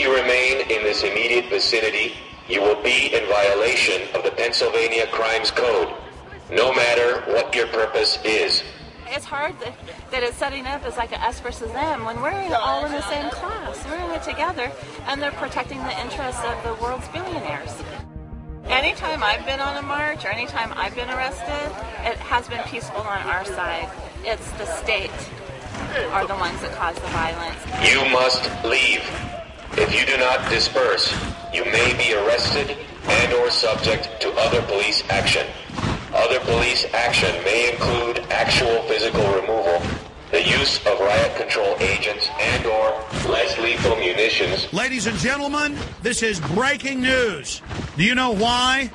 [0.00, 2.14] you remain in this immediate vicinity,
[2.48, 5.94] you will be in violation of the Pennsylvania Crimes Code,
[6.50, 8.62] no matter what your purpose is.
[9.08, 9.74] It's hard that,
[10.10, 13.02] that it's setting up as like a us versus them when we're all in the
[13.02, 13.84] same class.
[13.86, 14.72] We're in it together,
[15.06, 17.76] and they're protecting the interests of the world's billionaires.
[18.68, 21.72] Anytime I've been on a march or anytime I've been arrested,
[22.10, 23.90] it has been peaceful on our side.
[24.24, 25.10] It's the state
[26.12, 27.58] are the ones that cause the violence.
[27.92, 29.02] You must leave.
[29.74, 31.14] If you do not disperse,
[31.54, 32.76] you may be arrested
[33.08, 35.46] and or subject to other police action.
[36.12, 39.80] Other police action may include actual physical removal,
[40.32, 42.90] the use of riot control agents and or
[43.28, 44.72] less lethal munitions.
[44.72, 47.62] Ladies and gentlemen, this is breaking news.
[47.96, 48.90] Do you know why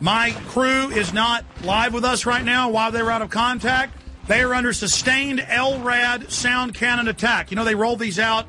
[0.00, 3.94] my crew is not live with us right now, why they were out of contact?
[4.26, 7.50] They are under sustained LRAD sound cannon attack.
[7.50, 8.46] You know, they rolled these out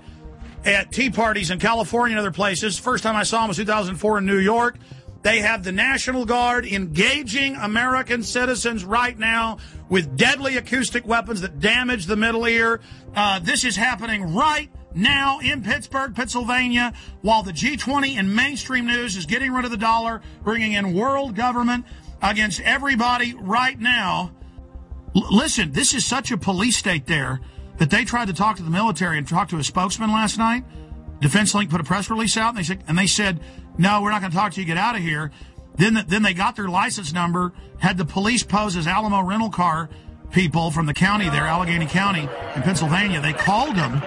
[0.65, 2.77] at tea parties in California and other places.
[2.77, 4.77] First time I saw them was 2004 in New York.
[5.21, 9.57] They have the National Guard engaging American citizens right now
[9.89, 12.79] with deadly acoustic weapons that damage the middle ear.
[13.13, 19.17] Uh, this is happening right now in Pittsburgh, Pennsylvania, while the G20 and mainstream news
[19.17, 21.85] is getting rid of the dollar, bringing in world government
[22.21, 24.31] against everybody right now.
[25.15, 27.41] L- listen, this is such a police state there
[27.79, 30.63] that they tried to talk to the military and talk to a spokesman last night.
[31.21, 33.39] Defense Link put a press release out, and they said, and they said,
[33.77, 34.65] "No, we're not going to talk to you.
[34.65, 35.31] Get out of here."
[35.75, 39.49] Then, the, then they got their license number, had the police pose as Alamo rental
[39.49, 39.89] car
[40.31, 42.21] people from the county there, Allegheny County
[42.55, 43.21] in Pennsylvania.
[43.21, 44.01] They called them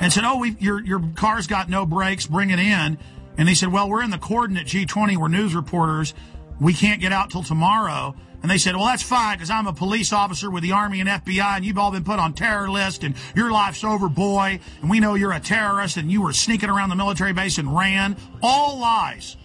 [0.00, 2.26] and said, "Oh, your your car's got no brakes.
[2.26, 2.98] Bring it in."
[3.38, 5.16] And they said, "Well, we're in the coordinate G20.
[5.16, 6.14] We're news reporters.
[6.60, 9.72] We can't get out till tomorrow." And they said, well, that's fine because I'm a
[9.72, 13.04] police officer with the Army and FBI and you've all been put on terror list
[13.04, 14.58] and your life's over, boy.
[14.80, 17.74] And we know you're a terrorist and you were sneaking around the military base and
[17.74, 18.16] ran.
[18.42, 19.36] All lies.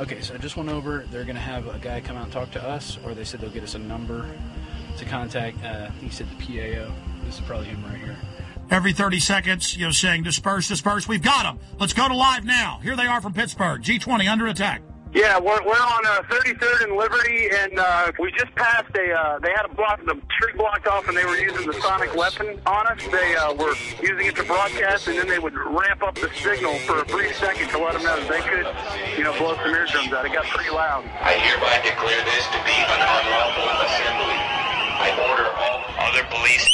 [0.00, 1.06] Okay, so I just went over.
[1.10, 3.40] They're going to have a guy come out and talk to us, or they said
[3.40, 4.28] they'll get us a number
[4.98, 5.62] to contact.
[5.64, 6.92] Uh, he said the PAO.
[7.24, 8.16] This is probably him right here.
[8.70, 11.06] Every 30 seconds, you know, saying disperse, disperse.
[11.06, 11.60] We've got them.
[11.78, 12.80] Let's go to live now.
[12.82, 13.82] Here they are from Pittsburgh.
[13.82, 14.82] G20 under attack.
[15.14, 19.12] Yeah, we're, we're on uh, 33rd and Liberty, and uh, we just passed a.
[19.14, 22.12] Uh, they had a block, the tree blocked off, and they were using the sonic
[22.16, 22.98] weapon on us.
[23.12, 26.74] They uh, were using it to broadcast, and then they would ramp up the signal
[26.80, 28.66] for a brief second to let them know that they could,
[29.16, 30.26] you know, blow some eardrums out.
[30.26, 31.06] It got pretty loud.
[31.22, 34.34] I hereby declare this to be an unlawful assembly.
[34.98, 36.66] I order all other police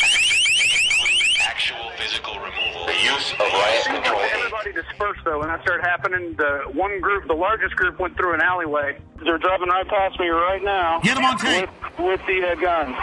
[1.60, 4.20] actual physical removal, the use of riot control.
[4.32, 6.34] Everybody dispersed though, when that started happening.
[6.36, 8.98] The one group, the largest group, went through an alleyway.
[9.22, 11.00] They're driving right past me right now.
[11.00, 11.68] Get them on tape.
[11.98, 12.96] With, with the uh, guns.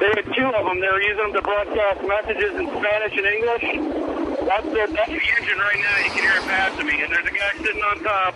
[0.00, 0.80] They had two of them.
[0.80, 3.64] They were using them to broadcast messages in Spanish and English.
[4.48, 5.96] That's the, that's the engine right now.
[6.04, 7.02] You can hear it passing me.
[7.02, 8.34] And there's a guy sitting on top.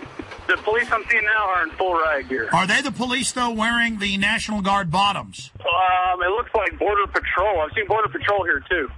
[0.51, 2.49] The police I'm seeing now are in full rag gear.
[2.53, 5.53] Are they the police, though, wearing the National Guard bottoms?
[5.61, 7.61] Um, it looks like Border Patrol.
[7.61, 8.89] I've seen Border Patrol here too.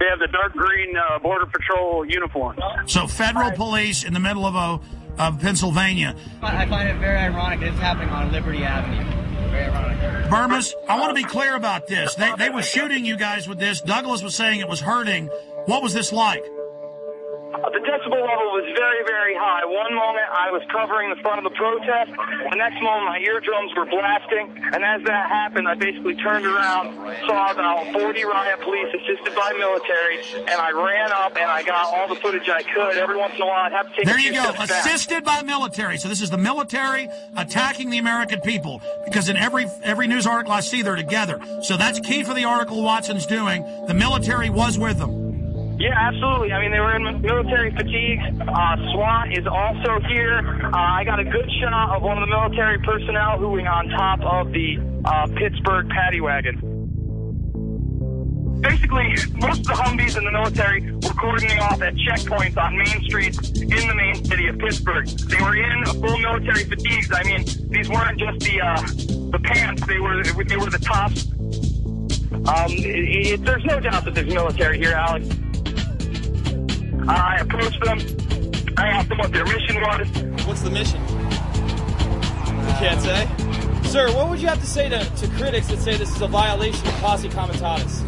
[0.00, 2.58] They have the dark green uh, Border Patrol uniforms.
[2.86, 4.80] So federal police in the middle of, a,
[5.22, 6.16] of Pennsylvania.
[6.40, 9.04] I find it very ironic that it's happening on Liberty Avenue.
[9.50, 10.30] Very ironic.
[10.30, 12.14] Bermas, I want to be clear about this.
[12.14, 13.82] They, they were shooting you guys with this.
[13.82, 15.28] Douglas was saying it was hurting.
[15.66, 16.44] What was this like?
[17.54, 19.64] Uh, The decibel level was very, very high.
[19.64, 22.10] One moment I was covering the front of the protest.
[22.50, 24.50] The next moment my eardrums were blasting.
[24.72, 26.94] And as that happened, I basically turned around,
[27.26, 30.18] saw about 40 riot police assisted by military,
[30.50, 32.96] and I ran up and I got all the footage I could.
[32.96, 34.42] Every once in a while I'd have to take There a you go.
[34.50, 34.86] steps back.
[34.86, 35.96] Assisted by military.
[35.98, 38.82] So this is the military attacking the American people.
[39.04, 41.38] Because in every every news article I see, they're together.
[41.62, 43.62] So that's key for the article Watson's doing.
[43.86, 45.23] The military was with them.
[45.76, 46.52] Yeah, absolutely.
[46.52, 48.22] I mean, they were in military fatigues.
[48.40, 50.38] Uh, SWAT is also here.
[50.64, 53.88] Uh, I got a good shot of one of the military personnel who was on
[53.88, 56.60] top of the uh, Pittsburgh paddy wagon.
[58.60, 63.02] Basically, most of the Humvees in the military were cordoning off at checkpoints on main
[63.02, 65.06] streets in the main city of Pittsburgh.
[65.06, 67.10] They were in full military fatigues.
[67.12, 68.80] I mean, these weren't just the uh,
[69.32, 71.30] the pants; they were they were the tops.
[72.32, 75.28] Um, it, it, there's no doubt that there's military here, Alex.
[77.08, 77.98] I approached them.
[78.76, 80.08] I asked them what their mission was.
[80.46, 81.00] What's the mission?
[81.02, 83.28] You can't say.
[83.88, 86.26] Sir, what would you have to say to, to critics that say this is a
[86.26, 88.02] violation of posse comitatus?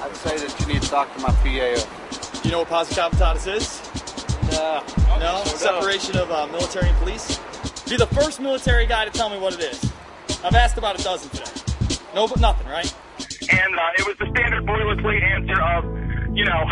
[0.00, 2.40] I'd say that you need to talk to my PAO.
[2.42, 3.80] You know what posse comitatus is?
[4.52, 4.82] No.
[5.20, 5.42] No?
[5.44, 7.38] Separation of uh, military and police?
[7.88, 9.92] Be the first military guy to tell me what it is.
[10.42, 11.50] I've asked about a dozen today.
[12.14, 12.92] No, but nothing, right?
[13.50, 15.84] And uh, it was the standard boilerplate answer of,
[16.34, 16.64] you know,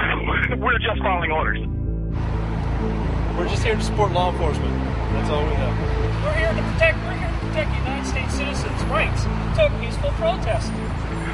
[0.59, 1.61] we're just following orders.
[3.37, 4.75] We're just here to support law enforcement.
[5.13, 6.23] That's all we know.
[6.25, 6.99] We're here to protect.
[6.99, 10.73] We're here to protect United States citizens' rights to peaceful protest.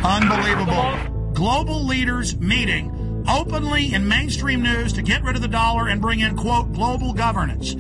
[0.05, 1.33] Unbelievable.
[1.33, 6.20] Global leaders meeting openly in mainstream news to get rid of the dollar and bring
[6.20, 7.74] in, quote, global governance.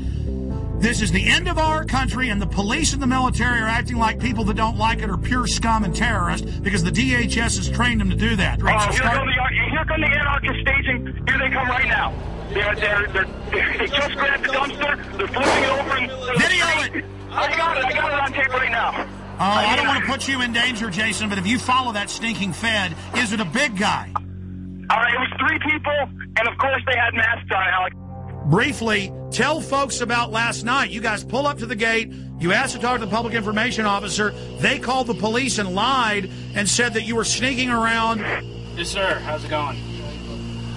[0.78, 3.96] This is the end of our country, and the police and the military are acting
[3.96, 7.68] like people that don't like it are pure scum and terrorists because the DHS has
[7.68, 8.60] trained them to do that.
[8.62, 11.06] Oh, here come the uh, come the anarchist staging.
[11.26, 12.14] Here they come right now.
[12.52, 15.18] They're, they're, they're, they just grabbed the dumpster.
[15.18, 15.96] They're flipping it over.
[15.96, 16.10] And,
[16.40, 17.04] Video it.
[17.30, 17.84] I got it.
[17.84, 19.06] I got it on tape right now.
[19.40, 22.10] Oh, I don't want to put you in danger, Jason, but if you follow that
[22.10, 24.10] stinking Fed, is it a big guy?
[24.16, 25.92] All right, it was three people,
[26.38, 27.96] and of course they had masks on, Alex.
[28.46, 30.90] Briefly, tell folks about last night.
[30.90, 32.12] You guys pull up to the gate.
[32.40, 34.30] You asked to talk to the public information officer.
[34.58, 38.20] They called the police and lied and said that you were sneaking around.
[38.78, 39.18] Yes, sir.
[39.24, 39.76] How's it going?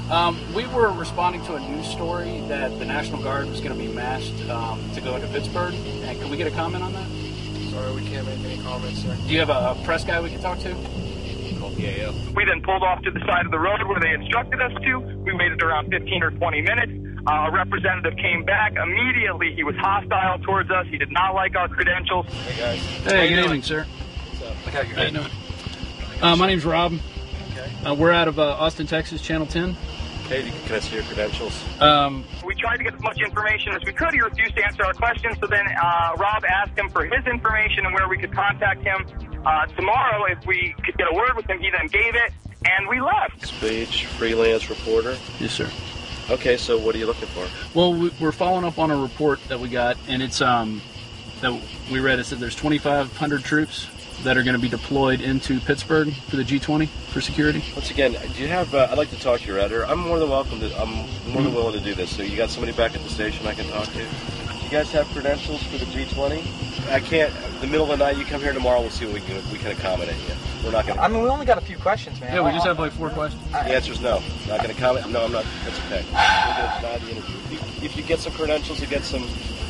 [0.09, 3.79] Um, we were responding to a news story that the National Guard was going to
[3.79, 5.75] be massed um, to go into Pittsburgh.
[5.75, 7.07] And can we get a comment on that?
[7.69, 9.15] Sorry, we can't make any comments, sir.
[9.27, 10.73] Do you have a, a press guy we can talk to?
[11.59, 12.33] Call PAO.
[12.35, 14.97] We then pulled off to the side of the road where they instructed us to.
[14.97, 17.21] We waited around 15 or 20 minutes.
[17.27, 18.73] Uh, a representative came back.
[18.77, 20.87] Immediately, he was hostile towards us.
[20.87, 22.25] He did not like our credentials.
[22.25, 22.79] Hey, guys.
[23.03, 23.85] Hey, good evening, sir.
[23.85, 24.65] What's up?
[24.65, 25.31] Look how you're How you doing?
[26.19, 26.93] Uh, my name's Rob.
[27.81, 27.89] Okay.
[27.89, 29.73] Uh, we're out of uh, Austin, Texas, Channel 10.
[30.27, 31.61] Hey, can I see your credentials?
[31.81, 34.13] Um, We tried to get as much information as we could.
[34.13, 35.37] He refused to answer our questions.
[35.39, 39.05] So then uh, Rob asked him for his information and where we could contact him
[39.45, 41.59] uh, tomorrow if we could get a word with him.
[41.59, 42.31] He then gave it,
[42.69, 43.45] and we left.
[43.45, 45.17] Speech, freelance reporter.
[45.39, 45.69] yes, sir.
[46.29, 47.45] Okay, so what are you looking for?
[47.77, 50.81] Well, we, we're following up on a report that we got, and it's um
[51.41, 51.59] that
[51.91, 52.19] we read.
[52.19, 53.87] It said there's 2,500 troops
[54.23, 57.63] that are going to be deployed into Pittsburgh for the G20 for security.
[57.75, 58.73] Once again, do you have?
[58.73, 59.85] Uh, I'd like to talk to your editor.
[59.85, 60.81] I'm more than welcome to.
[60.81, 60.93] I'm
[61.31, 62.15] more than willing to do this.
[62.15, 63.99] So you got somebody back at the station I can talk to?
[63.99, 66.91] You guys have credentials for the G20?
[66.91, 67.33] I can't.
[67.59, 68.79] The middle of the night, you come here tomorrow.
[68.81, 70.35] We'll see what we can we can accommodate you.
[70.63, 71.03] We're not going to.
[71.03, 72.33] I mean, we only got a few questions, man.
[72.33, 73.43] Yeah, we just have like four questions.
[73.51, 74.21] The answer is no.
[74.47, 75.09] Not going to comment.
[75.09, 75.45] No, I'm not.
[75.65, 76.05] That's okay.
[76.11, 77.35] We're going to deny the interview.
[77.37, 79.27] If you, if you get some credentials to get some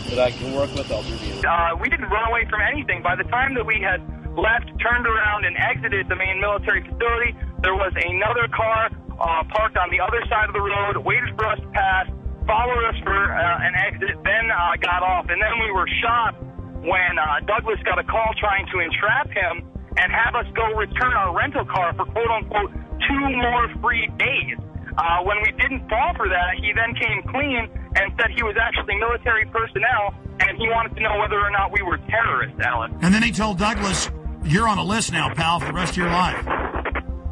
[0.09, 1.49] that I can work with, I'll do the interview.
[1.49, 3.01] Uh, we didn't run away from anything.
[3.01, 4.01] By the time that we had
[4.37, 8.89] left, turned around, and exited the main military facility, there was another car
[9.21, 12.09] uh, parked on the other side of the road, waited for us to pass,
[12.47, 15.29] followed us for uh, an exit, then uh, got off.
[15.29, 16.33] And then we were shot
[16.81, 19.67] when uh, Douglas got a call trying to entrap him
[19.97, 22.71] and have us go return our rental car for quote unquote
[23.05, 24.57] two more free days.
[24.97, 28.55] Uh, when we didn't fall for that, he then came clean and said he was
[28.59, 32.93] actually military personnel and he wanted to know whether or not we were terrorists, Alex.
[33.01, 34.09] And then he told Douglas,
[34.43, 36.43] You're on a list now, pal, for the rest of your life.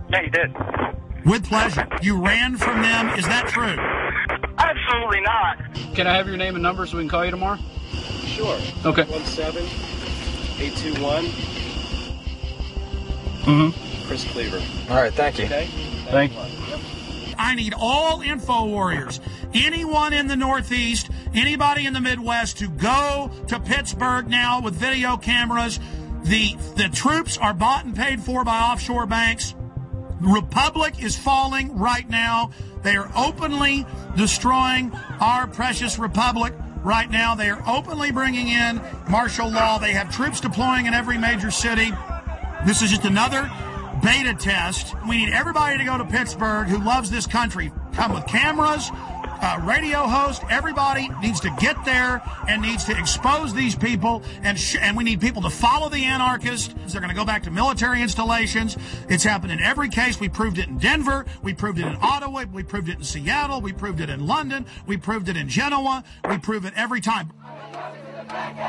[0.09, 0.55] Yeah, you did.
[1.25, 1.87] With pleasure.
[2.01, 3.09] You ran from them.
[3.17, 3.77] Is that true?
[4.57, 5.57] Absolutely not.
[5.95, 7.57] Can I have your name and number so we can call you tomorrow?
[8.25, 8.59] Sure.
[8.85, 9.03] Okay.
[9.03, 9.65] One seven
[10.59, 11.25] eight two one.
[13.43, 14.07] Mm-hmm.
[14.07, 14.61] Chris Cleaver.
[14.89, 15.45] All right, thank you.
[15.45, 15.65] Okay.
[16.09, 16.39] Thank you.
[17.37, 19.21] I need all info warriors,
[19.53, 25.15] anyone in the Northeast, anybody in the Midwest to go to Pittsburgh now with video
[25.15, 25.79] cameras.
[26.29, 29.55] The, the troops are bought and paid for by offshore banks.
[30.21, 32.51] The Republic is falling right now.
[32.83, 33.83] They are openly
[34.15, 36.53] destroying our precious Republic
[36.83, 37.33] right now.
[37.33, 39.79] They are openly bringing in martial law.
[39.79, 41.89] They have troops deploying in every major city.
[42.63, 43.49] This is just another
[44.03, 44.93] beta test.
[45.07, 47.71] We need everybody to go to Pittsburgh who loves this country.
[47.93, 48.91] Come with cameras,
[49.41, 50.43] uh, radio host.
[50.49, 54.21] Everybody needs to get there and needs to expose these people.
[54.43, 56.73] And sh- and we need people to follow the anarchists.
[56.87, 58.77] They're going to go back to military installations.
[59.07, 60.19] It's happened in every case.
[60.19, 61.25] We proved it in Denver.
[61.41, 62.45] We proved it in Ottawa.
[62.51, 63.61] We proved it in Seattle.
[63.61, 64.65] We proved it in London.
[64.85, 66.03] We proved it in Genoa.
[66.29, 67.31] We prove it every time.
[68.29, 68.59] Hey,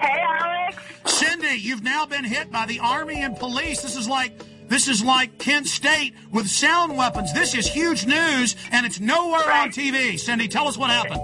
[0.00, 0.76] Alex.
[1.06, 3.82] Cindy, you've now been hit by the Army and police.
[3.82, 4.32] This is like
[4.68, 7.32] this is like Kent State with sound weapons.
[7.32, 10.18] This is huge news, and it's nowhere on TV.
[10.18, 11.20] Cindy, tell us what happened.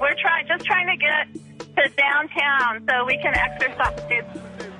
[0.00, 4.24] We're trying, just trying to get to downtown so we can exercise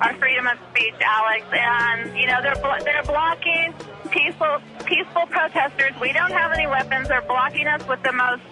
[0.00, 1.46] our freedom of speech, Alex.
[1.52, 3.74] And you know they're blo- they're blocking
[4.10, 5.92] peaceful peaceful protesters.
[6.00, 7.08] We don't have any weapons.
[7.08, 8.42] They're blocking us with the most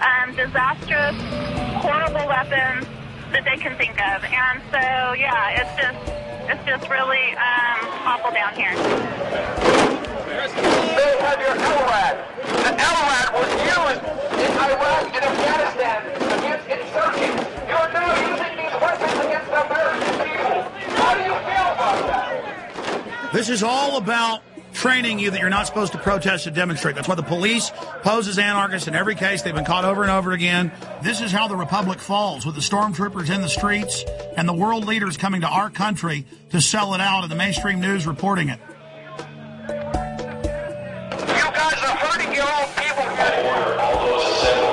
[0.00, 1.16] um, disastrous,
[1.80, 2.86] horrible weapons
[3.32, 4.24] that they can think of.
[4.24, 8.70] And so yeah, it's just it's just really um, awful down here.
[10.96, 12.16] They have your LRAD.
[12.46, 14.02] The LRAD was used
[14.38, 16.06] in Iraq and Afghanistan
[16.38, 17.42] against insurgents.
[17.66, 20.62] You're now using these weapons against the American people.
[20.96, 23.32] How do you feel about that?
[23.32, 24.42] This is all about
[24.76, 26.94] training you that you're not supposed to protest and demonstrate.
[26.94, 27.72] That's why the police
[28.02, 29.42] pose as anarchists in every case.
[29.42, 30.70] They've been caught over and over again.
[31.02, 34.04] This is how the republic falls with the stormtroopers in the streets
[34.36, 37.80] and the world leaders coming to our country to sell it out and the mainstream
[37.80, 38.60] news reporting it.
[39.68, 44.65] You guys are hurting your own people.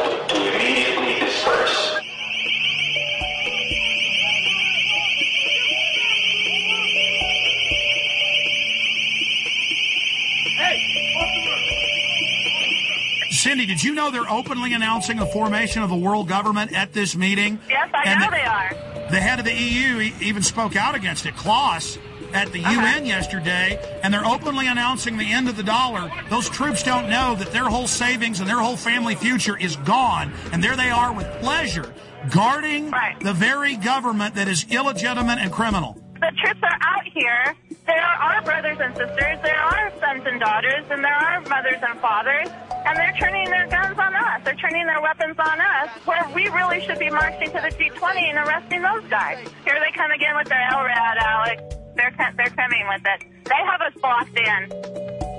[13.43, 17.13] Cindy, did you know they're openly announcing the formation of a world government at this
[17.13, 17.59] meeting?
[17.67, 19.09] Yes, I And know the- they are.
[19.11, 21.97] The head of the EU even spoke out against it, Klaus,
[22.33, 22.71] at the uh-huh.
[22.71, 26.09] UN yesterday, and they're openly announcing the end of the dollar.
[26.29, 30.31] Those troops don't know that their whole savings and their whole family future is gone,
[30.53, 31.93] and there they are with pleasure,
[32.29, 36.01] guarding the very government that is illegitimate and criminal.
[36.21, 37.55] The troops are out here.
[37.85, 39.37] There are brothers and sisters.
[39.43, 42.47] There are sons and daughters, and there are mothers and fathers.
[42.85, 44.41] And they're turning their guns on us.
[44.45, 45.89] They're turning their weapons on us.
[46.05, 49.47] Where we really should be marching to the G20 and arresting those guys.
[49.65, 51.63] Here they come again with their LRAD, Alex.
[51.95, 53.27] They're they're coming with it.
[53.45, 54.69] They have us blocked in.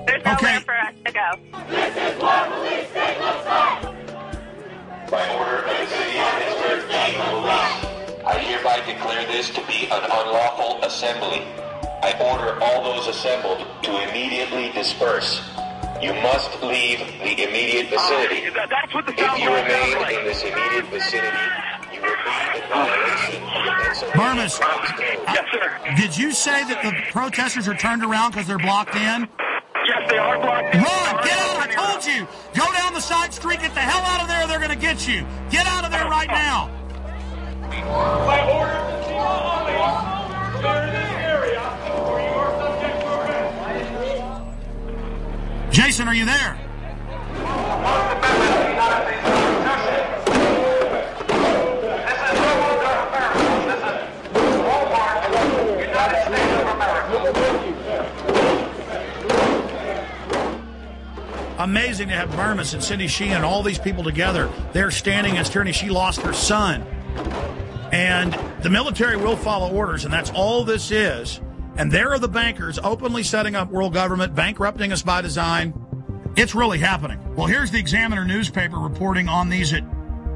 [0.05, 1.27] There's nowhere for us to go.
[1.69, 5.09] This is what police state looks like.
[5.09, 10.03] By order of the City of Pittsburgh Police, I hereby declare this to be an
[10.03, 11.64] unlawful assembly.
[12.05, 15.41] I order all those assembled to immediately disperse.
[15.99, 18.53] You must leave the immediate ah, vicinity.
[18.53, 21.37] That's what the If you remain in this immediate vicinity,
[21.91, 25.95] you will be in violation of the Bermas, yes, sir.
[25.95, 29.27] did you say that the protesters are turned around because they're blocked in?
[29.87, 30.75] Yes, they are blocked.
[30.75, 30.81] in.
[30.81, 31.25] Run!
[31.25, 31.57] Get out!
[31.57, 32.27] I told you!
[32.53, 35.25] Go down the side street, get the hell out of there, they're gonna get you!
[35.49, 36.69] Get out of there right now!
[37.65, 40.15] By order of the chief of police,
[40.61, 41.61] clear this area,
[42.05, 43.35] or you are subject to arrest.
[45.75, 46.57] Jason, are you there?
[61.59, 64.49] Amazing to have Bermas and Cindy Sheehan all these people together.
[64.71, 65.73] They're standing against tyranny.
[65.73, 66.83] She lost her son.
[67.91, 68.31] And
[68.63, 71.41] the military will follow orders, and that's all this is.
[71.77, 75.73] And there are the bankers openly setting up world government, bankrupting us by design.
[76.35, 77.19] It's really happening.
[77.35, 79.83] Well, here's the Examiner newspaper reporting on these at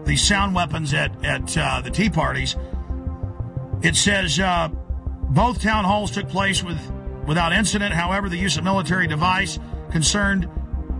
[0.05, 2.55] these sound weapons at at uh, the tea parties.
[3.81, 4.69] It says uh,
[5.29, 6.79] both town halls took place with
[7.27, 7.93] without incident.
[7.93, 9.59] However, the use of military device
[9.91, 10.49] concerned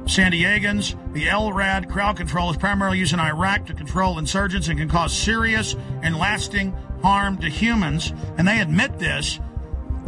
[0.06, 0.95] San Diegans.
[1.14, 5.16] The LRAD crowd control is primarily used in Iraq to control insurgents and can cause
[5.16, 6.72] serious and lasting
[7.02, 8.14] harm to humans.
[8.38, 9.40] And they admit this.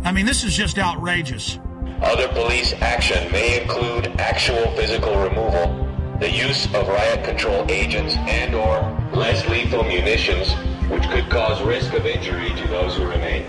[0.03, 1.59] I mean, this is just outrageous.
[2.01, 5.87] Other police action may include actual physical removal,
[6.19, 8.81] the use of riot control agents and or
[9.13, 10.51] less lethal munitions,
[10.89, 13.43] which could cause risk of injury to those who remain.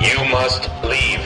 [0.00, 1.20] You must leave.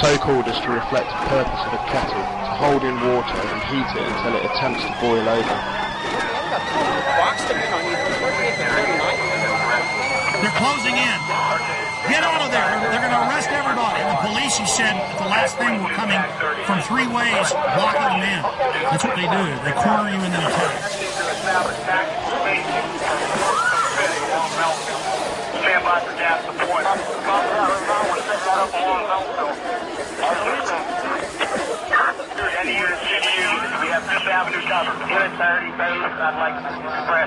[0.00, 3.60] So called as to reflect the purpose of a kettle, to hold in water and
[3.68, 5.56] heat it until it attempts to boil over.
[10.40, 11.18] They're closing in.
[12.08, 12.80] Get out of there.
[12.80, 14.00] They're, going to arrest everybody.
[14.00, 16.16] The police, he said, the last thing were coming
[16.64, 18.40] from three ways, blocking them in.
[18.88, 19.44] That's what they do.
[19.68, 20.80] They corner you and then attack.
[25.60, 26.88] Stand by for gas support.
[32.60, 34.58] Any units, CDU, we have Fifth Avenue covered.
[34.70, 37.26] Unit 30 base, I'd like to express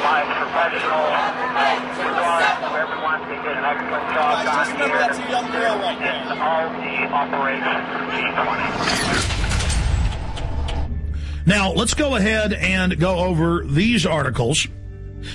[0.00, 1.04] my professional
[2.00, 5.68] regard to everyone who did an excellent job down here.
[6.00, 8.64] And all the operations G20.
[11.44, 14.66] Now, let's go ahead and go over these articles.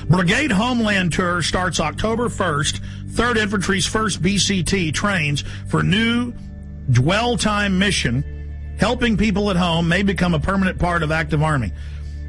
[0.09, 2.79] Brigade Homeland Tour starts October 1st.
[3.11, 6.33] 3rd Infantry's 1st BCT trains for new
[6.89, 8.25] dwell time mission.
[8.81, 11.71] Helping people at home may become a permanent part of active army.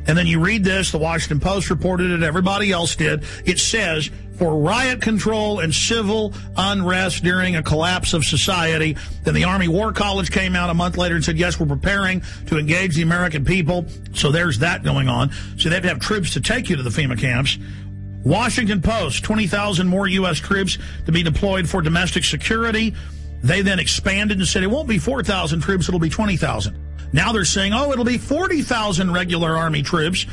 [0.06, 3.24] And then you read this, the Washington Post reported it, everybody else did.
[3.46, 8.98] It says, for riot control and civil unrest during a collapse of society.
[9.22, 12.22] Then the Army War College came out a month later and said, yes, we're preparing
[12.48, 13.86] to engage the American people.
[14.12, 15.30] So there's that going on.
[15.56, 17.56] So they have to have troops to take you to the FEMA camps.
[18.24, 20.36] Washington Post, 20,000 more U.S.
[20.36, 20.76] troops
[21.06, 22.94] to be deployed for domestic security.
[23.42, 26.78] They then expanded and said it won't be 4,000 troops, it'll be 20,000.
[27.12, 30.26] Now they're saying, oh, it'll be 40,000 regular Army troops.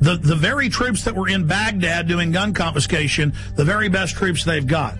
[0.00, 4.44] The, the very troops that were in Baghdad doing gun confiscation, the very best troops
[4.44, 4.96] they've got.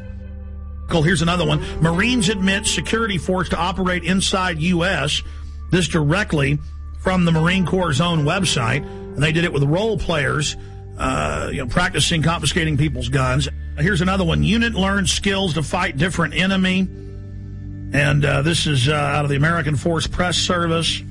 [0.88, 1.60] Cool, here's another one.
[1.80, 5.22] Marines admit security force to operate inside U.S.
[5.70, 6.58] This directly
[7.00, 8.86] from the Marine Corps' own website.
[8.86, 10.56] And they did it with role players,
[10.96, 13.48] uh, you know, practicing confiscating people's guns.
[13.76, 14.42] Here's another one.
[14.42, 16.88] Unit learns skills to fight different enemy.
[17.92, 21.02] And uh, this is uh, out of the American Force Press Service.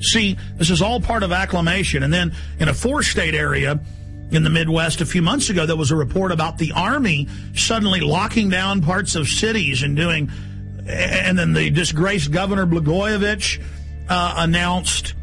[0.00, 2.02] See, this is all part of acclimation.
[2.02, 3.80] And then in a four state area
[4.30, 8.00] in the Midwest a few months ago, there was a report about the Army suddenly
[8.00, 10.30] locking down parts of cities and doing.
[10.86, 13.62] And then the disgraced Governor Blagojevich
[14.08, 15.14] uh, announced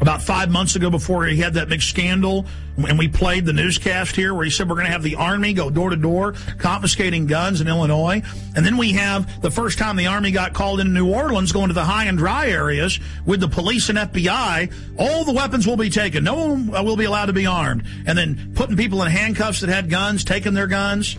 [0.00, 2.46] about five months ago before he had that big scandal
[2.76, 5.52] and we played the newscast here where he said we're going to have the army
[5.52, 8.22] go door to door confiscating guns in illinois.
[8.56, 11.68] And then we have the first time the army got called in new orleans going
[11.68, 15.76] to the high and dry areas with the police and fbi all the weapons will
[15.76, 16.24] be taken.
[16.24, 17.84] No one uh, will be allowed to be armed.
[18.06, 21.16] And then putting people in handcuffs that had guns taking their guns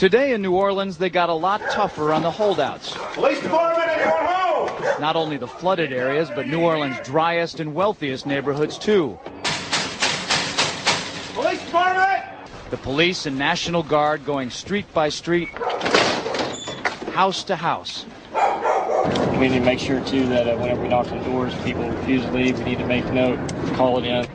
[0.00, 2.94] Today in New Orleans, they got a lot tougher on the holdouts.
[3.12, 4.98] Police department, anyone home?
[4.98, 9.18] Not only the flooded areas, but New Orleans' driest and wealthiest neighborhoods, too.
[11.34, 12.24] Police department!
[12.70, 15.50] The police and National Guard going street by street,
[17.12, 18.06] house to house.
[19.32, 22.24] We need to make sure, too, that uh, whenever we knock on doors, people refuse
[22.24, 22.58] to leave.
[22.60, 23.38] We need to make note,
[23.74, 24.26] call it in.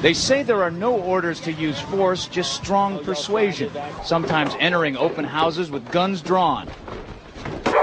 [0.00, 3.70] They say there are no orders to use force, just strong persuasion,
[4.04, 6.68] sometimes entering open houses with guns drawn,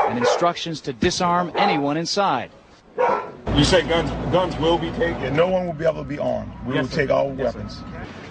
[0.08, 2.52] and instructions to disarm anyone inside.
[3.56, 5.36] You say guns guns will be taken.
[5.36, 6.52] no one will be able to be armed.
[6.68, 6.96] We Yes, will sir.
[7.02, 7.60] take all Yes, sir.
[7.60, 7.84] weapons.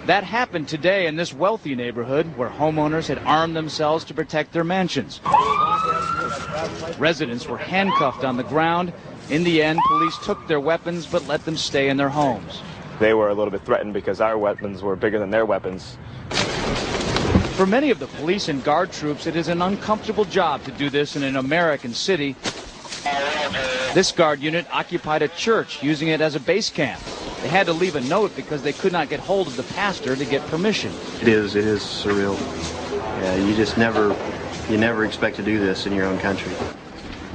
[0.05, 4.63] That happened today in this wealthy neighborhood where homeowners had armed themselves to protect their
[4.63, 5.21] mansions.
[6.97, 8.93] Residents were handcuffed on the ground.
[9.29, 12.63] In the end, police took their weapons but let them stay in their homes.
[12.99, 15.97] They were a little bit threatened because our weapons were bigger than their weapons.
[17.55, 20.89] For many of the police and guard troops, it is an uncomfortable job to do
[20.89, 22.35] this in an American city.
[23.93, 27.01] This guard unit occupied a church, using it as a base camp.
[27.41, 30.15] They had to leave a note because they could not get hold of the pastor
[30.15, 30.91] to get permission.
[31.21, 31.55] It is.
[31.55, 32.37] It is surreal.
[33.21, 34.15] Yeah, you just never,
[34.69, 36.51] you never expect to do this in your own country.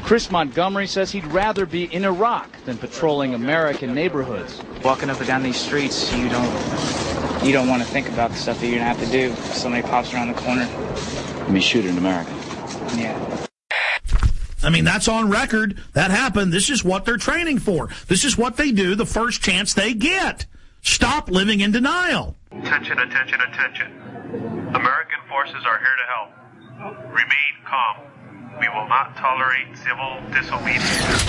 [0.04, 4.60] Chris Montgomery says he'd rather be in Iraq than patrolling American neighborhoods.
[4.84, 8.36] Walking up and down these streets, you don't you don't want to think about the
[8.36, 9.32] stuff that you're gonna have to do.
[9.32, 10.68] If somebody pops around the corner.
[11.50, 12.30] Be shooting in America.
[12.96, 13.46] Yeah.
[14.62, 15.78] I mean, that's on record.
[15.94, 16.52] That happened.
[16.52, 17.88] This is what they're training for.
[18.08, 20.44] This is what they do the first chance they get.
[20.82, 22.36] Stop living in denial.
[22.52, 23.90] Attention, attention, attention.
[24.74, 26.98] American forces are here to help.
[27.08, 28.13] Remain calm.
[28.60, 31.24] We will not tolerate civil disobedience.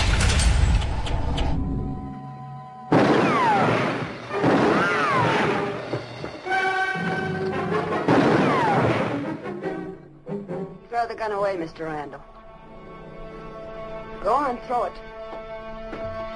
[10.88, 11.86] Throw the gun away, Mr.
[11.86, 12.22] Randall.
[14.22, 14.92] Go on, throw it.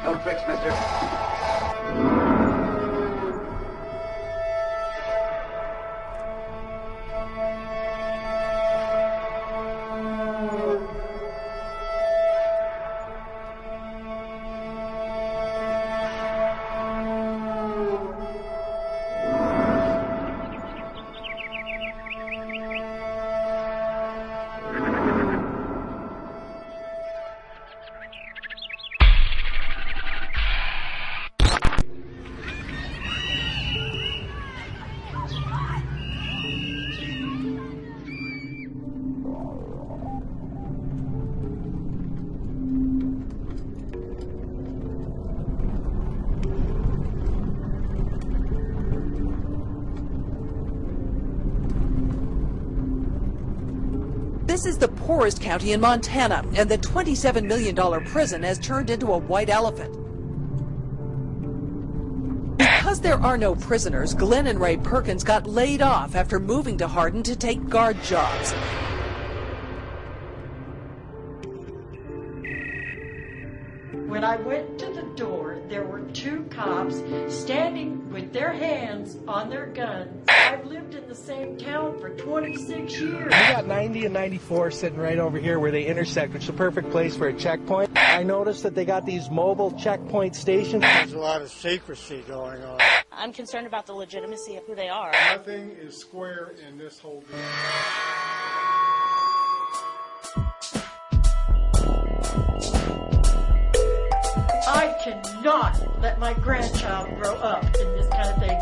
[0.04, 2.19] Don't fix, mister.
[55.10, 57.74] Poorest county in Montana, and the $27 million
[58.04, 59.92] prison has turned into a white elephant.
[62.56, 66.86] Because there are no prisoners, Glenn and Ray Perkins got laid off after moving to
[66.86, 68.54] Hardin to take guard jobs.
[74.10, 76.96] When I went to the door, there were two cops
[77.32, 80.26] standing with their hands on their guns.
[80.28, 83.24] I've lived in the same town for 26 years.
[83.26, 86.54] We got 90 and 94 sitting right over here where they intersect, which is a
[86.54, 87.92] perfect place for a checkpoint.
[87.94, 90.82] I noticed that they got these mobile checkpoint stations.
[90.82, 92.80] There's a lot of secrecy going on.
[93.12, 95.12] I'm concerned about the legitimacy of who they are.
[95.12, 97.38] Nothing is square in this whole deal.
[105.02, 108.60] Cannot let my grandchild grow up in this kind of thing.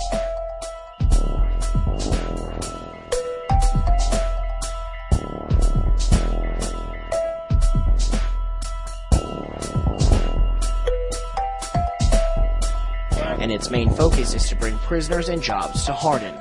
[13.40, 16.34] and its main focus is to bring prisoners and jobs to Hardin.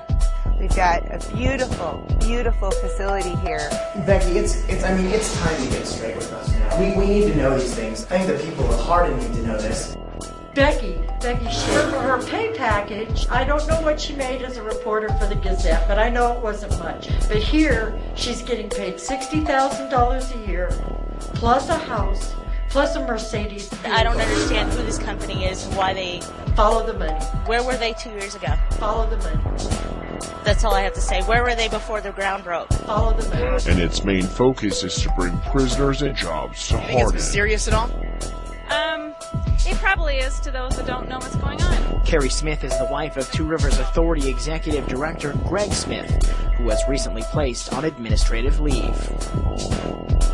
[0.78, 3.68] We've got a beautiful, beautiful facility here.
[4.06, 6.80] Becky, it's, it's, I mean, it's time to get straight with us now.
[6.80, 8.06] We, we need to know these things.
[8.12, 9.98] I think the people of Hardin need to know this.
[10.54, 13.28] Becky, Becky, she for her pay package.
[13.32, 16.38] I don't know what she made as a reporter for the Gazette, but I know
[16.38, 17.10] it wasn't much.
[17.28, 20.70] But here, she's getting paid sixty thousand dollars a year,
[21.34, 22.36] plus a house,
[22.70, 23.74] plus a Mercedes.
[23.84, 26.22] I don't understand who this company is and why they
[26.56, 27.20] follow the money.
[27.48, 28.54] Where were they two years ago?
[28.74, 29.88] Follow the money.
[30.44, 31.22] That's all I have to say.
[31.23, 32.72] Where were they before the ground broke?
[32.73, 33.64] Follow the money.
[33.68, 37.15] And its main focus is to bring prisoners and jobs to You think it's Hardin.
[37.15, 37.91] mysterious at all?
[38.69, 39.14] Um,
[39.65, 42.06] it probably is to those that don't know what's going on.
[42.06, 46.10] Carrie Smith is the wife of Two Rivers Authority Executive Director Greg Smith,
[46.57, 48.95] who was recently placed on administrative leave.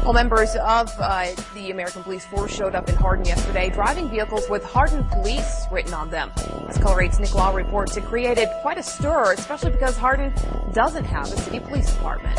[0.03, 4.49] Well, members of uh, the American Police Force showed up in Hardin yesterday, driving vehicles
[4.49, 6.30] with Hardin Police written on them.
[6.67, 10.34] As KULR 8's Nick Law reports, it created quite a stir, especially because Hardin
[10.73, 12.38] doesn't have a city police department.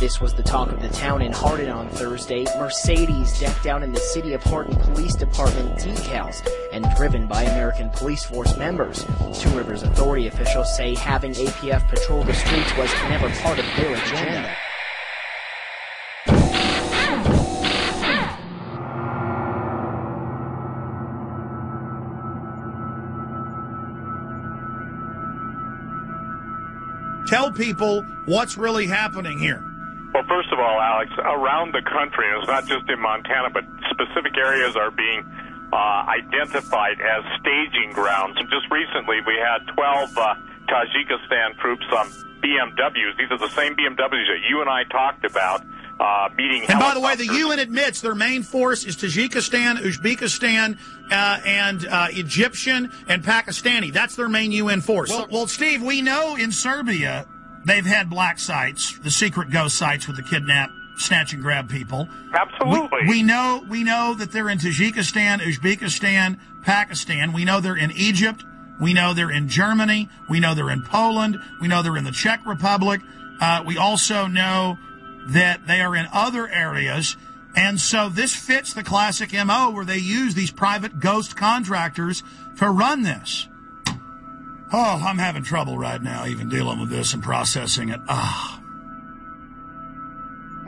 [0.00, 2.44] This was the talk of the town in Hardin on Thursday.
[2.58, 7.88] Mercedes decked out in the City of Hardin Police Department decals and driven by American
[7.88, 9.06] Police Force members.
[9.40, 13.94] Two Rivers Authority officials say having APF patrol the streets was never part of their
[13.94, 14.54] agenda.
[27.32, 29.64] Tell people what's really happening here.
[30.12, 34.36] Well, first of all, Alex, around the country, it's not just in Montana, but specific
[34.36, 35.24] areas are being
[35.72, 38.36] uh, identified as staging grounds.
[38.36, 40.34] And just recently, we had 12 uh,
[40.68, 42.12] Tajikistan troops on
[42.44, 43.16] BMWs.
[43.16, 45.64] These are the same BMWs that you and I talked about.
[46.00, 50.78] Uh, meeting And by the way, the UN admits their main force is Tajikistan, Uzbekistan,
[51.10, 53.92] uh, and uh, Egyptian and Pakistani.
[53.92, 55.10] That's their main UN force.
[55.10, 57.26] Well, well, Steve, we know in Serbia
[57.64, 62.08] they've had black sites, the secret ghost sites with the kidnap, snatch and grab people.
[62.34, 63.00] Absolutely.
[63.02, 67.32] We, we know we know that they're in Tajikistan, Uzbekistan, Pakistan.
[67.32, 68.44] We know they're in Egypt.
[68.80, 70.08] We know they're in Germany.
[70.28, 71.38] We know they're in Poland.
[71.60, 73.00] We know they're in the Czech Republic.
[73.40, 74.78] Uh, we also know
[75.28, 77.16] that they are in other areas.
[77.54, 82.22] And so this fits the classic MO where they use these private ghost contractors
[82.58, 83.48] to run this.
[84.74, 88.00] Oh, I'm having trouble right now even dealing with this and processing it.
[88.08, 88.58] Ah.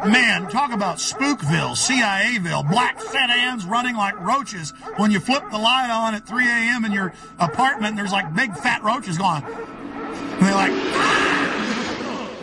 [0.05, 5.89] Man, talk about Spookville, CIAville, black sedans running like roaches when you flip the light
[5.91, 6.85] on at 3 a.m.
[6.85, 9.43] in your apartment and there's like big fat roaches going.
[9.45, 10.73] And they're like,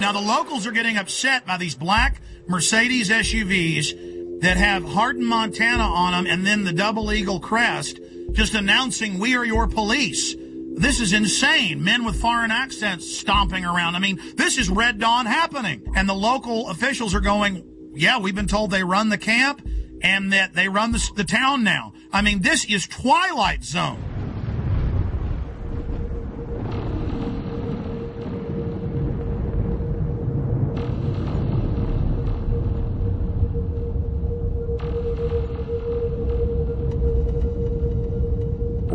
[0.01, 5.83] now the locals are getting upset by these black Mercedes SUVs that have Hardin, Montana
[5.83, 7.99] on them and then the double eagle crest
[8.31, 10.35] just announcing we are your police.
[10.73, 11.83] This is insane.
[11.83, 13.95] Men with foreign accents stomping around.
[13.95, 15.83] I mean, this is Red Dawn happening.
[15.95, 17.63] And the local officials are going,
[17.93, 19.61] yeah, we've been told they run the camp
[20.01, 21.93] and that they run the, the town now.
[22.11, 24.10] I mean, this is Twilight Zone.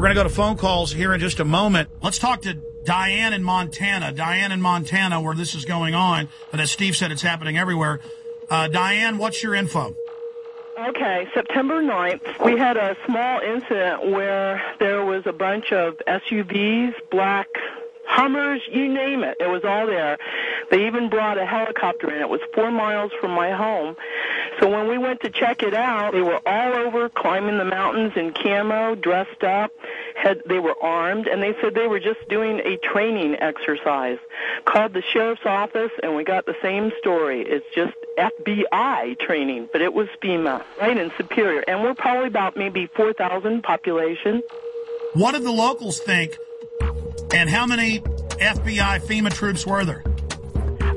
[0.07, 1.89] Going to go to phone calls here in just a moment.
[2.01, 2.55] Let's talk to
[2.85, 4.13] Diane in Montana.
[4.13, 6.29] Diane in Montana, where this is going on.
[6.53, 7.99] But as Steve said, it's happening everywhere.
[8.49, 9.97] Uh, Diane, what's your info?
[10.79, 16.95] Okay, September 9th, we had a small incident where there was a bunch of SUVs,
[17.11, 17.49] black
[18.07, 19.37] Hummers, you name it.
[19.41, 20.17] It was all there.
[20.71, 22.21] They even brought a helicopter in.
[22.21, 23.97] It was four miles from my home.
[24.61, 28.13] So when we went to check it out, they were all over climbing the mountains
[28.17, 29.73] in camo, dressed up.
[30.27, 34.19] Had they were armed, and they said they were just doing a training exercise.
[34.65, 37.43] Called the sheriff's office, and we got the same story.
[37.47, 42.57] It's just FBI training, but it was FEMA, right in Superior, and we're probably about
[42.57, 44.43] maybe four thousand population.
[45.13, 46.37] What did the locals think?
[47.33, 50.03] And how many FBI FEMA troops were there?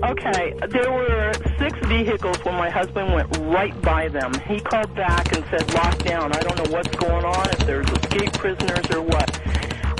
[0.02, 4.34] Okay, there were six vehicles when my husband went right by them.
[4.48, 6.32] He called back and said, lock down.
[6.32, 9.40] I don't know what's going on, if there's escaped prisoners or what.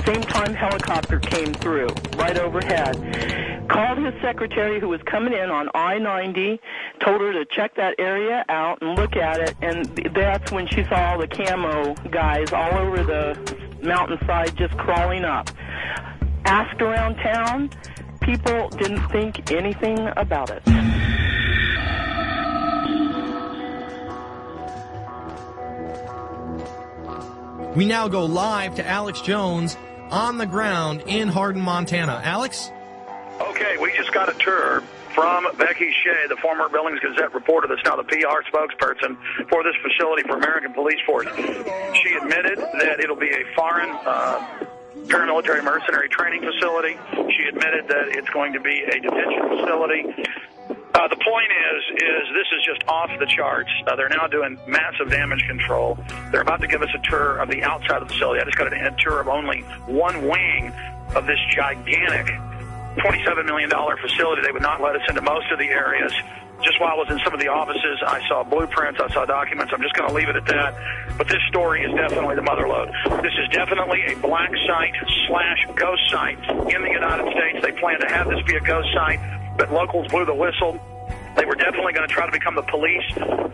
[0.06, 3.68] Same time helicopter came through, right overhead.
[3.68, 6.58] Called his secretary who was coming in on I-90,
[7.00, 10.82] told her to check that area out and look at it, and that's when she
[10.84, 13.36] saw all the camo guys all over the
[13.82, 15.50] mountainside just crawling up.
[16.46, 17.70] Asked around town,
[18.20, 20.62] people didn't think anything about it.
[27.76, 29.76] We now go live to Alex Jones
[30.10, 32.20] on the ground in Hardin, Montana.
[32.24, 32.72] Alex?
[33.40, 34.82] Okay, we just got a tour
[35.14, 39.16] from Becky Shea, the former Billings Gazette reporter that's now the PR spokesperson
[39.48, 41.28] for this facility for American Police Force.
[41.36, 44.64] She admitted that it'll be a foreign uh,
[45.10, 46.96] paramilitary mercenary training facility.
[47.12, 50.04] She admitted that it's going to be a detention facility.
[50.94, 53.70] Uh, the point is, is this is just off the charts.
[53.86, 55.98] Uh, they're now doing massive damage control.
[56.30, 58.40] They're about to give us a tour of the outside of the facility.
[58.40, 60.72] I just got a tour of only one wing
[61.14, 62.28] of this gigantic
[62.96, 64.42] $27 million facility.
[64.42, 66.12] They would not let us into most of the areas.
[66.62, 69.72] Just while I was in some of the offices, I saw blueprints, I saw documents.
[69.72, 70.76] I'm just going to leave it at that.
[71.16, 72.92] But this story is definitely the mother lode.
[73.22, 74.94] This is definitely a black site
[75.26, 76.38] slash ghost site
[76.68, 77.64] in the United States.
[77.64, 79.20] They plan to have this be a ghost site,
[79.56, 80.76] but locals blew the whistle.
[81.36, 83.08] They were definitely going to try to become the police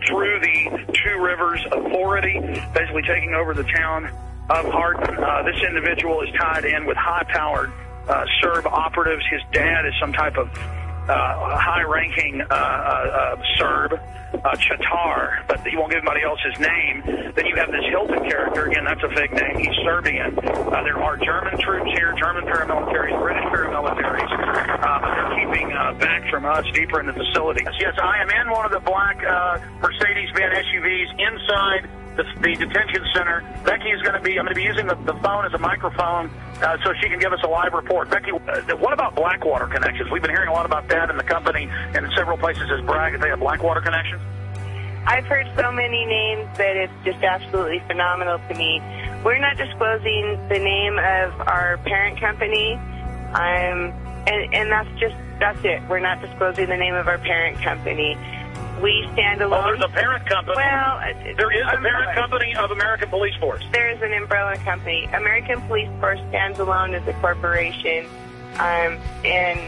[0.09, 2.41] through the Two Rivers Authority,
[2.75, 4.11] basically taking over the town
[4.51, 5.15] of Hardin.
[5.17, 7.71] Uh, this individual is tied in with high-powered
[8.09, 9.25] uh, Serb operatives.
[9.31, 10.49] His dad is some type of
[11.09, 16.59] uh, high-ranking uh, uh, uh, Serb, uh, Chatar, but he won't give anybody else his
[16.59, 17.03] name.
[17.35, 18.67] Then you have this Hilton character.
[18.67, 19.57] Again, that's a fake name.
[19.59, 20.35] He's Serbian.
[20.35, 25.69] There are German troops here, German paramilitaries, British paramilitaries, but they're keeping
[25.99, 27.65] back from us deeper in the facility.
[27.79, 29.17] Yes, I am in one of the black
[29.81, 33.45] Mercedes-Benz SUVs inside the, the detention center.
[33.65, 35.59] Becky is going to be, I'm going to be using the, the phone as a
[35.59, 36.31] microphone
[36.63, 38.11] uh, so she can give us a live report.
[38.11, 40.11] Becky, uh, what about Blackwater connections?
[40.11, 42.85] We've been hearing a lot about that in the company and in several places as
[42.85, 44.23] brag that they have Blackwater connections.
[45.07, 48.81] I've heard so many names that it's just absolutely phenomenal to me.
[49.25, 53.95] We're not disclosing the name of our parent company, um,
[54.27, 55.83] and, and that's just that's it.
[55.89, 58.17] We're not disclosing the name of our parent company.
[58.83, 59.51] We stand alone.
[59.51, 60.57] Well, there's a parent company.
[60.57, 61.01] Well,
[61.37, 63.65] there is a parent company of American Police Force.
[63.73, 65.05] There is an umbrella company.
[65.13, 68.07] American Police Force stands alone as a corporation,
[68.59, 69.61] um, and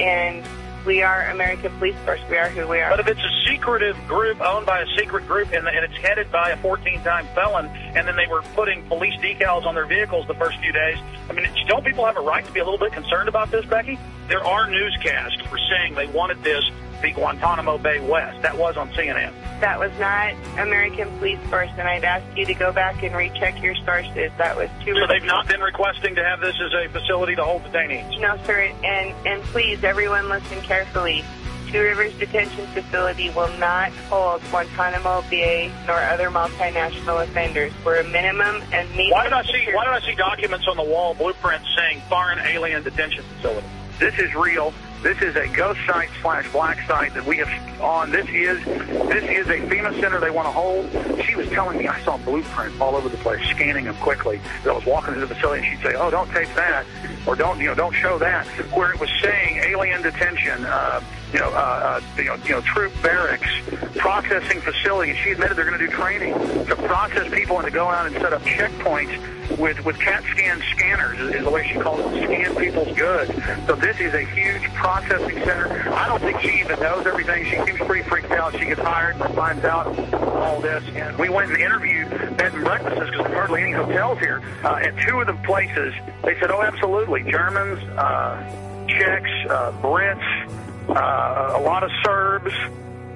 [0.00, 0.44] and
[0.86, 2.20] we are American Police Force.
[2.30, 2.90] We are who we are.
[2.90, 6.30] But if it's a secretive group owned by a secret group and, and it's headed
[6.30, 10.34] by a 14-time felon, and then they were putting police decals on their vehicles the
[10.34, 10.98] first few days,
[11.28, 13.66] I mean, don't people have a right to be a little bit concerned about this,
[13.66, 13.98] Becky?
[14.28, 16.64] There are newscasts for saying they wanted this
[17.02, 18.42] the Guantanamo Bay West.
[18.42, 19.32] That was on CNN.
[19.60, 23.62] That was not American Police Force, and I'd ask you to go back and recheck
[23.62, 24.30] your sources.
[24.38, 24.94] That was too.
[24.94, 28.20] So they've not been requesting to have this as a facility to hold detainees.
[28.20, 28.72] No, sir.
[28.84, 31.24] And and please, everyone, listen carefully.
[31.68, 37.72] Two Rivers Detention Facility will not hold Guantanamo Bay nor other multinational offenders.
[37.84, 39.10] We're a minimum and medium.
[39.10, 39.66] Why did I see?
[39.72, 43.66] Why did I see documents on the wall, blueprints saying foreign alien detention facility?
[43.98, 44.72] This is real.
[45.06, 48.10] This is a ghost site slash black site that we have on.
[48.10, 50.90] This is this is a FEMA center they want to hold.
[51.24, 54.40] She was telling me I saw blueprints all over the place, scanning them quickly.
[54.62, 56.84] As I was walking into the facility, and she'd say, "Oh, don't tape that,"
[57.24, 60.64] or "Don't you know, don't show that." Where it was saying alien detention.
[60.64, 61.00] Uh,
[61.32, 63.48] you know, uh, uh, you know, you know, troop barracks,
[63.96, 65.16] processing facilities.
[65.16, 66.34] She admitted they're going to do training
[66.66, 70.62] to process people and to go out and set up checkpoints with with CAT scan
[70.74, 73.32] scanners is the way she calls it, scan people's goods.
[73.66, 75.88] So this is a huge processing center.
[75.92, 77.44] I don't think she even knows everything.
[77.44, 78.58] She seems pretty freaked out.
[78.58, 80.82] She gets hired and finds out all this.
[80.94, 84.42] And we went and interviewed bed and breakfasts because there's hardly any hotels here.
[84.64, 90.65] Uh, at two of the places, they said, "Oh, absolutely, Germans, uh, Czechs, uh, Brits."
[90.88, 92.52] Uh, a lot of Serbs,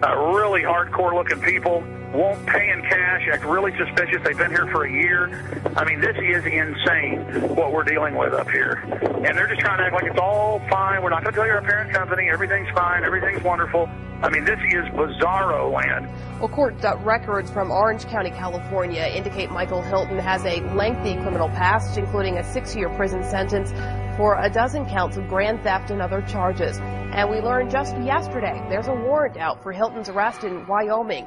[0.02, 4.18] uh, really hardcore looking people, won't pay in cash, act really suspicious.
[4.24, 5.62] They've been here for a year.
[5.76, 8.82] I mean, this is insane what we're dealing with up here.
[9.02, 11.02] And they're just trying to act like it's all fine.
[11.02, 12.28] We're not going to tell you our parent company.
[12.28, 13.04] Everything's fine.
[13.04, 13.88] Everything's wonderful.
[14.22, 16.06] I mean, this is bizarro land.
[16.40, 21.96] Well, court records from Orange County, California indicate Michael Hilton has a lengthy criminal past,
[21.96, 23.70] including a six-year prison sentence
[24.16, 26.78] for a dozen counts of grand theft and other charges.
[26.78, 31.26] And we learned just yesterday there's a warrant out for Hilton's arrest in Wyoming.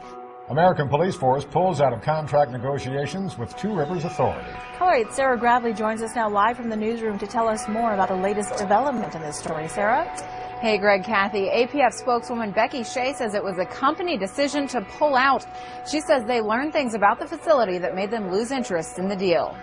[0.49, 4.49] American Police Force pulls out of contract negotiations with Two Rivers Authority.
[4.77, 7.93] KULR 8 Sarah Bradley joins us now live from the newsroom to tell us more
[7.93, 9.69] about the latest development in this story.
[9.69, 10.05] Sarah?
[10.59, 11.49] Hey, Greg, Kathy.
[11.49, 15.45] APF spokeswoman Becky Shea says it was a company decision to pull out.
[15.89, 19.15] She says they learned things about the facility that made them lose interest in the
[19.15, 19.55] deal.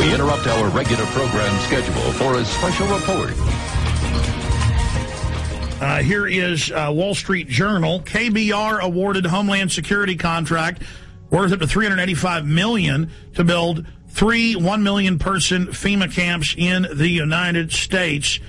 [0.00, 3.32] We interrupt our regular program schedule for a special report.
[5.80, 8.00] Uh, here is uh, Wall Street Journal.
[8.00, 10.82] KBR awarded Homeland Security contract
[11.30, 17.08] worth up to 385 million to build three one million person FEMA camps in the
[17.08, 18.40] United States.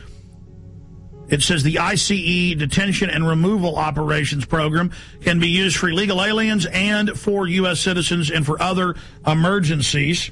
[1.29, 4.91] It says the ICE detention and removal operations program
[5.21, 7.79] can be used for illegal aliens and for U.S.
[7.79, 8.95] citizens and for other
[9.25, 10.31] emergencies.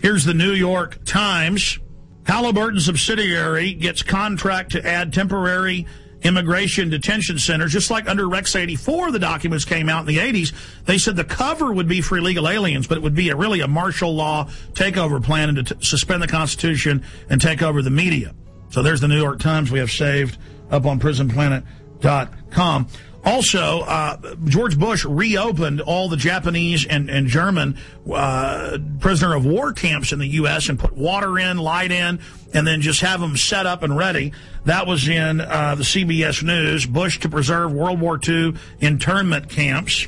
[0.00, 1.78] Here's the New York Times.
[2.26, 5.86] Halliburton subsidiary gets contract to add temporary
[6.22, 10.52] immigration detention centers, just like under Rex 84, the documents came out in the 80s.
[10.84, 13.60] They said the cover would be for illegal aliens, but it would be a, really
[13.60, 18.34] a martial law takeover plan to suspend the Constitution and take over the media.
[18.70, 20.38] So there's the New York Times we have saved
[20.70, 22.88] up on prisonplanet.com.
[23.28, 27.76] Also, uh, George Bush reopened all the Japanese and, and German
[28.10, 30.70] uh, prisoner of war camps in the U.S.
[30.70, 32.20] and put water in, light in,
[32.54, 34.32] and then just have them set up and ready.
[34.64, 36.86] That was in uh, the CBS News.
[36.86, 40.06] Bush to preserve World War II internment camps.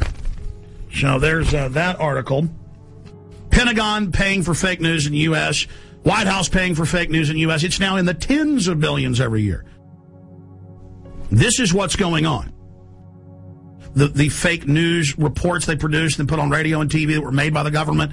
[0.95, 2.49] So there's uh, that article.
[3.51, 5.67] Pentagon paying for fake news in the U.S.
[6.05, 7.65] White House paying for fake news in the U.S.
[7.65, 9.67] It's now in the tens of billions every year.
[11.31, 12.55] This is what's going on
[13.95, 17.33] the, the fake news reports they produced and put on radio and TV that were
[17.33, 18.13] made by the government.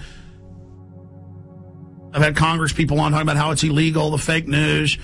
[2.14, 4.98] I've had Congress people on talking about how it's illegal, the fake news.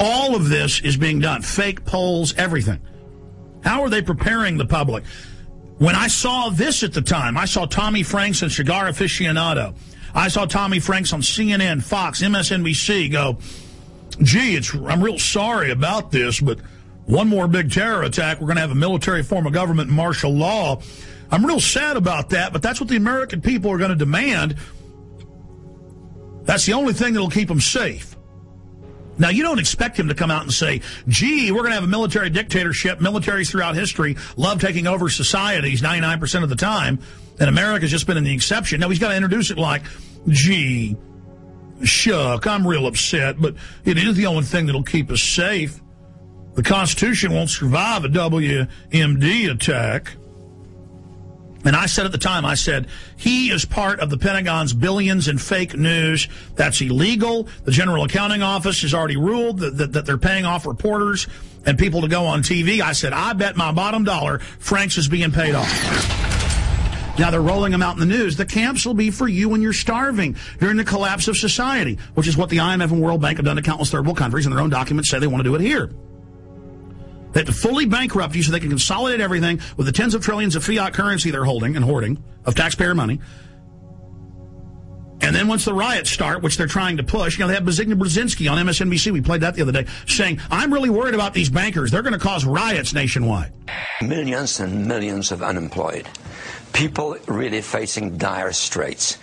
[0.00, 1.42] All of this is being done.
[1.42, 2.80] Fake polls, everything.
[3.62, 5.04] How are they preparing the public?
[5.78, 9.76] When I saw this at the time, I saw Tommy Franks and Cigar Aficionado.
[10.14, 13.38] I saw Tommy Franks on CNN, Fox, MSNBC go,
[14.22, 16.58] gee, it's, I'm real sorry about this, but
[17.08, 20.30] one more big terror attack, we're going to have a military form of government, martial
[20.30, 20.80] law.
[21.30, 24.56] I'm real sad about that, but that's what the American people are going to demand.
[26.42, 28.14] That's the only thing that'll keep them safe.
[29.16, 31.84] Now, you don't expect him to come out and say, gee, we're going to have
[31.84, 32.98] a military dictatorship.
[33.00, 37.00] Militaries throughout history love taking over societies 99% of the time,
[37.40, 38.80] and America's just been in the exception.
[38.80, 39.82] Now, he's got to introduce it like,
[40.28, 40.96] gee,
[41.82, 43.54] shuck, I'm real upset, but
[43.86, 45.80] it is the only thing that'll keep us safe.
[46.58, 50.16] The Constitution won't survive a WMD attack.
[51.64, 55.28] And I said at the time, I said, he is part of the Pentagon's billions
[55.28, 56.26] in fake news.
[56.56, 57.46] That's illegal.
[57.62, 61.28] The General Accounting Office has already ruled that, that, that, they're paying off reporters
[61.64, 62.80] and people to go on TV.
[62.80, 65.70] I said, I bet my bottom dollar Franks is being paid off.
[67.20, 68.36] Now they're rolling them out in the news.
[68.36, 72.26] The camps will be for you when you're starving during the collapse of society, which
[72.26, 74.52] is what the IMF and World Bank have done to countless third world countries, and
[74.52, 75.92] their own documents say they want to do it here.
[77.46, 80.64] To fully bankrupt you so they can consolidate everything with the tens of trillions of
[80.64, 83.20] fiat currency they're holding and hoarding of taxpayer money.
[85.20, 87.64] And then once the riots start, which they're trying to push, you know, they have
[87.64, 89.12] Zbigniew Brzezinski on MSNBC.
[89.12, 91.90] We played that the other day, saying, I'm really worried about these bankers.
[91.90, 93.52] They're going to cause riots nationwide.
[94.00, 96.08] Millions and millions of unemployed.
[96.72, 99.18] People really facing dire straits.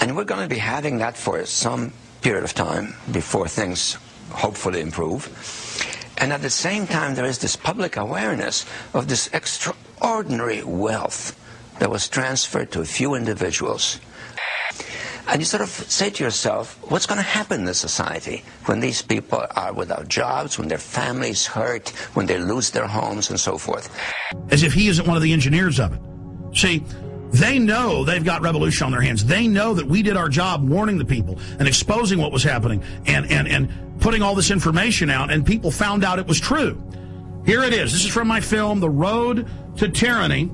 [0.00, 3.96] And we're going to be having that for some period of time before things
[4.30, 5.28] hopefully improve.
[6.22, 11.34] And at the same time, there is this public awareness of this extraordinary wealth
[11.80, 13.98] that was transferred to a few individuals.
[15.26, 18.78] And you sort of say to yourself, what's going to happen in the society when
[18.78, 23.40] these people are without jobs, when their families hurt, when they lose their homes, and
[23.40, 23.90] so forth?
[24.52, 26.00] As if he isn't one of the engineers of it.
[26.56, 26.84] See,
[27.32, 29.24] they know they've got revolution on their hands.
[29.24, 32.82] They know that we did our job warning the people and exposing what was happening
[33.06, 36.82] and, and, and putting all this information out, and people found out it was true.
[37.46, 37.92] Here it is.
[37.92, 39.48] This is from my film, The Road
[39.78, 40.50] to Tyranny.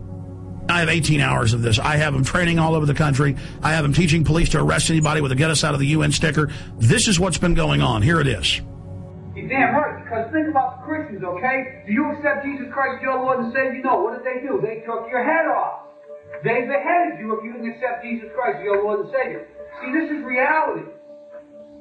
[0.68, 1.78] I have 18 hours of this.
[1.78, 3.36] I have them training all over the country.
[3.62, 5.86] I have them teaching police to arrest anybody with a get us out of the
[5.88, 6.50] UN sticker.
[6.76, 8.02] This is what's been going on.
[8.02, 8.60] Here it is.
[9.34, 11.84] You're damn right, because think about the Christians, okay?
[11.86, 13.82] Do you accept Jesus Christ, your Lord and Savior?
[13.82, 14.02] No.
[14.02, 14.60] What did they do?
[14.60, 15.87] They took your head off.
[16.44, 19.46] They beheaded you if you didn't accept Jesus Christ, as your Lord and Savior.
[19.82, 20.86] See, this is reality.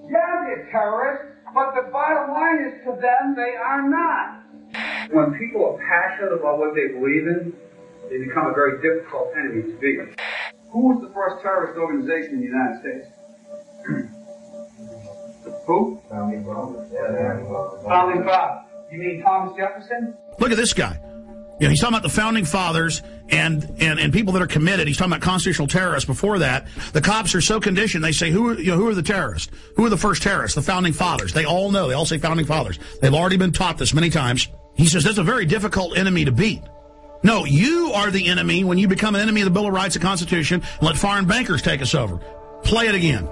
[0.09, 1.33] Yeah, they're terrorists.
[1.53, 4.43] But the bottom line is to them, they are not.
[5.11, 7.53] When people are passionate about what they believe in,
[8.09, 9.97] they become a very difficult enemy to be.
[10.71, 13.07] Who was the first terrorist organization in the United States?
[15.67, 16.01] Who?
[16.09, 16.91] Founding Fathers.
[17.87, 18.63] Founding Fathers.
[18.91, 20.15] You mean Thomas Jefferson?
[20.39, 20.99] Look at this guy.
[21.59, 24.87] You know, he's talking about the founding fathers and, and, and people that are committed.
[24.87, 26.05] He's talking about constitutional terrorists.
[26.05, 28.03] Before that, the cops are so conditioned.
[28.03, 29.51] They say, who are, you know, who are the terrorists?
[29.75, 30.53] Who are the first terrorists?
[30.53, 31.33] The founding fathers.
[31.33, 31.87] They all know.
[31.87, 32.77] They all say founding fathers.
[33.01, 34.47] They've already been taught this many times.
[34.75, 36.61] He says that's a very difficult enemy to beat.
[37.23, 39.95] No, you are the enemy when you become an enemy of the Bill of Rights
[39.95, 42.19] and Constitution and let foreign bankers take us over.
[42.63, 43.25] Play it again.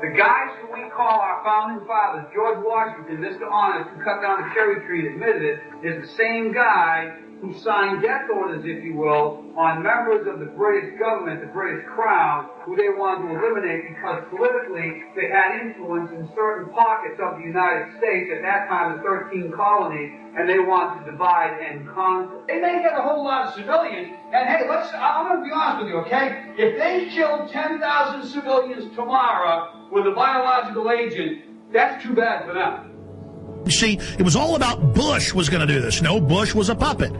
[0.00, 3.50] The guys who we call our founding fathers, George Washington, Mr.
[3.52, 7.52] Honest, who cut down a cherry tree and admitted it, is the same guy who
[7.58, 12.46] signed death orders, if you will, on members of the British government, the British Crown,
[12.62, 17.44] who they wanted to eliminate because politically they had influence in certain pockets of the
[17.44, 22.46] United States, at that time the 13 colonies, and they wanted to divide and conquer.
[22.46, 25.50] They may get a whole lot of civilians, and hey, let's, I'm going to be
[25.50, 26.46] honest with you, okay?
[26.54, 27.82] If they killed 10,000
[28.30, 31.42] civilians tomorrow with a biological agent,
[31.74, 32.92] that's too bad for them.
[33.66, 36.02] You see, it was all about Bush was going to do this.
[36.02, 37.12] No, Bush was a puppet.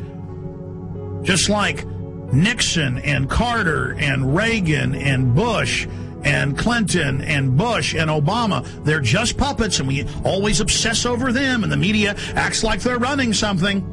[1.23, 1.87] Just like
[2.33, 5.87] Nixon and Carter and Reagan and Bush
[6.25, 11.63] and Clinton and Bush and Obama, they're just puppets and we always obsess over them
[11.63, 13.89] and the media acts like they're running something.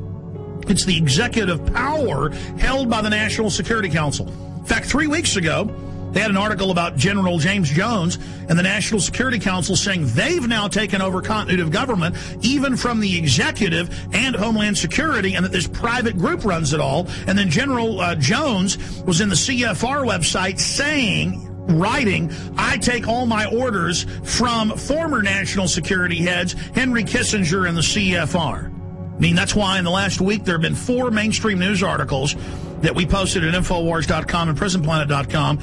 [0.68, 4.28] It's the executive power held by the National Security Council.
[4.58, 5.66] In fact, three weeks ago,
[6.12, 8.18] they had an article about General James Jones
[8.48, 13.00] and the National Security Council saying they've now taken over continuity of government, even from
[13.00, 17.08] the executive and Homeland Security, and that this private group runs it all.
[17.28, 21.46] And then General uh, Jones was in the CFR website saying,
[21.78, 27.82] writing, I take all my orders from former national security heads, Henry Kissinger and the
[27.82, 28.76] CFR.
[29.16, 32.36] I mean, that's why in the last week there have been four mainstream news articles
[32.82, 35.60] that we posted at Infowars.com and PrisonPlanet.com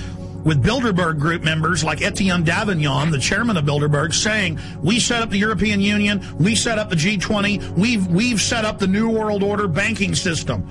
[0.46, 5.28] with Bilderberg group members like Etienne Davignon, the chairman of Bilderberg, saying, we set up
[5.28, 9.42] the European Union, we set up the G20, we've, we've set up the New World
[9.42, 10.64] Order banking system.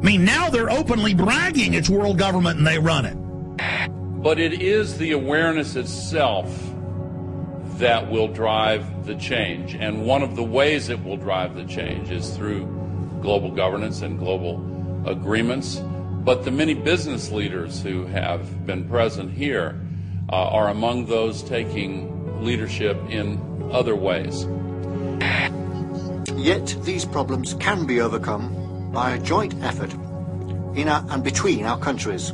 [0.00, 3.16] I mean, now they're openly bragging it's world government and they run it.
[4.22, 6.54] But it is the awareness itself
[7.78, 9.74] that will drive the change.
[9.74, 12.66] And one of the ways it will drive the change is through
[13.22, 14.56] global governance and global
[15.08, 15.80] agreements.
[16.24, 19.78] But the many business leaders who have been present here
[20.30, 24.46] uh, are among those taking leadership in other ways.
[26.34, 29.92] Yet these problems can be overcome by a joint effort
[30.74, 32.32] in our, and between our countries.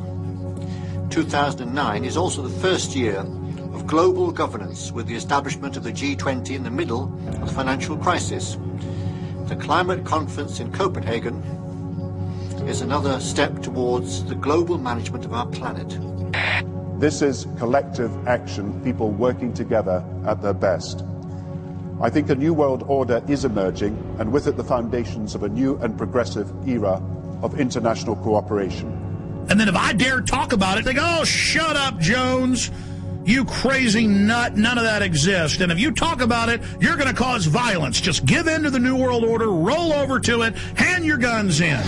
[1.09, 3.17] 2009 is also the first year
[3.73, 7.97] of global governance with the establishment of the G20 in the middle of the financial
[7.97, 8.57] crisis.
[9.47, 11.43] The climate conference in Copenhagen
[12.67, 15.97] is another step towards the global management of our planet.
[16.99, 21.03] This is collective action, people working together at their best.
[22.01, 25.49] I think a new world order is emerging, and with it the foundations of a
[25.49, 27.01] new and progressive era
[27.41, 28.89] of international cooperation.
[29.49, 32.71] And then if I dare talk about it, they go, oh, shut up, Jones.
[33.23, 34.57] You crazy nut.
[34.57, 35.61] None of that exists.
[35.61, 38.01] And if you talk about it, you're going to cause violence.
[38.01, 41.61] Just give in to the New World Order, roll over to it, hand your guns
[41.61, 41.79] in.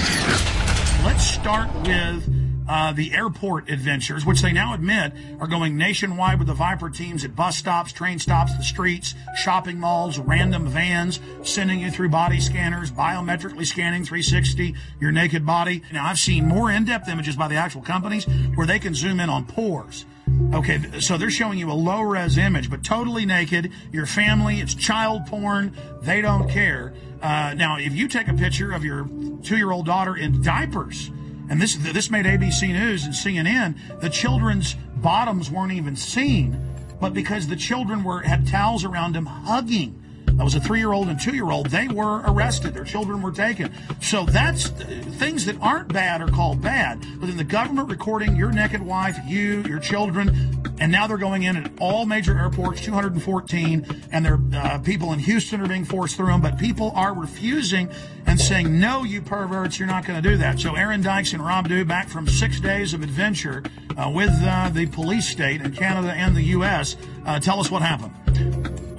[1.03, 2.29] Let's start with
[2.67, 5.11] uh, the airport adventures, which they now admit
[5.41, 9.77] are going nationwide with the Viper teams at bus stops, train stops, the streets, shopping
[9.77, 15.83] malls, random vans, sending you through body scanners, biometrically scanning 360 your naked body.
[15.91, 18.25] Now, I've seen more in-depth images by the actual companies
[18.55, 20.05] where they can zoom in on pores.
[20.53, 23.71] Okay, so they're showing you a low res image, but totally naked.
[23.91, 25.75] Your family, it's child porn.
[26.01, 26.93] They don't care.
[27.23, 29.07] Uh, now, if you take a picture of your
[29.43, 31.09] two year old daughter in diapers,
[31.49, 36.59] and this this made ABC News and CNN, the children's bottoms weren't even seen,
[36.99, 40.02] but because the children were had towels around them hugging.
[40.37, 41.67] That was a three-year-old and two-year-old.
[41.67, 42.73] They were arrested.
[42.73, 43.71] Their children were taken.
[44.01, 47.05] So that's things that aren't bad are called bad.
[47.19, 51.43] But then the government recording your naked wife, you, your children, and now they're going
[51.43, 56.17] in at all major airports, 214, and there uh, people in Houston are being forced
[56.17, 56.41] through them.
[56.41, 57.89] But people are refusing
[58.25, 61.45] and saying, "No, you perverts, you're not going to do that." So Aaron Dykes and
[61.45, 63.63] Rob Dew back from six days of adventure
[63.97, 66.97] uh, with uh, the police state in Canada and the U.S.
[67.25, 68.13] Uh, tell us what happened.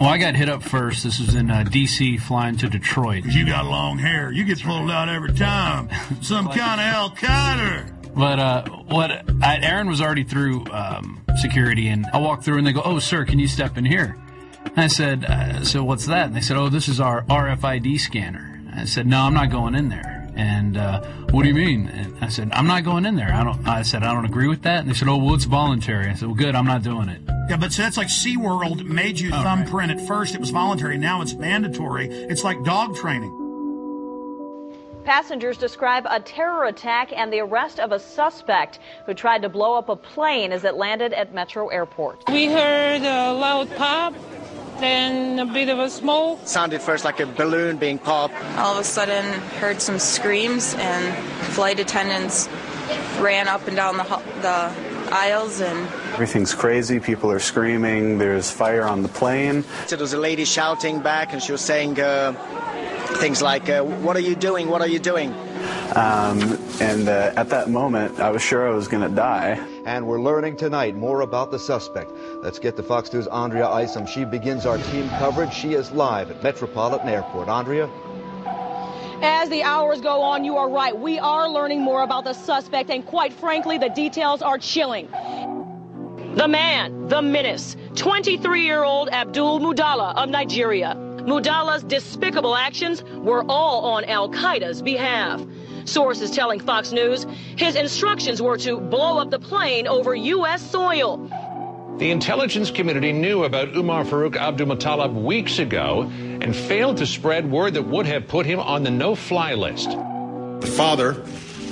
[0.01, 1.05] Well, I got hit up first.
[1.05, 2.17] This was in uh, D.C.
[2.19, 3.25] flying to Detroit.
[3.25, 4.33] You got long hair.
[4.33, 5.89] You get pulled out every time.
[6.21, 8.15] Some kind of Al Qaeda.
[8.15, 9.11] But uh, what
[9.43, 12.99] I, Aaron was already through um, security, and I walked through, and they go, "Oh,
[12.99, 14.17] sir, can you step in here?"
[14.65, 17.99] And I said, uh, "So what's that?" And they said, "Oh, this is our RFID
[17.99, 21.01] scanner." And I said, "No, I'm not going in there." And uh,
[21.31, 21.87] what do you mean?
[21.89, 23.67] And I said, "I'm not going in there." I don't.
[23.67, 26.15] I said, "I don't agree with that." And they said, "Oh, well, it's voluntary." I
[26.15, 26.55] said, "Well, good.
[26.55, 30.07] I'm not doing it." Yeah, but so that's like SeaWorld made you Oh, thumbprint at
[30.07, 30.35] first.
[30.35, 30.97] It was voluntary.
[30.99, 32.09] Now it's mandatory.
[32.09, 33.41] It's like dog training.
[35.05, 39.75] Passengers describe a terror attack and the arrest of a suspect who tried to blow
[39.75, 42.23] up a plane as it landed at Metro Airport.
[42.31, 44.15] We heard a loud pop,
[44.81, 46.41] then a bit of a smoke.
[46.45, 48.35] sounded first like a balloon being popped.
[48.59, 49.25] All of a sudden,
[49.61, 51.15] heard some screams, and
[51.55, 52.49] flight attendants
[53.19, 54.05] ran up and down the,
[54.43, 54.73] the
[55.13, 57.01] aisles and Everything's crazy.
[57.01, 58.19] People are screaming.
[58.19, 59.65] There's fire on the plane.
[59.87, 62.33] So there was a lady shouting back, and she was saying uh,
[63.19, 64.69] things like, uh, "What are you doing?
[64.69, 65.33] What are you doing?"
[65.97, 69.59] Um, and uh, at that moment, I was sure I was going to die.
[69.85, 72.11] And we're learning tonight more about the suspect.
[72.43, 74.07] Let's get to Fox News' Andrea Isom.
[74.07, 75.53] She begins our team coverage.
[75.53, 77.49] She is live at Metropolitan Airport.
[77.49, 77.91] Andrea?
[79.21, 80.99] As the hours go on, you are right.
[80.99, 85.07] We are learning more about the suspect, and quite frankly, the details are chilling.
[86.35, 90.97] The man, the menace, 23 year old Abdul Mudala of Nigeria.
[90.97, 95.43] Mudala's despicable actions were all on Al Qaeda's behalf.
[95.85, 100.71] Sources telling Fox News his instructions were to blow up the plane over U.S.
[100.71, 101.31] soil.
[101.99, 107.51] The intelligence community knew about Umar Farouk Abdul Muttalib weeks ago and failed to spread
[107.51, 109.91] word that would have put him on the no fly list.
[109.91, 111.11] The father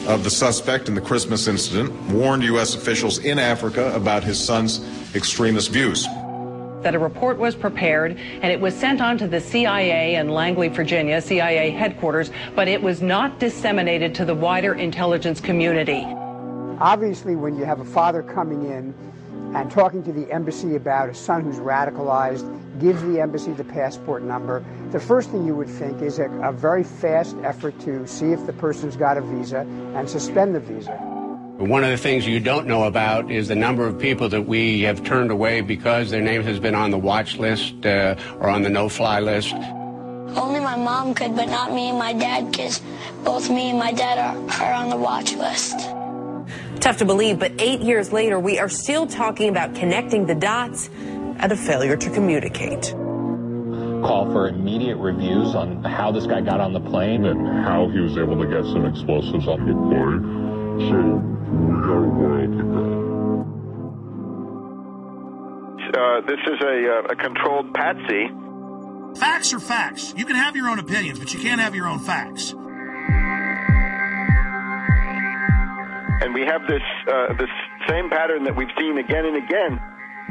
[0.06, 2.74] of the suspect in the Christmas incident warned U.S.
[2.74, 4.80] officials in Africa about his son's
[5.14, 6.06] extremist views.
[6.82, 10.68] That a report was prepared and it was sent on to the CIA in Langley,
[10.68, 16.04] Virginia, CIA headquarters, but it was not disseminated to the wider intelligence community.
[16.80, 18.94] Obviously, when you have a father coming in
[19.54, 22.48] and talking to the embassy about a son who's radicalized,
[22.80, 26.52] gives the embassy the passport number, the first thing you would think is a, a
[26.52, 29.60] very fast effort to see if the person's got a visa
[29.94, 31.21] and suspend the visa.
[31.58, 34.80] One of the things you don't know about is the number of people that we
[34.82, 38.62] have turned away because their name has been on the watch list uh, or on
[38.62, 39.54] the no-fly list.
[39.54, 42.80] Only my mom could, but not me and my dad, because
[43.22, 45.78] both me and my dad are, are on the watch list.
[46.80, 50.88] Tough to believe, but eight years later, we are still talking about connecting the dots
[50.96, 52.92] and a failure to communicate.
[54.02, 58.00] Call for immediate reviews on how this guy got on the plane and how he
[58.00, 60.40] was able to get some explosives on the plane.
[60.88, 62.82] So we got a while to go.
[65.92, 68.30] Uh, this is a, uh, a controlled patsy.
[69.18, 70.14] Facts are facts.
[70.16, 72.54] You can have your own opinions, but you can't have your own facts.
[76.22, 77.50] And we have this uh, this
[77.88, 79.80] same pattern that we've seen again and again.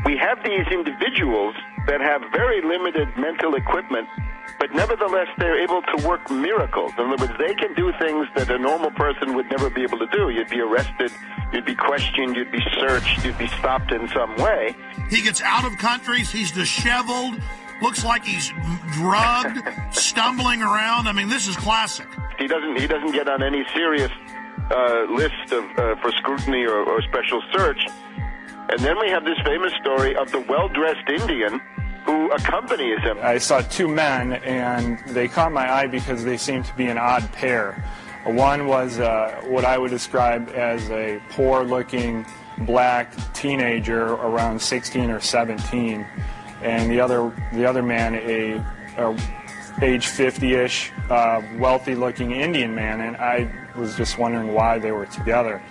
[0.06, 1.54] We have these individuals
[1.88, 4.08] that have very limited mental equipment,
[4.60, 6.92] but nevertheless they're able to work miracles.
[6.98, 9.98] In other words, they can do things that a normal person would never be able
[10.00, 10.30] to do.
[10.30, 11.12] You'd be arrested,
[11.52, 14.76] you'd be questioned, you'd be searched, you'd be stopped in some way.
[15.10, 17.42] He gets out of countries, he's disheveled,
[17.82, 18.54] looks like he's
[18.94, 19.60] drugged,
[19.92, 21.08] stumbling around.
[21.08, 22.08] I mean, this is classic.
[22.38, 24.12] He doesn't he doesn't get on any serious
[24.72, 27.88] uh, list of uh, for scrutiny or, or special search.
[28.72, 31.60] And then we have this famous story of the well-dressed Indian
[32.06, 33.18] who accompanies him.
[33.22, 36.98] I saw two men, and they caught my eye because they seemed to be an
[36.98, 37.84] odd pair.
[38.26, 42.26] One was uh, what I would describe as a poor-looking
[42.60, 46.06] black teenager, around 16 or 17,
[46.62, 48.64] and the other the other man, a,
[48.98, 49.18] a
[49.82, 55.62] age 50-ish, uh, wealthy-looking Indian man, and I was just wondering why they were together.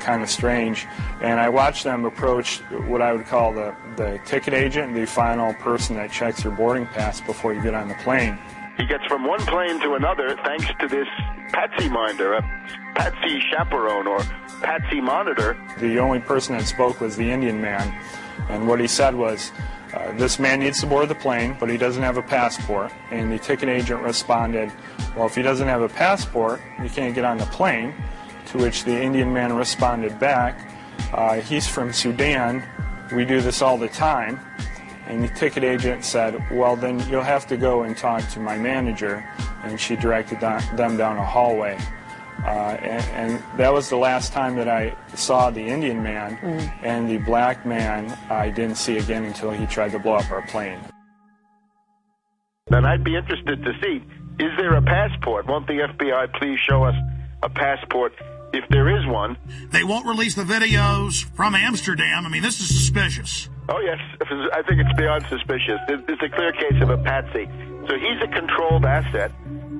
[0.00, 0.86] Kind of strange.
[1.20, 5.54] And I watched them approach what I would call the, the ticket agent, the final
[5.54, 8.38] person that checks your boarding pass before you get on the plane.
[8.76, 11.06] He gets from one plane to another thanks to this
[11.52, 12.42] patsy minder, a
[12.94, 14.20] patsy chaperone or
[14.62, 15.56] patsy monitor.
[15.78, 17.94] The only person that spoke was the Indian man,
[18.48, 19.52] and what he said was,
[19.92, 22.90] uh, this man needs to board the plane, but he doesn't have a passport.
[23.10, 24.72] And the ticket agent responded,
[25.14, 27.92] well, if he doesn't have a passport, you can't get on the plane.
[28.46, 30.70] To which the Indian man responded back,
[31.12, 32.62] uh, he's from Sudan.
[33.14, 34.40] We do this all the time.
[35.06, 38.56] And the ticket agent said, well, then you'll have to go and talk to my
[38.56, 39.28] manager.
[39.62, 41.78] And she directed them down a hallway.
[42.44, 46.72] Uh, and, and, that was the last time that I saw the Indian man, mm.
[46.82, 50.44] and the black man I didn't see again until he tried to blow up our
[50.48, 50.80] plane.
[52.72, 54.02] And I'd be interested to see
[54.40, 55.46] is there a passport?
[55.46, 56.96] Won't the FBI please show us
[57.42, 58.12] a passport
[58.52, 59.36] if there is one?
[59.70, 62.26] They won't release the videos from Amsterdam.
[62.26, 63.48] I mean, this is suspicious.
[63.68, 63.98] Oh, yes.
[64.52, 65.78] I think it's beyond suspicious.
[65.88, 67.48] It's a clear case of a patsy.
[67.88, 69.32] So he's a controlled asset.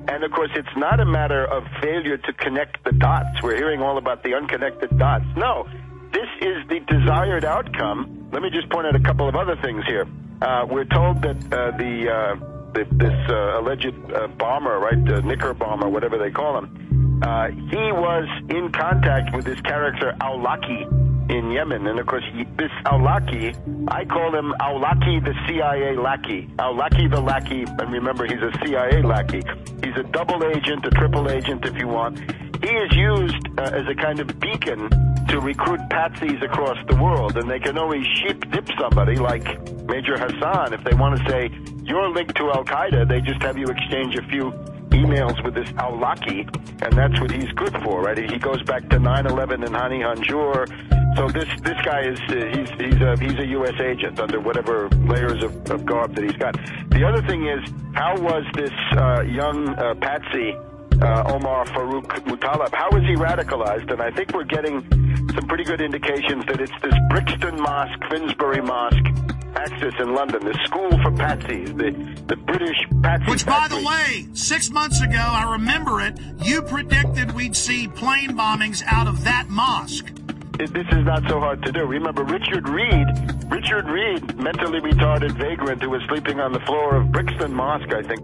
[0.07, 3.41] And of course, it's not a matter of failure to connect the dots.
[3.41, 5.25] We're hearing all about the unconnected dots.
[5.37, 5.67] No,
[6.11, 8.29] this is the desired outcome.
[8.31, 10.05] Let me just point out a couple of other things here.
[10.41, 15.53] Uh, we're told that uh, the, uh, the, this uh, alleged uh, bomber, right, Knicker
[15.53, 21.51] bomber, whatever they call him, uh, he was in contact with this character Awlaki in
[21.51, 21.87] Yemen.
[21.87, 22.23] And of course,
[22.57, 23.55] this Awlaki,
[23.89, 26.47] I call him Awlaki the CIA lackey.
[26.57, 29.41] Awlaki the lackey, and remember, he's a CIA lackey.
[29.83, 32.19] He's a double agent, a triple agent, if you want.
[32.63, 34.89] He is used uh, as a kind of beacon
[35.27, 39.43] to recruit patsies across the world, and they can only sheep dip somebody like
[39.85, 41.49] Major Hassan if they want to say
[41.83, 43.07] you're linked to Al Qaeda.
[43.07, 44.53] They just have you exchange a few
[44.93, 46.47] emails with this Awlaki,
[46.83, 48.17] and that's what he's good for, right?
[48.17, 50.67] He goes back to 9/11 and Hani Hanjour.
[51.15, 53.79] So this this guy is uh, he's he's a he's a U.S.
[53.79, 56.55] agent under whatever layers of, of garb that he's got.
[56.89, 57.61] The other thing is,
[57.93, 60.55] how was this uh, young uh, patsy?
[61.01, 62.73] Uh, Omar Farouk Mutalab.
[62.73, 63.91] How is he radicalized?
[63.91, 64.87] And I think we're getting
[65.33, 70.57] some pretty good indications that it's this Brixton Mosque, Finsbury Mosque axis in London, the
[70.65, 71.91] school for patsies, the,
[72.27, 73.29] the British patsy.
[73.29, 78.31] Which, by the way, six months ago, I remember it, you predicted we'd see plane
[78.31, 80.09] bombings out of that mosque.
[80.59, 81.85] It, this is not so hard to do.
[81.85, 83.07] Remember Richard Reid,
[83.49, 88.03] Richard Reid, mentally retarded vagrant who was sleeping on the floor of Brixton Mosque, I
[88.03, 88.21] think.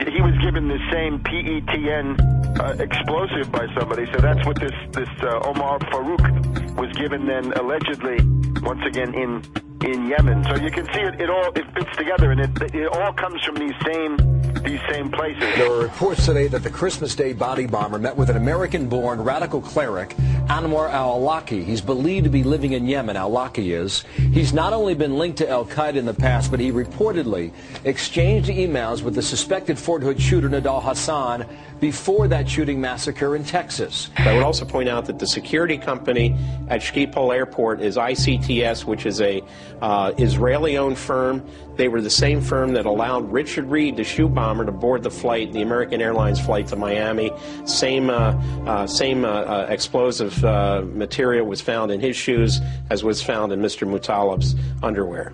[0.00, 5.08] He was given the same PETN uh, explosive by somebody, so that's what this this
[5.22, 8.18] uh, Omar Farouk was given then allegedly
[8.62, 9.42] once again in
[9.84, 10.44] in Yemen.
[10.44, 13.42] So you can see it, it all it fits together, and it it all comes
[13.44, 14.16] from these same
[14.62, 15.40] these same places.
[15.40, 19.60] There are reports today that the Christmas Day body bomber met with an American-born radical
[19.60, 20.10] cleric,
[20.48, 21.64] Anwar al-Awlaki.
[21.64, 23.16] He's believed to be living in Yemen.
[23.16, 24.04] Al-Awlaki is.
[24.32, 27.52] He's not only been linked to al-Qaeda in the past, but he reportedly
[27.84, 31.46] exchanged emails with the suspected Fort Hood shooter Nidal Hassan
[31.80, 34.10] before that shooting massacre in Texas.
[34.16, 36.36] I would also point out that the security company
[36.68, 39.42] at Schiphol Airport is ICTS, which is a
[39.80, 41.44] uh, Israeli-owned firm.
[41.76, 45.10] They were the same firm that allowed Richard Reid, the shoe bomber, to board the
[45.10, 47.30] flight, the American Airlines flight to Miami.
[47.64, 48.32] Same, uh,
[48.66, 53.52] uh, same uh, uh, explosive uh, material was found in his shoes as was found
[53.52, 53.88] in Mr.
[53.88, 55.32] Mutalib's underwear.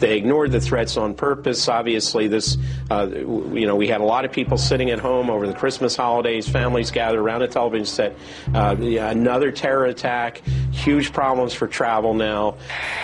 [0.00, 1.68] They ignored the threats on purpose.
[1.68, 2.56] Obviously, this,
[2.90, 5.94] uh, you know, we had a lot of people sitting at home over the Christmas
[5.94, 8.16] holidays, families gathered around a television set.
[8.54, 12.56] Uh, another terror attack, huge problems for travel now.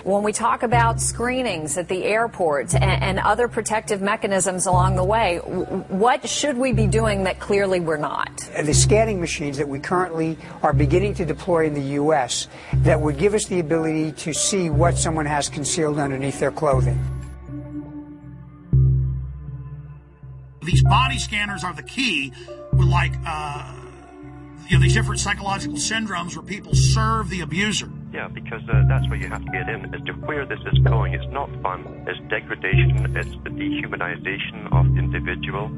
[0.03, 5.03] When we talk about screenings at the airport and, and other protective mechanisms along the
[5.03, 8.35] way, what should we be doing that clearly we're not?
[8.63, 12.47] The scanning machines that we currently are beginning to deploy in the U.S.
[12.77, 16.86] that would give us the ability to see what someone has concealed underneath their clothing.
[20.63, 22.33] These body scanners are the key
[22.73, 23.73] with like, uh,
[24.67, 27.89] you know, these different psychological syndromes where people serve the abuser.
[28.11, 30.79] Yeah, because uh, that's where you have to get in as to where this is
[30.79, 31.13] going.
[31.13, 32.05] It's not fun.
[32.07, 33.15] It's degradation.
[33.15, 35.69] It's the dehumanization of the individual.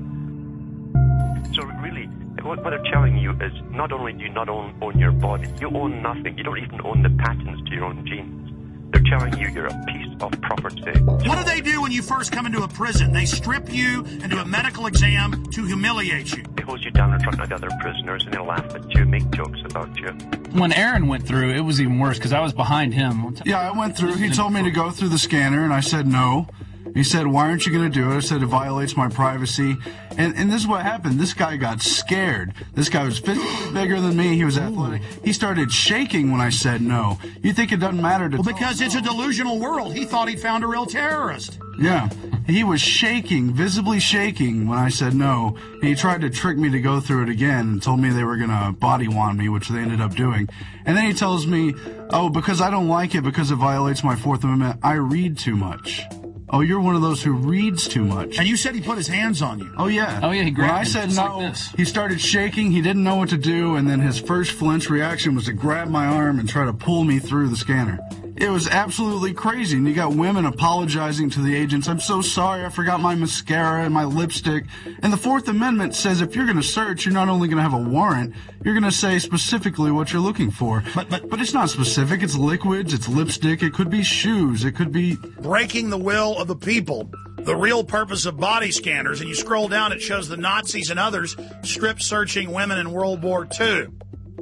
[1.53, 2.05] So really,
[2.41, 5.47] what, what they're telling you is not only do you not own, own your body,
[5.59, 6.37] you own nothing.
[6.37, 8.48] You don't even own the patents to your own genes.
[8.91, 10.99] They're telling you you're a piece of property.
[11.01, 13.13] What do they do when you first come into a prison?
[13.13, 16.43] They strip you and do a medical exam to humiliate you.
[16.55, 19.05] They hold you down in front of the other prisoners and they laugh at you,
[19.05, 20.09] make jokes about you.
[20.51, 23.35] When Aaron went through, it was even worse because I was behind him.
[23.45, 24.13] Yeah, I went through.
[24.15, 26.47] He told me to go through the scanner, and I said no.
[26.93, 28.17] He said, Why aren't you going to do it?
[28.17, 29.77] I said, It violates my privacy.
[30.17, 31.19] And, and this is what happened.
[31.19, 32.53] This guy got scared.
[32.73, 34.35] This guy was physically bigger than me.
[34.35, 35.01] He was athletic.
[35.23, 37.17] He started shaking when I said no.
[37.41, 38.37] You think it doesn't matter to.
[38.37, 39.93] Well, because it's a delusional world.
[39.93, 41.59] He thought he'd found a real terrorist.
[41.79, 42.09] Yeah.
[42.45, 45.55] He was shaking, visibly shaking when I said no.
[45.75, 48.23] And he tried to trick me to go through it again and told me they
[48.23, 50.49] were going to body wand me, which they ended up doing.
[50.85, 51.75] And then he tells me,
[52.09, 55.55] Oh, because I don't like it because it violates my Fourth Amendment, I read too
[55.55, 56.05] much.
[56.51, 58.39] Oh, you're one of those who reads too much.
[58.39, 59.71] And you said he put his hands on you.
[59.77, 60.19] Oh yeah.
[60.23, 61.69] Oh yeah, he grabbed When I him, said just no, like this.
[61.77, 62.71] he started shaking.
[62.71, 65.89] He didn't know what to do, and then his first flinch reaction was to grab
[65.89, 67.99] my arm and try to pull me through the scanner.
[68.39, 69.75] It was absolutely crazy.
[69.75, 71.89] And you got women apologizing to the agents.
[71.89, 72.63] I'm so sorry.
[72.63, 74.63] I forgot my mascara and my lipstick.
[75.03, 77.69] And the Fourth Amendment says if you're going to search, you're not only going to
[77.69, 78.33] have a warrant,
[78.63, 80.83] you're going to say specifically what you're looking for.
[80.95, 82.23] But, but, but it's not specific.
[82.23, 82.93] It's liquids.
[82.93, 83.61] It's lipstick.
[83.61, 84.63] It could be shoes.
[84.63, 87.11] It could be breaking the will of the people.
[87.39, 90.99] The real purpose of body scanners, and you scroll down, it shows the Nazis and
[90.99, 93.87] others strip searching women in World War II.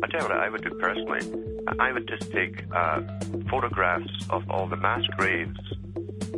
[0.03, 1.21] I tell you what I would do personally.
[1.79, 3.01] I would just take uh,
[3.49, 5.59] photographs of all the mass graves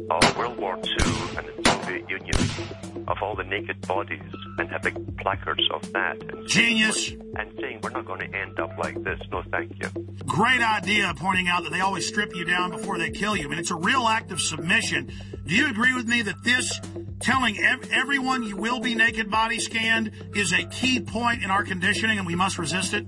[0.09, 4.21] of World War II and the Soviet Union, of all the naked bodies,
[4.57, 6.17] and have big placards of that.
[6.21, 7.11] And Genius.
[7.11, 9.19] And saying we're not going to end up like this.
[9.31, 9.89] No, thank you.
[10.25, 13.45] Great idea pointing out that they always strip you down before they kill you.
[13.45, 15.11] I mean, it's a real act of submission.
[15.45, 16.79] Do you agree with me that this
[17.19, 21.63] telling ev- everyone you will be naked body scanned is a key point in our
[21.63, 23.05] conditioning and we must resist it?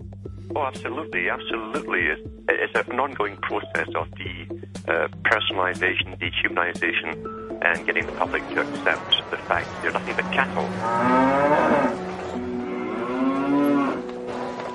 [0.53, 2.01] Oh, absolutely, absolutely.
[2.07, 8.61] It's, it's an ongoing process of the uh, personalization, dehumanization, and getting the public to
[8.61, 10.67] accept the fact they're nothing but cattle.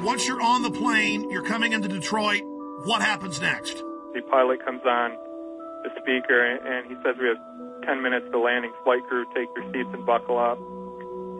[0.02, 2.42] Once you're on the plane, you're coming into Detroit.
[2.84, 3.76] What happens next?
[4.14, 5.10] The pilot comes on
[5.82, 7.42] the speaker and he says we have
[7.84, 8.72] 10 minutes to landing.
[8.84, 10.58] Flight crew, take your seats and buckle up.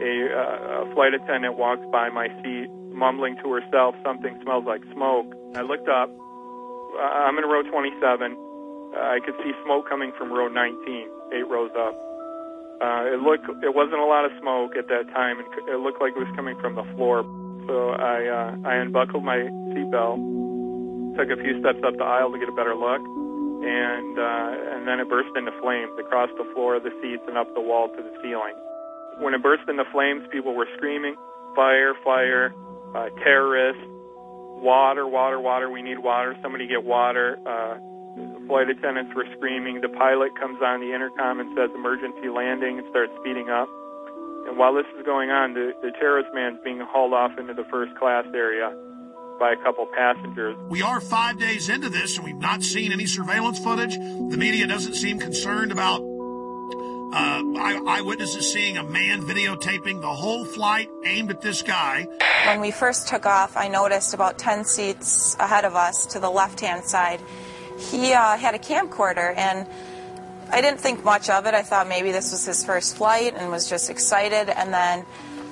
[0.03, 4.81] A, uh, a flight attendant walks by my seat, mumbling to herself, something smells like
[4.93, 5.28] smoke.
[5.55, 6.09] I looked up.
[6.97, 8.01] I'm in row 27.
[8.02, 11.94] Uh, I could see smoke coming from row 19, eight rows up.
[12.81, 16.12] Uh, it looked, it wasn't a lot of smoke at that time, it looked like
[16.12, 17.24] it was coming from the floor.
[17.68, 20.20] So I, uh, I unbuckled my seatbelt,
[21.16, 23.01] took a few steps up the aisle to get a better look,
[23.64, 27.36] and uh, and then it burst into flames across the floor, of the seats, and
[27.36, 28.55] up the wall to the ceiling.
[29.18, 31.16] When it burst into flames, people were screaming,
[31.56, 31.94] "Fire!
[32.05, 32.52] Fire!
[32.97, 33.85] Uh, terrorists!
[34.64, 35.06] Water!
[35.06, 35.39] Water!
[35.39, 35.70] Water!
[35.70, 36.35] We need water!
[36.40, 37.77] Somebody get water!" Uh,
[38.48, 39.82] flight attendants were screaming.
[39.82, 43.68] The pilot comes on the intercom and says emergency landing and starts speeding up.
[44.48, 47.64] And while this is going on, the, the terrorist man's being hauled off into the
[47.70, 48.73] first class area
[49.39, 50.56] by a couple passengers.
[50.70, 53.94] We are five days into this and we've not seen any surveillance footage.
[53.97, 56.01] The media doesn't seem concerned about
[57.12, 57.43] uh,
[57.87, 62.07] eyewitnesses seeing a man videotaping the whole flight aimed at this guy.
[62.47, 66.31] When we first took off, I noticed about 10 seats ahead of us to the
[66.31, 67.20] left hand side
[67.78, 69.66] he uh, had a camcorder and
[70.51, 71.55] I didn't think much of it.
[71.55, 74.49] I thought maybe this was his first flight and was just excited.
[74.49, 75.01] And then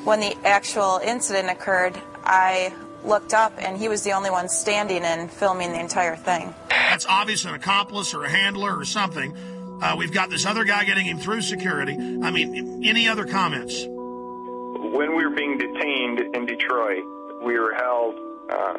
[0.04, 2.72] when the actual incident occurred, I
[3.04, 6.54] looked up and he was the only one standing and filming the entire thing.
[6.68, 9.36] That's obvious an accomplice or a handler or something.
[9.84, 11.92] Uh, we've got this other guy getting him through security.
[11.92, 13.84] I mean, any other comments?
[13.84, 17.04] When we were being detained in Detroit,
[17.44, 18.14] we were held.
[18.48, 18.78] Uh,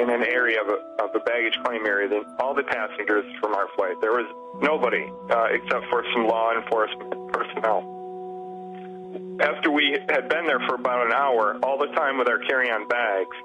[0.00, 3.52] in an area of, a, of the baggage claim area than all the passengers from
[3.52, 4.00] our flight.
[4.00, 4.24] There was
[4.62, 7.84] nobody uh, except for some law enforcement personnel.
[9.44, 12.88] After we had been there for about an hour, all the time with our carry-on
[12.88, 13.36] bags,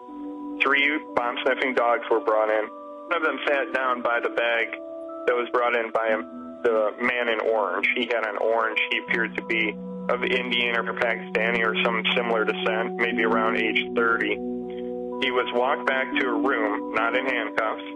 [0.63, 2.69] three bomb-sniffing dogs were brought in.
[3.11, 4.71] One of them sat down by the bag
[5.27, 6.07] that was brought in by
[6.65, 7.87] the man in orange.
[7.95, 8.79] He had an orange.
[8.91, 9.71] He appeared to be
[10.09, 14.55] of Indian or Pakistani or some similar descent, maybe around age 30
[15.23, 17.87] he was walked back to a room, not in handcuffs.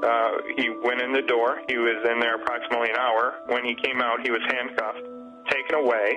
[0.00, 1.60] Uh, he went in the door.
[1.68, 3.46] He was in there approximately an hour.
[3.46, 5.04] When he came out, he was handcuffed,
[5.50, 6.16] taken away.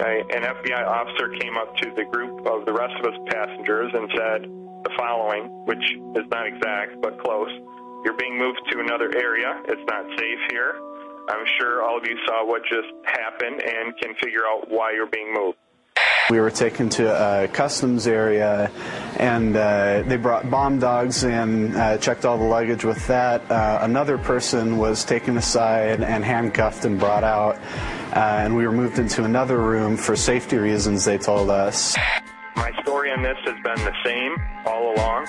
[0.00, 3.92] Uh, an FBI officer came up to the group of the rest of us passengers
[3.94, 4.40] and said
[4.84, 5.84] the following, which
[6.16, 7.52] is not exact but close.
[8.04, 9.60] You're being moved to another area.
[9.68, 10.76] It's not safe here.
[11.30, 15.06] I'm sure all of you saw what just happened and can figure out why you're
[15.06, 15.58] being moved.
[16.28, 18.70] We were taken to a customs area
[19.16, 23.48] and uh, they brought bomb dogs and uh, checked all the luggage with that.
[23.50, 27.56] Uh, another person was taken aside and handcuffed and brought out.
[28.14, 31.96] Uh, and we were moved into another room for safety reasons, they told us.
[32.56, 34.36] My story on this has been the same
[34.66, 35.26] all along.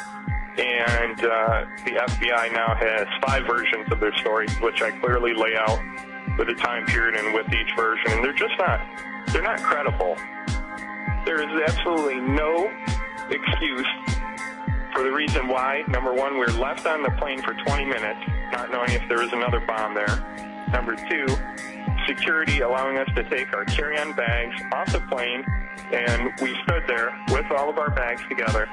[0.58, 5.56] And uh, the FBI now has five versions of their story, which I clearly lay
[5.56, 5.80] out
[6.38, 8.12] with a time period and with each version.
[8.12, 8.82] And they're just not,
[9.32, 10.18] they're not credible.
[11.26, 12.70] There is absolutely no
[13.30, 13.88] excuse
[14.94, 15.84] for the reason why.
[15.88, 18.20] Number one, we were left on the plane for 20 minutes,
[18.52, 20.68] not knowing if there was another bomb there.
[20.74, 21.28] Number two,
[22.08, 25.46] security allowing us to take our carry-on bags off the plane,
[25.94, 28.68] and we stood there with all of our bags together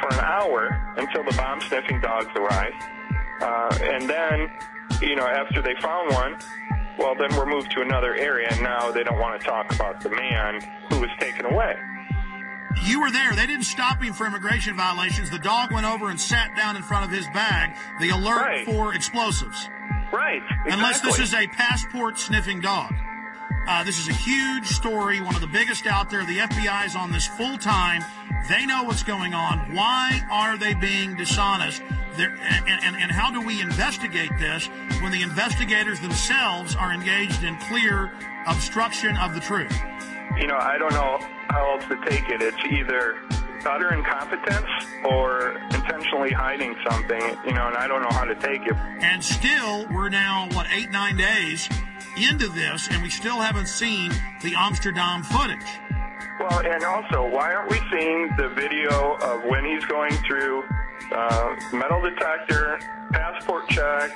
[0.00, 2.82] for an hour until the bomb-sniffing dogs arrived.
[3.40, 4.50] Uh, and then,
[5.00, 6.36] you know, after they found one,
[6.98, 10.00] well, then we're moved to another area, and now they don't want to talk about
[10.00, 10.60] the man
[10.90, 11.76] who was taken away.
[12.84, 13.34] You were there.
[13.34, 15.30] They didn't stop him for immigration violations.
[15.30, 17.76] The dog went over and sat down in front of his bag.
[18.00, 18.66] The alert right.
[18.66, 19.68] for explosives.
[20.12, 20.42] Right.
[20.42, 20.72] Exactly.
[20.72, 22.92] Unless this is a passport sniffing dog.
[23.66, 26.24] Uh, this is a huge story, one of the biggest out there.
[26.24, 28.04] The FBI is on this full time.
[28.48, 29.74] They know what's going on.
[29.74, 31.82] Why are they being dishonest?
[32.18, 34.66] And, and, and how do we investigate this
[35.00, 38.12] when the investigators themselves are engaged in clear
[38.46, 39.74] obstruction of the truth?
[40.38, 41.18] You know, I don't know
[41.48, 42.42] how else to take it.
[42.42, 43.16] It's either
[43.66, 44.66] utter incompetence
[45.04, 48.74] or intentionally hiding something, you know, and I don't know how to take it.
[49.00, 51.68] And still, we're now, what, eight, nine days
[52.16, 54.10] into this, and we still haven't seen
[54.42, 55.66] the Amsterdam footage.
[56.40, 60.64] Well, and also, why aren't we seeing the video of when he's going through
[61.12, 62.78] uh, metal detector,
[63.12, 64.10] passport check,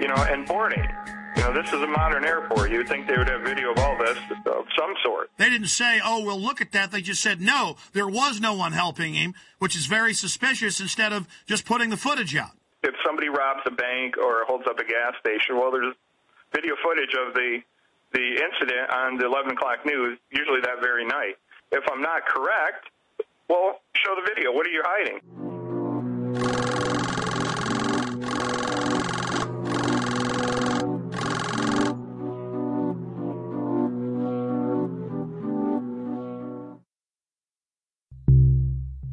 [0.00, 0.86] you know, and boarding?
[1.36, 2.70] You know, this is a modern airport.
[2.70, 5.30] You'd think they would have video of all this of some sort.
[5.36, 6.90] They didn't say, oh, we'll look at that.
[6.90, 11.12] They just said, no, there was no one helping him, which is very suspicious instead
[11.12, 12.50] of just putting the footage out.
[12.82, 15.94] If somebody robs a bank or holds up a gas station, well, there's
[16.54, 17.58] video footage of the
[18.12, 21.36] the incident on the 11 o'clock news, usually that very night.
[21.70, 22.90] If I'm not correct,
[23.48, 24.50] well, show the video.
[24.52, 25.20] What are you hiding?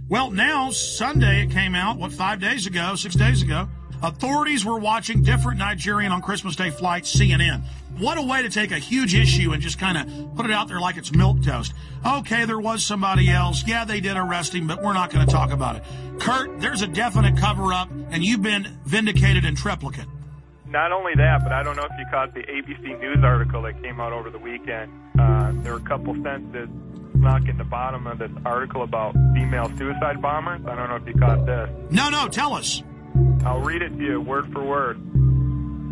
[0.09, 3.67] Well, now, Sunday it came out, what, five days ago, six days ago,
[4.03, 7.63] Authorities were watching different Nigerian on Christmas Day flights, CNN.
[7.97, 10.67] What a way to take a huge issue and just kind of put it out
[10.67, 11.73] there like it's milk toast.
[12.05, 13.63] Okay, there was somebody else.
[13.65, 15.83] Yeah, they did arrest him, but we're not going to talk about it.
[16.19, 20.05] Kurt, there's a definite cover up, and you've been vindicated in triplicate.
[20.67, 23.81] Not only that, but I don't know if you caught the ABC News article that
[23.81, 24.91] came out over the weekend.
[25.17, 26.69] Uh, there were a couple sentences
[27.13, 30.61] snuck in the bottom of this article about female suicide bombers.
[30.67, 31.69] I don't know if you caught this.
[31.89, 32.83] No, no, tell us.
[33.45, 34.97] I'll read it to you word for word.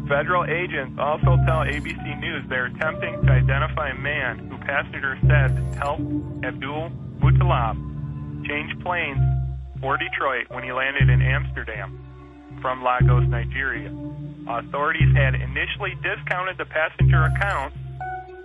[0.07, 5.51] Federal agents also tell ABC News they're attempting to identify a man who passengers said
[5.79, 6.03] helped
[6.43, 7.75] Abdul Mutalab
[8.47, 9.19] change planes
[9.81, 13.91] for Detroit when he landed in Amsterdam from Lagos, Nigeria.
[14.47, 17.77] Authorities had initially discounted the passenger accounts,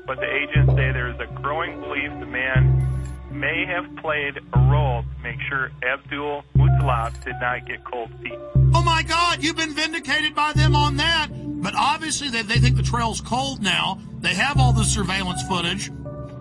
[0.07, 3.00] but the agents say there is a growing belief the man
[3.31, 8.39] may have played a role to make sure Abdul Mutalab did not get cold feet.
[8.75, 11.29] Oh my God, you've been vindicated by them on that.
[11.63, 14.01] But obviously, they, they think the trail's cold now.
[14.21, 15.91] They have all the surveillance footage.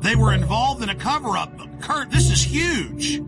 [0.02, 1.52] They were involved in a cover up.
[1.82, 3.20] Kurt, this is huge.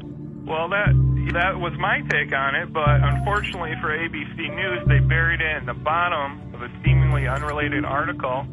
[0.46, 0.94] Well, that
[1.34, 5.66] that was my take on it, but unfortunately for ABC News, they buried it in
[5.66, 8.46] the bottom of a seemingly unrelated article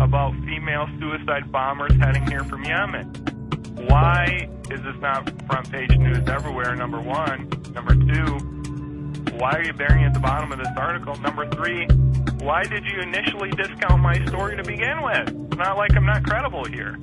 [0.00, 3.33] about female suicide bombers heading here from Yemen.
[3.74, 6.74] Why is this not front page news everywhere?
[6.76, 7.50] Number one.
[7.72, 8.38] Number two,
[9.36, 11.16] why are you burying at the bottom of this article?
[11.16, 11.86] Number three,
[12.38, 15.28] why did you initially discount my story to begin with?
[15.28, 16.98] It's not like I'm not credible here.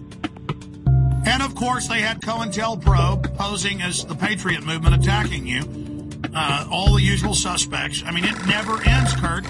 [1.26, 6.10] And of course, they had COINTELPRO posing as the Patriot movement attacking you.
[6.34, 8.03] Uh, all the usual suspects.
[8.06, 9.45] I mean, it never ends, Kurt.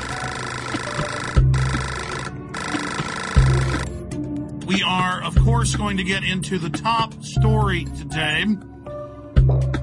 [4.72, 8.44] We are, of course, going to get into the top story today.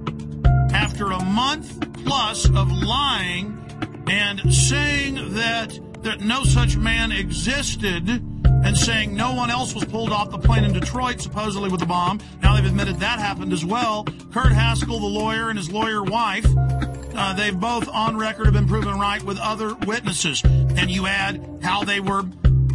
[0.74, 3.56] After a month plus of lying
[4.10, 10.12] and saying that, that no such man existed and saying no one else was pulled
[10.12, 12.20] off the plane in Detroit, supposedly with the bomb.
[12.42, 14.06] Now they've admitted that happened as well.
[14.34, 16.46] Kurt Haskell, the lawyer, and his lawyer wife,
[17.16, 20.42] uh, they've both on record have been proven right with other witnesses.
[20.44, 22.24] And you add how they were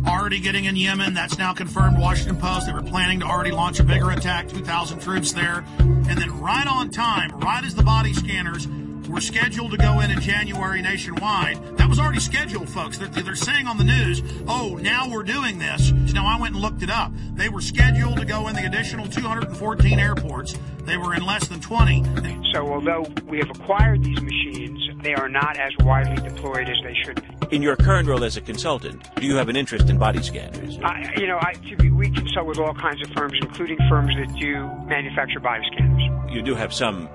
[0.06, 1.14] already getting in Yemen.
[1.14, 1.98] That's now confirmed.
[1.98, 2.66] Washington Post.
[2.66, 5.64] They were planning to already launch a bigger attack, 2,000 troops there.
[5.78, 8.68] And then right on time, right as the body scanners
[9.08, 11.76] were scheduled to go in in January nationwide.
[11.76, 12.98] That was already scheduled, folks.
[12.98, 15.92] They're, they're saying on the news, oh, now we're doing this.
[15.92, 17.12] Now I went and looked it up.
[17.34, 20.56] They were scheduled to go in the additional 214 airports.
[20.84, 22.04] They were in less than 20.
[22.52, 26.94] So although we have acquired these machines, they are not as widely deployed as they
[27.04, 27.56] should be.
[27.56, 30.78] In your current role as a consultant, do you have an interest in body scanners?
[30.82, 31.54] I, you know, I,
[31.92, 36.32] we consult with all kinds of firms, including firms that do manufacture body scanners.
[36.32, 37.08] You do have some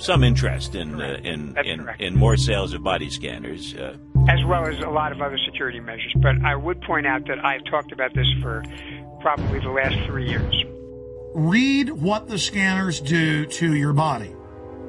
[0.00, 3.96] some interest in uh, in in, in, more sales of body scanners, uh,
[4.28, 6.12] as well as a lot of other security measures.
[6.16, 8.62] But I would point out that I've talked about this for
[9.20, 10.54] probably the last three years.
[11.34, 14.34] Read what the scanners do to your body,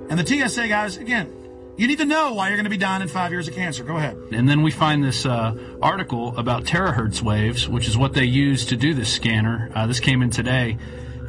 [0.10, 1.38] and the TSA guys again.
[1.78, 3.84] You need to know why you're going to be dying in five years of cancer.
[3.84, 4.16] Go ahead.
[4.32, 8.66] And then we find this uh, article about terahertz waves, which is what they use
[8.68, 9.72] to do this scanner.
[9.74, 10.78] Uh, this came in today,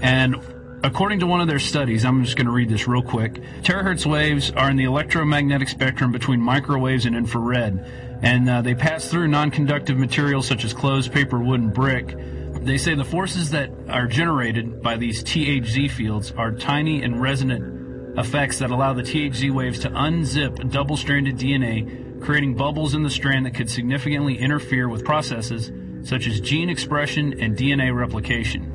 [0.02, 0.36] and
[0.84, 3.34] According to one of their studies, I'm just going to read this real quick.
[3.62, 7.86] Terahertz waves are in the electromagnetic spectrum between microwaves and infrared,
[8.20, 12.16] and uh, they pass through non-conductive materials such as clothes, paper, wood, and brick.
[12.64, 18.18] They say the forces that are generated by these THZ fields are tiny and resonant
[18.18, 23.46] effects that allow the THZ waves to unzip double-stranded DNA, creating bubbles in the strand
[23.46, 25.70] that could significantly interfere with processes
[26.02, 28.71] such as gene expression and DNA replication.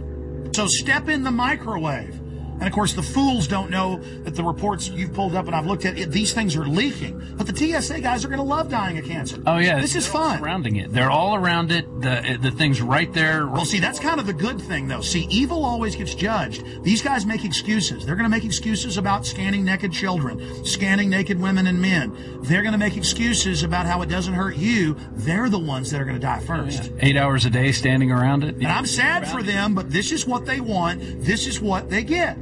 [0.53, 2.26] So step in the microwave.
[2.59, 5.67] And of course, the fools don't know that the reports you've pulled up and I've
[5.67, 7.21] looked at, it, these things are leaking.
[7.35, 9.41] But the TSA guys are going to love dying of cancer.
[9.45, 10.39] Oh yeah, this is fun.
[10.39, 11.85] Surrounding it, they're all around it.
[12.01, 13.47] The the things right there.
[13.47, 15.01] Well, see, that's kind of the good thing, though.
[15.01, 16.63] See, evil always gets judged.
[16.83, 18.05] These guys make excuses.
[18.05, 22.15] They're going to make excuses about scanning naked children, scanning naked women and men.
[22.41, 24.95] They're going to make excuses about how it doesn't hurt you.
[25.11, 26.83] They're the ones that are going to die oh, first.
[26.83, 27.05] Oh, yeah.
[27.05, 28.55] Eight hours a day standing around it.
[28.55, 31.01] And I'm sad for them, but this is what they want.
[31.23, 32.37] This is what they get.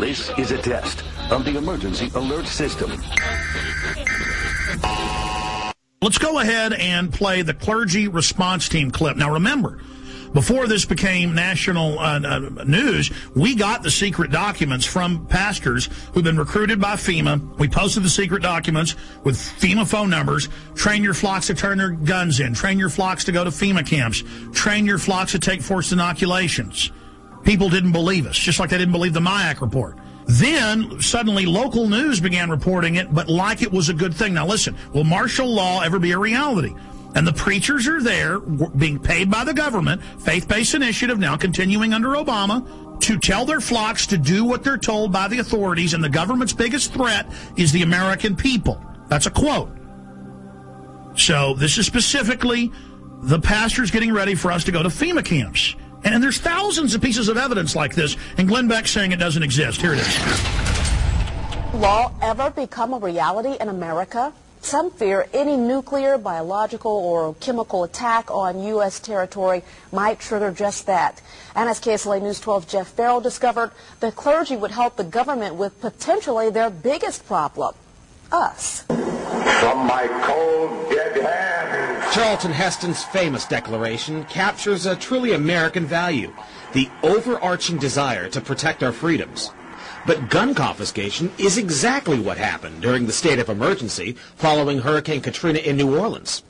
[0.00, 2.90] This is a test of the emergency alert system.
[6.02, 9.18] Let's go ahead and play the clergy response team clip.
[9.18, 9.78] Now, remember,
[10.32, 16.24] before this became national uh, uh, news, we got the secret documents from pastors who've
[16.24, 17.58] been recruited by FEMA.
[17.58, 20.48] We posted the secret documents with FEMA phone numbers.
[20.74, 22.54] Train your flocks to turn their guns in.
[22.54, 24.24] Train your flocks to go to FEMA camps.
[24.54, 26.90] Train your flocks to take forced inoculations.
[27.44, 29.98] People didn't believe us, just like they didn't believe the MIAC report.
[30.26, 34.34] Then suddenly local news began reporting it, but like it was a good thing.
[34.34, 36.74] Now listen, will martial law ever be a reality?
[37.14, 42.10] And the preachers are there being paid by the government, faith-based initiative now continuing under
[42.10, 45.94] Obama, to tell their flocks to do what they're told by the authorities.
[45.94, 47.26] And the government's biggest threat
[47.56, 48.80] is the American people.
[49.08, 49.76] That's a quote.
[51.16, 52.70] So this is specifically
[53.22, 55.74] the pastors getting ready for us to go to FEMA camps.
[56.04, 58.16] And there's thousands of pieces of evidence like this.
[58.38, 59.80] And Glenn Beck saying it doesn't exist.
[59.80, 60.20] Here it is.
[61.74, 64.32] Law ever become a reality in America?
[64.62, 69.00] Some fear any nuclear, biological, or chemical attack on U.S.
[69.00, 71.22] territory might trigger just that.
[71.54, 73.70] And as KSLA News 12 Jeff Farrell discovered,
[74.00, 77.74] the clergy would help the government with potentially their biggest problem,
[78.32, 78.82] us.
[78.82, 82.14] From my cold, dead hands.
[82.14, 86.32] Charlton Heston's famous declaration captures a truly American value,
[86.72, 89.50] the overarching desire to protect our freedoms.
[90.06, 95.58] But gun confiscation is exactly what happened during the state of emergency following Hurricane Katrina
[95.58, 96.42] in New Orleans.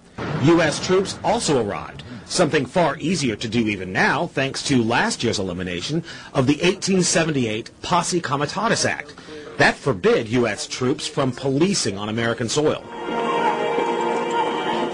[0.44, 0.85] U.S.
[0.85, 6.05] troops also arrived, something far easier to do even now thanks to last year's elimination
[6.32, 9.15] of the 1878 Posse Comitatus Act.
[9.61, 10.66] That forbid U.S.
[10.66, 12.82] troops from policing on American soil.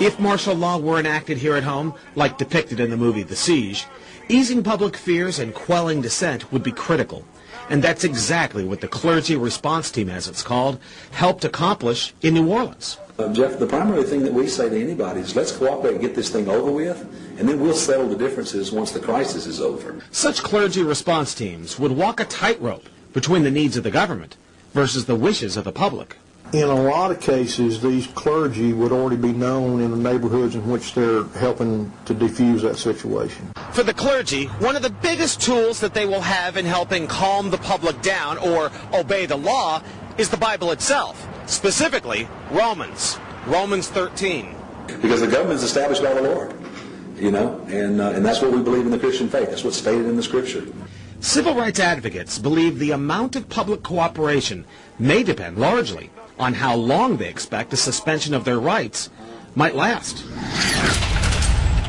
[0.00, 3.86] If martial law were enacted here at home, like depicted in the movie The Siege,
[4.28, 7.24] easing public fears and quelling dissent would be critical.
[7.70, 10.80] And that's exactly what the clergy response team, as it's called,
[11.12, 12.98] helped accomplish in New Orleans.
[13.20, 16.16] Uh, Jeff, the primary thing that we say to anybody is let's cooperate and get
[16.16, 17.02] this thing over with,
[17.38, 20.02] and then we'll settle the differences once the crisis is over.
[20.10, 24.36] Such clergy response teams would walk a tightrope between the needs of the government
[24.76, 26.18] versus the wishes of the public
[26.52, 30.68] in a lot of cases, these clergy would already be known in the neighborhoods in
[30.68, 33.50] which they're helping to defuse that situation.
[33.72, 37.50] For the clergy, one of the biggest tools that they will have in helping calm
[37.50, 39.82] the public down or obey the law
[40.18, 44.54] is the Bible itself, specifically Romans, Romans 13.
[45.02, 46.54] Because the government is established by the Lord,
[47.16, 49.50] you know, and, uh, and that's what we believe in the Christian faith.
[49.50, 50.64] That's what's stated in the Scripture.
[51.26, 54.64] Civil rights advocates believe the amount of public cooperation
[55.00, 56.08] may depend largely
[56.38, 59.10] on how long they expect a suspension of their rights
[59.56, 60.24] might last.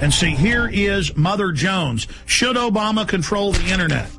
[0.01, 2.07] And see, here is Mother Jones.
[2.25, 4.09] Should Obama control the internet?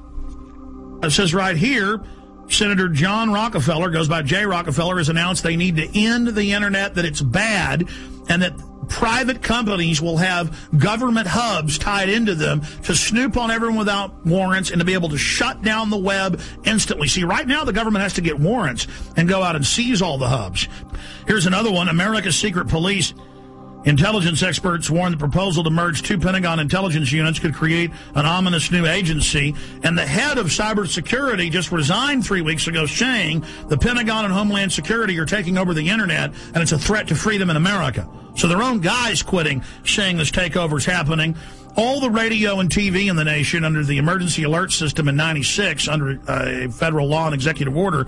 [1.03, 2.01] It says right here,
[2.49, 6.95] Senator John Rockefeller, goes by Jay Rockefeller, has announced they need to end the internet,
[6.95, 7.89] that it's bad,
[8.29, 8.55] and that
[8.89, 14.71] private companies will have government hubs tied into them to snoop on everyone without warrants
[14.71, 17.09] and to be able to shut down the web instantly.
[17.09, 18.87] See, right now the government has to get warrants
[19.17, 20.69] and go out and seize all the hubs.
[21.27, 21.89] Here's another one.
[21.89, 23.15] America's secret police
[23.85, 28.71] Intelligence experts warn the proposal to merge two Pentagon intelligence units could create an ominous
[28.73, 29.55] new agency.
[29.85, 34.73] And the head of cybersecurity just resigned three weeks ago saying the Pentagon and Homeland
[34.73, 38.09] Security are taking over the internet and it's a threat to freedom in America.
[38.37, 41.37] So their own guys quitting saying this takeover is happening.
[41.77, 45.87] All the radio and TV in the nation under the emergency alert system in 96
[45.87, 48.07] under uh, a federal law and executive order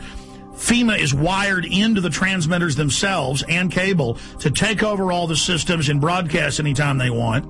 [0.54, 5.88] FEMA is wired into the transmitters themselves and cable to take over all the systems
[5.88, 7.46] and broadcast anytime they want.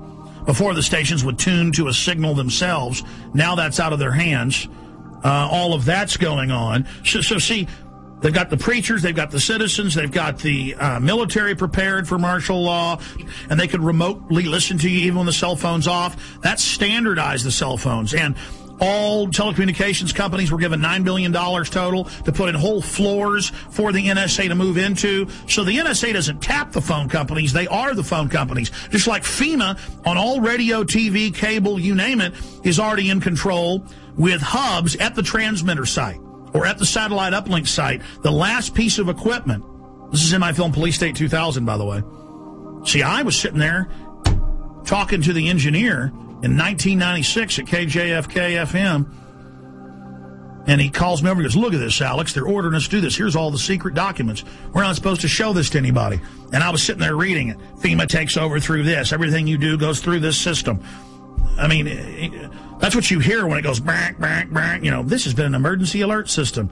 [0.47, 3.03] Before the stations would tune to a signal themselves.
[3.35, 4.69] Now that's out of their hands.
[5.23, 6.87] Uh, all of that's going on.
[7.05, 7.69] So, so, see,
[8.21, 12.19] they've got the preachers, they've got the citizens, they've got the uh, military prepared for
[12.19, 12.99] martial law,
[13.51, 16.41] and they could remotely listen to you even when the cell phone's off.
[16.41, 18.15] That's standardized the cell phones.
[18.15, 18.35] And
[18.81, 24.07] all telecommunications companies were given $9 billion total to put in whole floors for the
[24.07, 25.29] NSA to move into.
[25.47, 27.53] So the NSA doesn't tap the phone companies.
[27.53, 28.71] They are the phone companies.
[28.91, 32.35] Just like FEMA on all radio, TV, cable, you name it,
[32.65, 33.85] is already in control
[34.17, 36.19] with hubs at the transmitter site
[36.55, 38.03] or at the satellite uplink site.
[38.23, 39.65] The last piece of equipment.
[40.11, 42.03] This is in my film Police State 2000, by the way.
[42.85, 43.89] See, I was sitting there
[44.85, 49.07] talking to the engineer in 1996 at KJFK FM.
[50.67, 52.33] And he calls me over and goes, Look at this, Alex.
[52.33, 53.17] They're ordering us to do this.
[53.17, 54.45] Here's all the secret documents.
[54.73, 56.21] We're not supposed to show this to anybody.
[56.53, 57.59] And I was sitting there reading it.
[57.79, 59.13] FEMA takes over through this.
[59.13, 60.83] Everything you do goes through this system.
[61.59, 62.49] I mean, eh, eh,
[62.79, 64.85] that's what you hear when it goes bang, bang, bang.
[64.85, 66.71] You know, this has been an emergency alert system.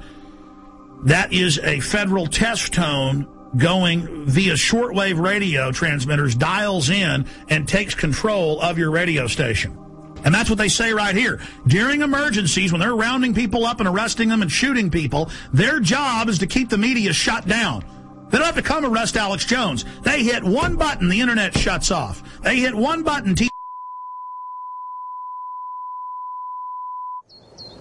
[1.04, 3.26] That is a federal test tone
[3.56, 9.76] going via shortwave radio transmitters, dials in, and takes control of your radio station.
[10.24, 11.40] And that's what they say right here.
[11.66, 16.28] During emergencies, when they're rounding people up and arresting them and shooting people, their job
[16.28, 17.84] is to keep the media shut down.
[18.30, 19.84] They don't have to come arrest Alex Jones.
[20.02, 22.22] They hit one button, the internet shuts off.
[22.42, 23.48] They hit one button, T-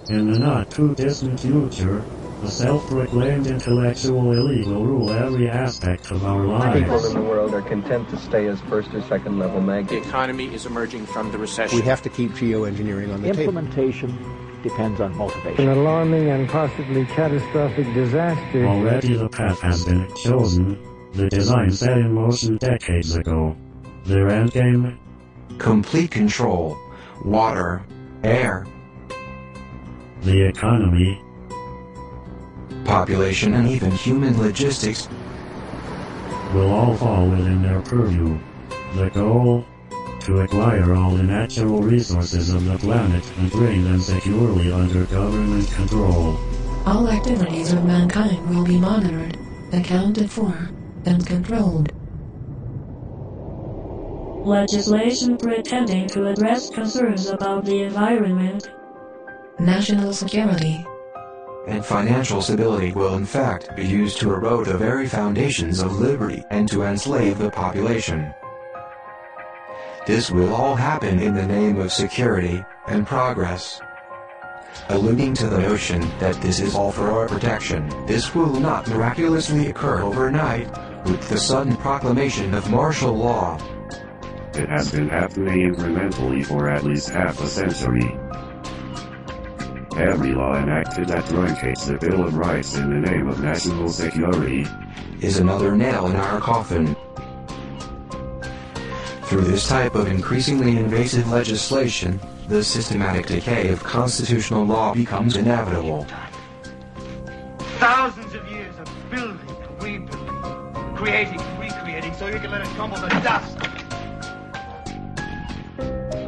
[0.10, 2.02] In the not too distant future,
[2.43, 6.80] a self-proclaimed intellectual elite will rule every aspect of our lives.
[6.80, 10.53] People in the world are content to stay as first or second level The economy
[10.53, 11.80] is emerging from the recession.
[11.80, 13.39] We have to keep geoengineering on the table.
[13.39, 14.09] Implementation
[14.61, 15.68] depends on motivation.
[15.68, 18.68] An alarming and possibly catastrophic disaster.
[18.68, 20.77] Already the path has been chosen.
[21.14, 23.57] The design set in motion decades ago.
[24.05, 24.97] Their endgame?
[25.57, 26.77] Complete control.
[27.26, 27.84] Water.
[28.23, 28.68] Air.
[30.22, 31.23] The economy.
[32.88, 35.09] Population and even human logistics.
[36.53, 38.39] will all fall within their purview.
[38.95, 39.65] The goal?
[40.22, 45.69] To acquire all the natural resources of the planet and bring them securely under government
[45.72, 46.39] control.
[46.85, 49.38] All activities of mankind will be monitored,
[49.73, 50.69] accounted for,
[51.05, 51.91] and controlled.
[54.45, 58.72] Legislation pretending to address concerns about the environment.
[59.59, 60.85] National security.
[61.68, 66.45] And financial stability will in fact be used to erode the very foundations of liberty
[66.49, 68.34] and to enslave the population.
[70.06, 73.81] This will all happen in the name of security and progress.
[74.88, 79.68] Alluding to the notion that this is all for our protection, this will not miraculously
[79.68, 80.69] occur overnight
[81.06, 83.60] with the sudden proclamation of martial law.
[84.53, 88.18] It has been happening incrementally for at least half a century.
[89.98, 94.68] Every law enacted that truncates the Bill of Rights in the name of national security
[95.22, 96.95] is another nail in our coffin.
[99.24, 106.06] Through this type of increasingly invasive legislation, the systematic decay of constitutional law becomes inevitable.
[107.80, 112.68] Thousands of years of building and rebuilding, creating and recreating so you can let it
[112.76, 113.57] crumble to dust.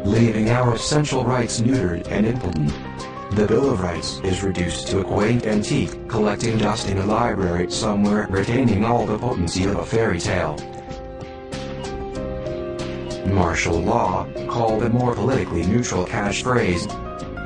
[0.06, 2.74] leaving our essential rights neutered and impotent.
[3.31, 7.69] The Bill of Rights is reduced to a quaint antique, collecting dust in a library
[7.72, 10.57] somewhere retaining all the potency of a fairy tale.
[13.27, 16.88] Martial law, called a more politically neutral catchphrase,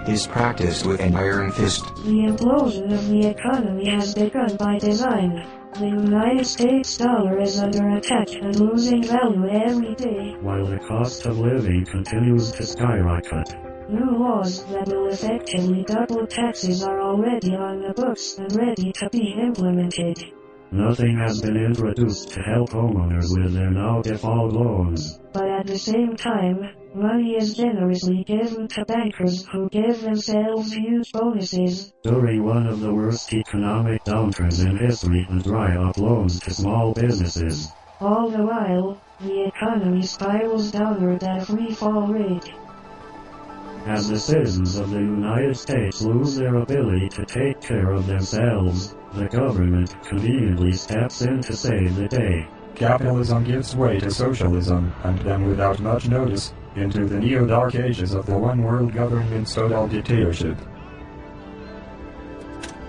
[0.07, 1.83] is practiced with an iron fist.
[1.97, 5.45] The implosion of the economy has begun by design.
[5.73, 10.37] The United States dollar is under attack and losing value every day.
[10.41, 13.72] while the cost of living continues to skyrocket.
[13.89, 19.09] New laws that will effectively double taxes are already on the books and ready to
[19.09, 20.23] be implemented.
[20.71, 25.19] Nothing has been introduced to help homeowners with their now default loans.
[25.33, 31.11] But at the same time, money is generously given to bankers who give themselves huge
[31.11, 31.93] bonuses.
[32.03, 36.93] During one of the worst economic downturns in history and dry up loans to small
[36.93, 37.69] businesses.
[37.99, 42.51] All the while, the economy spirals downward at a free fall rate.
[43.85, 48.95] As the citizens of the United States lose their ability to take care of themselves,
[49.13, 52.47] the government conveniently steps in to save the day.
[52.75, 58.25] Capitalism gives way to socialism, and then without much notice, into the neo-dark ages of
[58.25, 60.57] the one-world government-style dictatorship.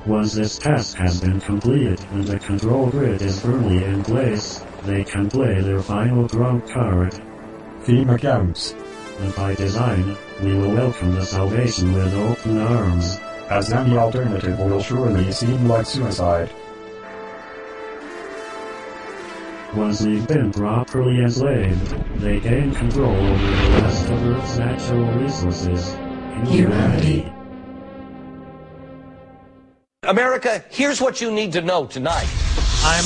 [0.07, 5.03] Once this task has been completed and the control grid is firmly in place, they
[5.03, 7.21] can play their final trump card.
[7.83, 8.75] FEMA camps.
[9.21, 13.19] And by design, we will welcome the salvation with open arms.
[13.49, 16.51] As any alternative will surely seem like suicide.
[19.75, 25.95] Once we've been properly enslaved, they gain control over the rest of Earth's natural resources.
[26.47, 27.33] Humanity.
[30.05, 32.29] America, here's what you need to know tonight.
[32.87, 33.05] I'm,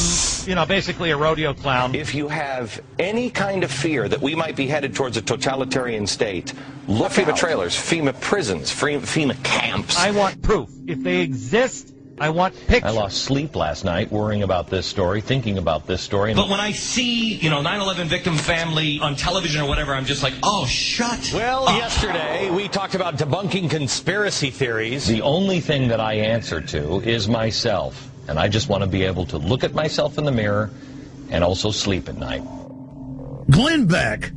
[0.48, 1.94] you know, basically a rodeo clown.
[1.94, 6.06] If you have any kind of fear that we might be headed towards a totalitarian
[6.06, 6.52] state,
[6.88, 9.96] look FEMA trailers, FEMA prisons, FEMA camps.
[9.96, 10.68] I want proof.
[10.88, 12.90] If they exist, I want pictures.
[12.90, 16.34] I lost sleep last night worrying about this story, thinking about this story.
[16.34, 20.24] But when I see, you know, 9/11 victim family on television or whatever, I'm just
[20.24, 21.30] like, oh, shut.
[21.32, 21.76] Well, up.
[21.76, 25.06] yesterday we talked about debunking conspiracy theories.
[25.06, 29.04] The only thing that I answer to is myself, and I just want to be
[29.04, 30.70] able to look at myself in the mirror
[31.30, 32.42] and also sleep at night.
[33.50, 34.30] Glenn Beck,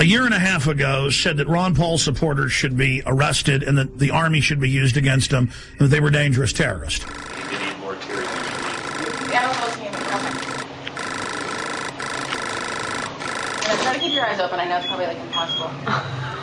[0.00, 3.78] a year and a half ago, said that Ron Paul supporters should be arrested and
[3.78, 7.06] that the army should be used against them and that they were dangerous terrorists.
[13.82, 14.60] Try to keep your eyes open.
[14.60, 15.70] I know it's probably like impossible.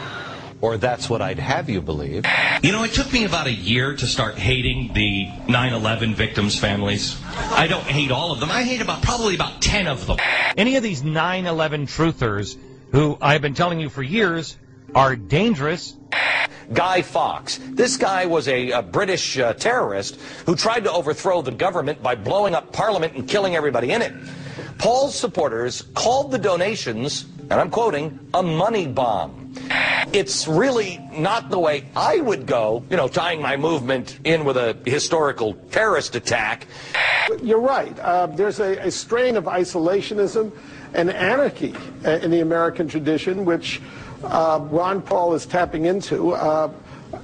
[0.62, 2.26] Or that's what I'd have you believe.
[2.62, 7.18] You know, it took me about a year to start hating the 9/11 victims' families.
[7.52, 8.52] I don't hate all of them.
[8.52, 10.18] I hate about probably about 10 of them.
[10.58, 12.58] Any of these 9/11 truthers,
[12.92, 14.58] who I've been telling you for years,
[14.94, 15.96] are dangerous.
[16.74, 17.60] Guy Fawkes.
[17.72, 22.16] This guy was a, a British uh, terrorist who tried to overthrow the government by
[22.16, 24.14] blowing up Parliament and killing everybody in it.
[24.78, 29.39] Paul's supporters called the donations, and I'm quoting, a money bomb.
[30.12, 34.58] It's really not the way I would go, you know, tying my movement in with
[34.58, 36.68] a historical terrorist attack.
[37.44, 37.98] You're right.
[38.00, 40.52] Uh, there's a, a, strain of isolationism
[40.94, 43.82] and anarchy uh, in the American tradition, which
[44.24, 46.32] uh, Ron Paul is tapping into.
[46.32, 46.72] Uh,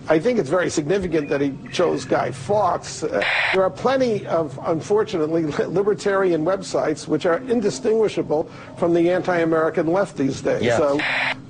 [0.07, 3.03] I think it's very significant that he chose Guy Fawkes.
[3.03, 3.23] Uh,
[3.53, 10.41] there are plenty of, unfortunately, libertarian websites which are indistinguishable from the anti-American left these
[10.41, 10.61] days.
[10.61, 10.77] Yeah.
[10.77, 10.99] So,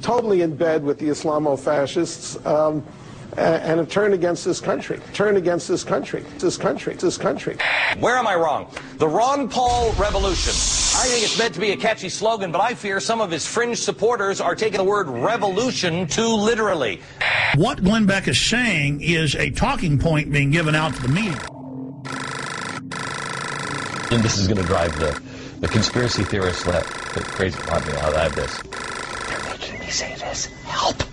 [0.01, 2.45] totally in bed with the Islamo-fascists.
[2.45, 2.83] Um,
[3.37, 4.99] and a turn against this country.
[5.13, 6.23] Turn against this country.
[6.39, 6.93] This country.
[6.95, 7.57] This country.
[7.99, 8.67] Where am I wrong?
[8.97, 10.51] The Ron Paul Revolution.
[10.51, 13.45] I think it's meant to be a catchy slogan, but I fear some of his
[13.45, 17.01] fringe supporters are taking the word revolution too literally.
[17.55, 21.39] What Glenn Beck is saying is a talking point being given out to the media.
[24.11, 25.19] And this is going to drive the,
[25.59, 27.59] the conspiracy theorists left crazy.
[27.69, 28.61] I mean, I have this.
[29.27, 30.45] They're making me say this.
[30.63, 31.04] Help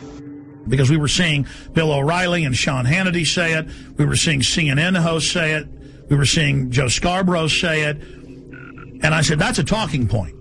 [0.68, 3.66] because we were seeing Bill O'Reilly and Sean Hannity say it.
[3.97, 5.66] We were seeing CNN hosts say it.
[6.09, 7.97] We were seeing Joe Scarborough say it.
[7.97, 10.36] And I said, that's a talking point.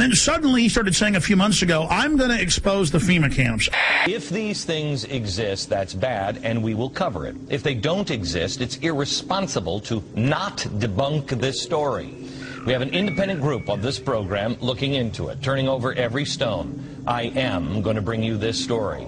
[0.00, 2.96] And then suddenly he started saying a few months ago, I'm going to expose the
[2.96, 3.68] FEMA camps.
[4.08, 7.36] If these things exist, that's bad, and we will cover it.
[7.50, 12.14] If they don't exist, it's irresponsible to not debunk this story.
[12.64, 17.02] We have an independent group on this program looking into it, turning over every stone.
[17.06, 19.06] I am going to bring you this story.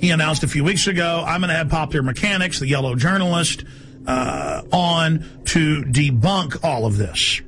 [0.00, 3.62] He announced a few weeks ago, I'm going to have Popular Mechanics, the yellow journalist,
[4.08, 7.42] uh, on to debunk all of this.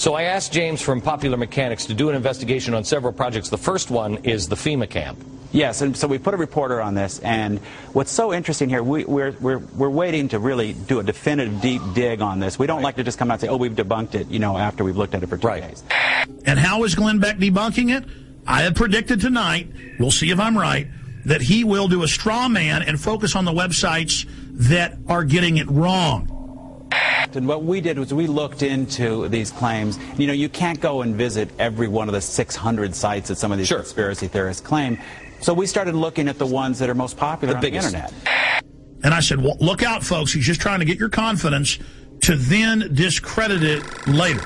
[0.00, 3.50] So I asked James from Popular Mechanics to do an investigation on several projects.
[3.50, 5.22] The first one is the FEMA camp.
[5.52, 7.58] Yes, and so we put a reporter on this, and
[7.92, 11.82] what's so interesting here, we, we're, we're, we're waiting to really do a definitive deep
[11.92, 12.58] dig on this.
[12.58, 12.84] We don't right.
[12.84, 14.96] like to just come out and say, oh, we've debunked it, you know, after we've
[14.96, 15.68] looked at it for two right.
[15.68, 15.84] days.
[16.46, 18.08] And how is Glenn Beck debunking it?
[18.46, 19.68] I have predicted tonight,
[19.98, 20.88] we'll see if I'm right,
[21.26, 25.58] that he will do a straw man and focus on the websites that are getting
[25.58, 26.39] it wrong.
[26.92, 29.98] And what we did was we looked into these claims.
[30.18, 33.52] You know, you can't go and visit every one of the 600 sites that some
[33.52, 33.78] of these sure.
[33.78, 34.98] conspiracy theorists claim.
[35.40, 37.92] So we started looking at the ones that are most popular the on biggest.
[37.92, 38.64] the internet.
[39.02, 40.32] And I said, well, look out, folks.
[40.32, 41.78] He's just trying to get your confidence
[42.22, 44.42] to then discredit it later.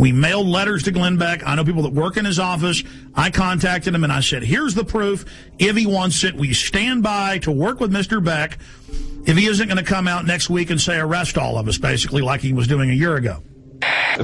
[0.00, 1.46] We mailed letters to Glenn Beck.
[1.46, 2.82] I know people that work in his office.
[3.14, 5.26] I contacted him and I said, here's the proof.
[5.58, 8.24] If he wants it, we stand by to work with Mr.
[8.24, 8.56] Beck
[9.26, 11.76] if he isn't going to come out next week and say arrest all of us,
[11.76, 13.42] basically, like he was doing a year ago.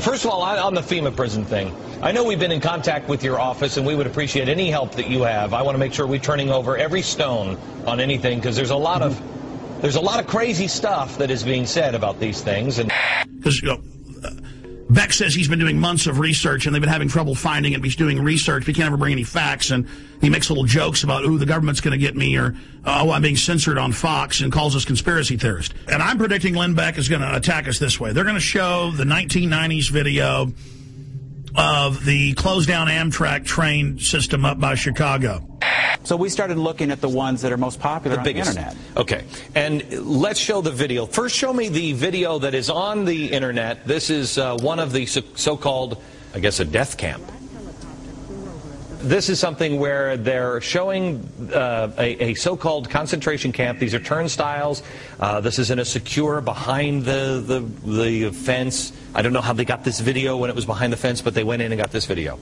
[0.01, 3.23] First of all, on the FEMA prison thing, I know we've been in contact with
[3.23, 5.53] your office, and we would appreciate any help that you have.
[5.53, 8.77] I want to make sure we're turning over every stone on anything because there's a
[8.77, 9.20] lot of
[9.82, 12.90] there's a lot of crazy stuff that is being said about these things, and
[13.36, 13.82] because you know,
[14.88, 17.82] Beck says he's been doing months of research and they've been having trouble finding it.
[17.82, 19.70] He's doing research, but he can't ever bring any facts.
[19.70, 19.88] And
[20.20, 22.54] he makes little jokes about, ooh, the government's going to get me or,
[22.84, 25.74] uh, oh, I'm being censored on Fox and calls us conspiracy theorists.
[25.88, 28.12] And I'm predicting Glenn Beck is going to attack us this way.
[28.12, 30.52] They're going to show the 1990s video
[31.57, 35.47] of the closed down Amtrak train system up by Chicago.
[36.05, 38.55] So we started looking at the ones that are most popular the on biggest.
[38.55, 38.77] the internet.
[38.97, 39.24] Okay,
[39.55, 41.05] and let's show the video.
[41.05, 43.87] First, show me the video that is on the internet.
[43.87, 46.01] This is uh, one of the so-called,
[46.33, 47.24] I guess, a death camp.
[49.07, 53.78] This is something where they're showing uh, a, a so-called concentration camp.
[53.78, 54.83] These are turnstiles.
[55.20, 58.93] Uh, this is in a secure behind the, the, the fence.
[59.15, 61.35] I don't know how they got this video when it was behind the fence, but
[61.35, 62.37] they went in and got this video.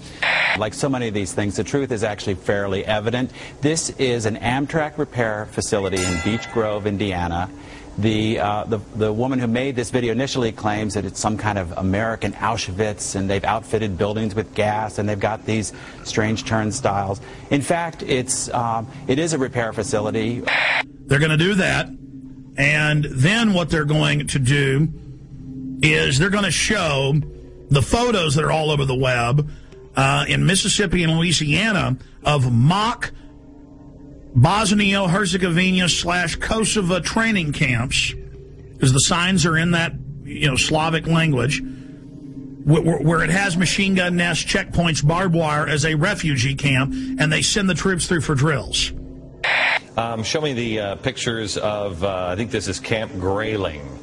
[0.57, 3.33] Like so many of these things, the truth is actually fairly evident.
[3.61, 7.51] This is an Amtrak repair facility in Beech Grove, Indiana.
[7.99, 11.59] The, uh, the, the woman who made this video initially claims that it's some kind
[11.59, 15.73] of American Auschwitz and they've outfitted buildings with gas and they've got these
[16.03, 17.21] strange turnstiles.
[17.51, 20.43] In fact, it's, um, it is a repair facility.
[21.07, 21.89] They're going to do that.
[22.57, 24.89] And then what they're going to do
[25.83, 27.15] is they're going to show
[27.71, 29.49] the photos that are all over the web
[29.97, 33.13] uh, in Mississippi and Louisiana of mock
[34.35, 38.13] Bosnia Herzegovina slash Kosovo training camps,
[38.73, 39.93] because the signs are in that
[40.25, 41.63] you know Slavic language,
[42.65, 47.33] where, where it has machine gun nests, checkpoints, barbed wire as a refugee camp, and
[47.33, 48.93] they send the troops through for drills.
[49.97, 53.94] Um, show me the uh, pictures of, uh, I think this is Camp Grayling.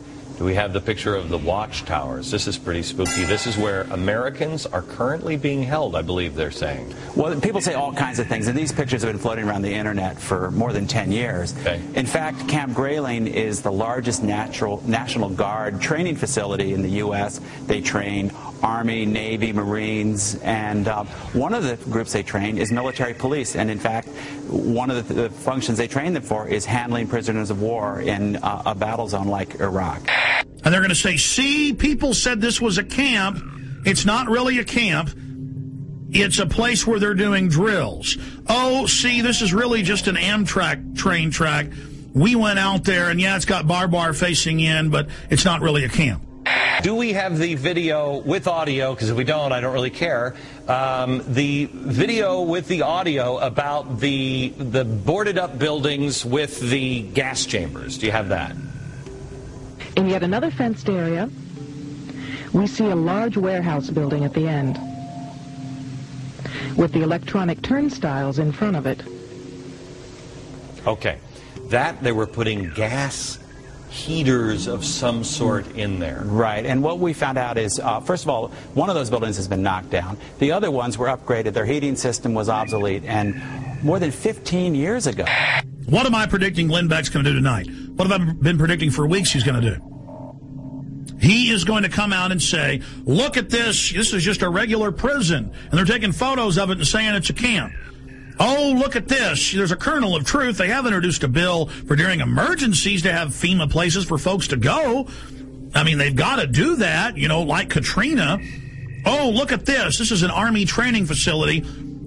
[0.41, 2.31] We have the picture of the watchtowers?
[2.31, 3.23] This is pretty spooky.
[3.26, 6.93] This is where Americans are currently being held, I believe they're saying.
[7.15, 9.73] Well, people say all kinds of things, and these pictures have been floating around the
[9.73, 11.55] internet for more than 10 years.
[11.59, 11.81] Okay.
[11.95, 17.39] In fact, Camp Grayling is the largest natural, National Guard training facility in the U.S.
[17.68, 18.31] They train
[18.64, 23.56] Army, Navy, Marines, and uh, one of the groups they train is military police.
[23.56, 24.08] And in fact,
[24.48, 28.38] one of the, the functions they train them for is handling prisoners of war in
[28.38, 30.08] uh, a battle zone like Iraq.
[30.64, 33.40] And they're going to say, see, people said this was a camp.
[33.86, 35.10] It's not really a camp.
[36.14, 38.18] It's a place where they're doing drills.
[38.48, 41.68] Oh, see, this is really just an Amtrak train track.
[42.14, 45.62] We went out there, and yeah, it's got barbed wire facing in, but it's not
[45.62, 46.22] really a camp.
[46.84, 48.93] Do we have the video with audio?
[48.93, 50.35] Because if we don't, I don't really care.
[50.68, 57.45] Um, the video with the audio about the the boarded up buildings with the gas
[57.45, 57.99] chambers.
[57.99, 58.55] Do you have that?
[59.95, 61.30] In yet another fenced area,
[62.53, 64.80] we see a large warehouse building at the end
[66.76, 69.03] with the electronic turnstiles in front of it.
[70.88, 71.19] Okay.
[71.65, 73.38] That they were putting gas
[73.91, 76.23] heaters of some sort in there.
[76.26, 79.35] Right, and what we found out is, uh, first of all, one of those buildings
[79.35, 80.18] has been knocked down.
[80.39, 81.53] The other ones were upgraded.
[81.53, 83.41] Their heating system was obsolete, and
[83.84, 85.26] more than 15 years ago.
[85.85, 87.68] What am I predicting Glenn Beck's going to do tonight?
[87.95, 91.18] What have I been predicting for weeks he's going to do?
[91.19, 93.91] He is going to come out and say, look at this.
[93.91, 95.53] This is just a regular prison.
[95.69, 97.73] And they're taking photos of it and saying it's a camp.
[98.40, 99.52] Oh, look at this.
[99.52, 100.58] There's a kernel of truth.
[100.58, 104.58] They have introduced a bill for during emergencies to have FEMA places for folks to
[104.58, 105.08] go.
[105.74, 108.40] I mean, they've got to do that, you know, like Katrina.
[109.06, 109.98] Oh, look at this.
[109.98, 111.62] This is an Army training facility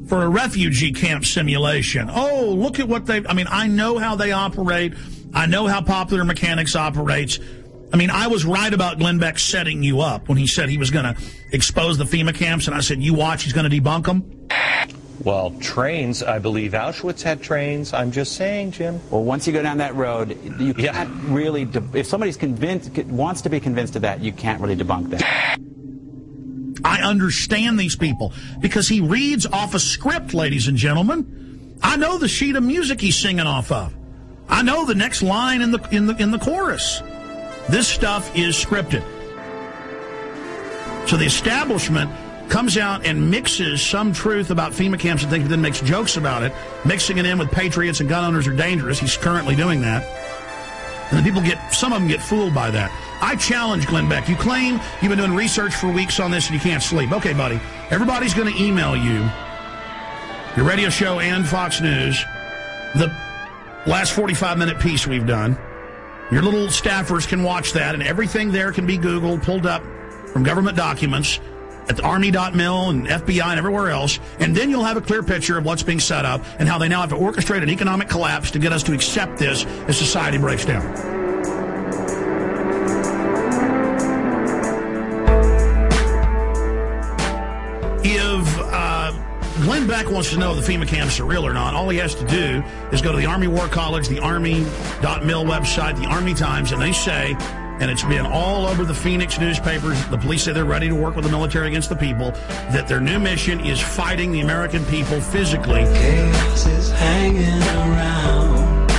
[0.08, 2.10] for a refugee camp simulation.
[2.12, 4.94] Oh, look at what they, I mean, I know how they operate.
[5.32, 7.38] I know how Popular Mechanics operates.
[7.92, 10.78] I mean, I was right about Glenn Beck setting you up when he said he
[10.78, 13.80] was going to expose the FEMA camps, and I said, you watch, he's going to
[13.80, 14.48] debunk them.
[15.24, 17.94] Well, trains, I believe Auschwitz had trains.
[17.94, 19.00] I'm just saying, Jim.
[19.10, 23.48] Well, once you go down that road, you can't really, if somebody's convinced, wants to
[23.48, 25.58] be convinced of that, you can't really debunk that.
[26.84, 31.78] I understand these people because he reads off a script, ladies and gentlemen.
[31.82, 33.94] I know the sheet of music he's singing off of.
[34.48, 37.02] I know the next line in the in the in the chorus.
[37.70, 39.02] This stuff is scripted.
[41.08, 42.10] So the establishment
[42.48, 46.16] comes out and mixes some truth about FEMA camps and things, but then makes jokes
[46.16, 46.52] about it,
[46.84, 48.98] mixing it in with patriots and gun owners are dangerous.
[48.98, 50.04] He's currently doing that.
[51.08, 52.90] And then people get, some of them get fooled by that.
[53.20, 54.28] I challenge Glenn Beck.
[54.28, 57.12] You claim you've been doing research for weeks on this and you can't sleep.
[57.12, 57.60] Okay, buddy.
[57.90, 59.28] Everybody's going to email you,
[60.56, 62.24] your radio show and Fox News,
[62.94, 63.14] the
[63.86, 65.58] last 45 minute piece we've done.
[66.30, 69.82] Your little staffers can watch that, and everything there can be Googled, pulled up
[70.28, 71.38] from government documents
[71.88, 75.58] at the Army.mil and FBI and everywhere else, and then you'll have a clear picture
[75.58, 78.50] of what's being set up and how they now have to orchestrate an economic collapse
[78.52, 80.84] to get us to accept this as society breaks down.
[88.06, 89.12] If uh,
[89.62, 91.98] Glenn Beck wants to know if the FEMA camps are real or not, all he
[91.98, 96.34] has to do is go to the Army War College, the Army.mil website, the Army
[96.34, 97.36] Times, and they say
[97.80, 100.04] and it's been all over the Phoenix newspapers.
[100.06, 102.30] The police say they're ready to work with the military against the people,
[102.70, 105.84] that their new mission is fighting the American people physically.
[105.84, 108.90] Chaos is hanging around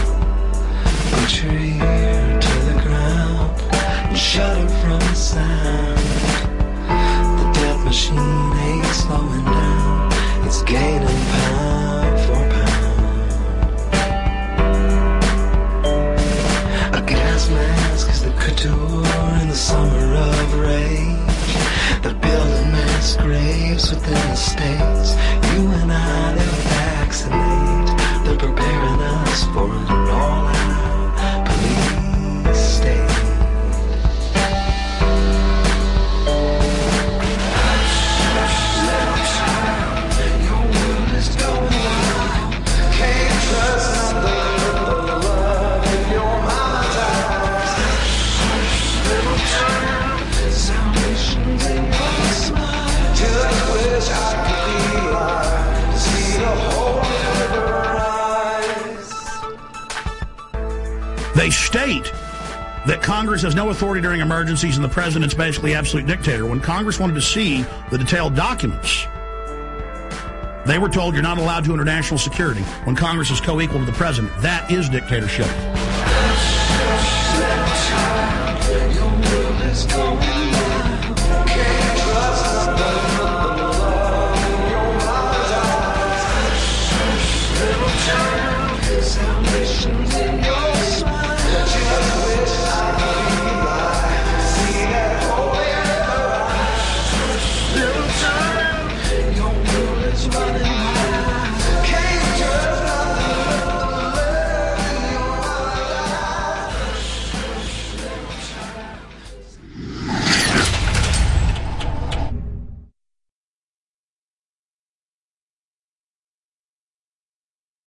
[1.10, 5.98] from tree to the ground, shudder from the sound.
[7.40, 10.12] The death machine ain't slowing down,
[10.46, 12.05] it's gaining pound.
[18.66, 21.54] The couture in the summer of rage.
[22.02, 25.16] They're building mass graves within the states.
[25.54, 27.90] You and I, they'll vaccinate.
[28.26, 32.05] They're preparing us for an all-out police
[61.76, 62.10] state
[62.86, 66.46] that Congress has no authority during emergencies and the president's basically absolute dictator.
[66.46, 69.06] When Congress wanted to see the detailed documents,
[70.66, 72.62] they were told you're not allowed to under national security.
[72.86, 75.48] When Congress is co-equal to the president, that is dictatorship.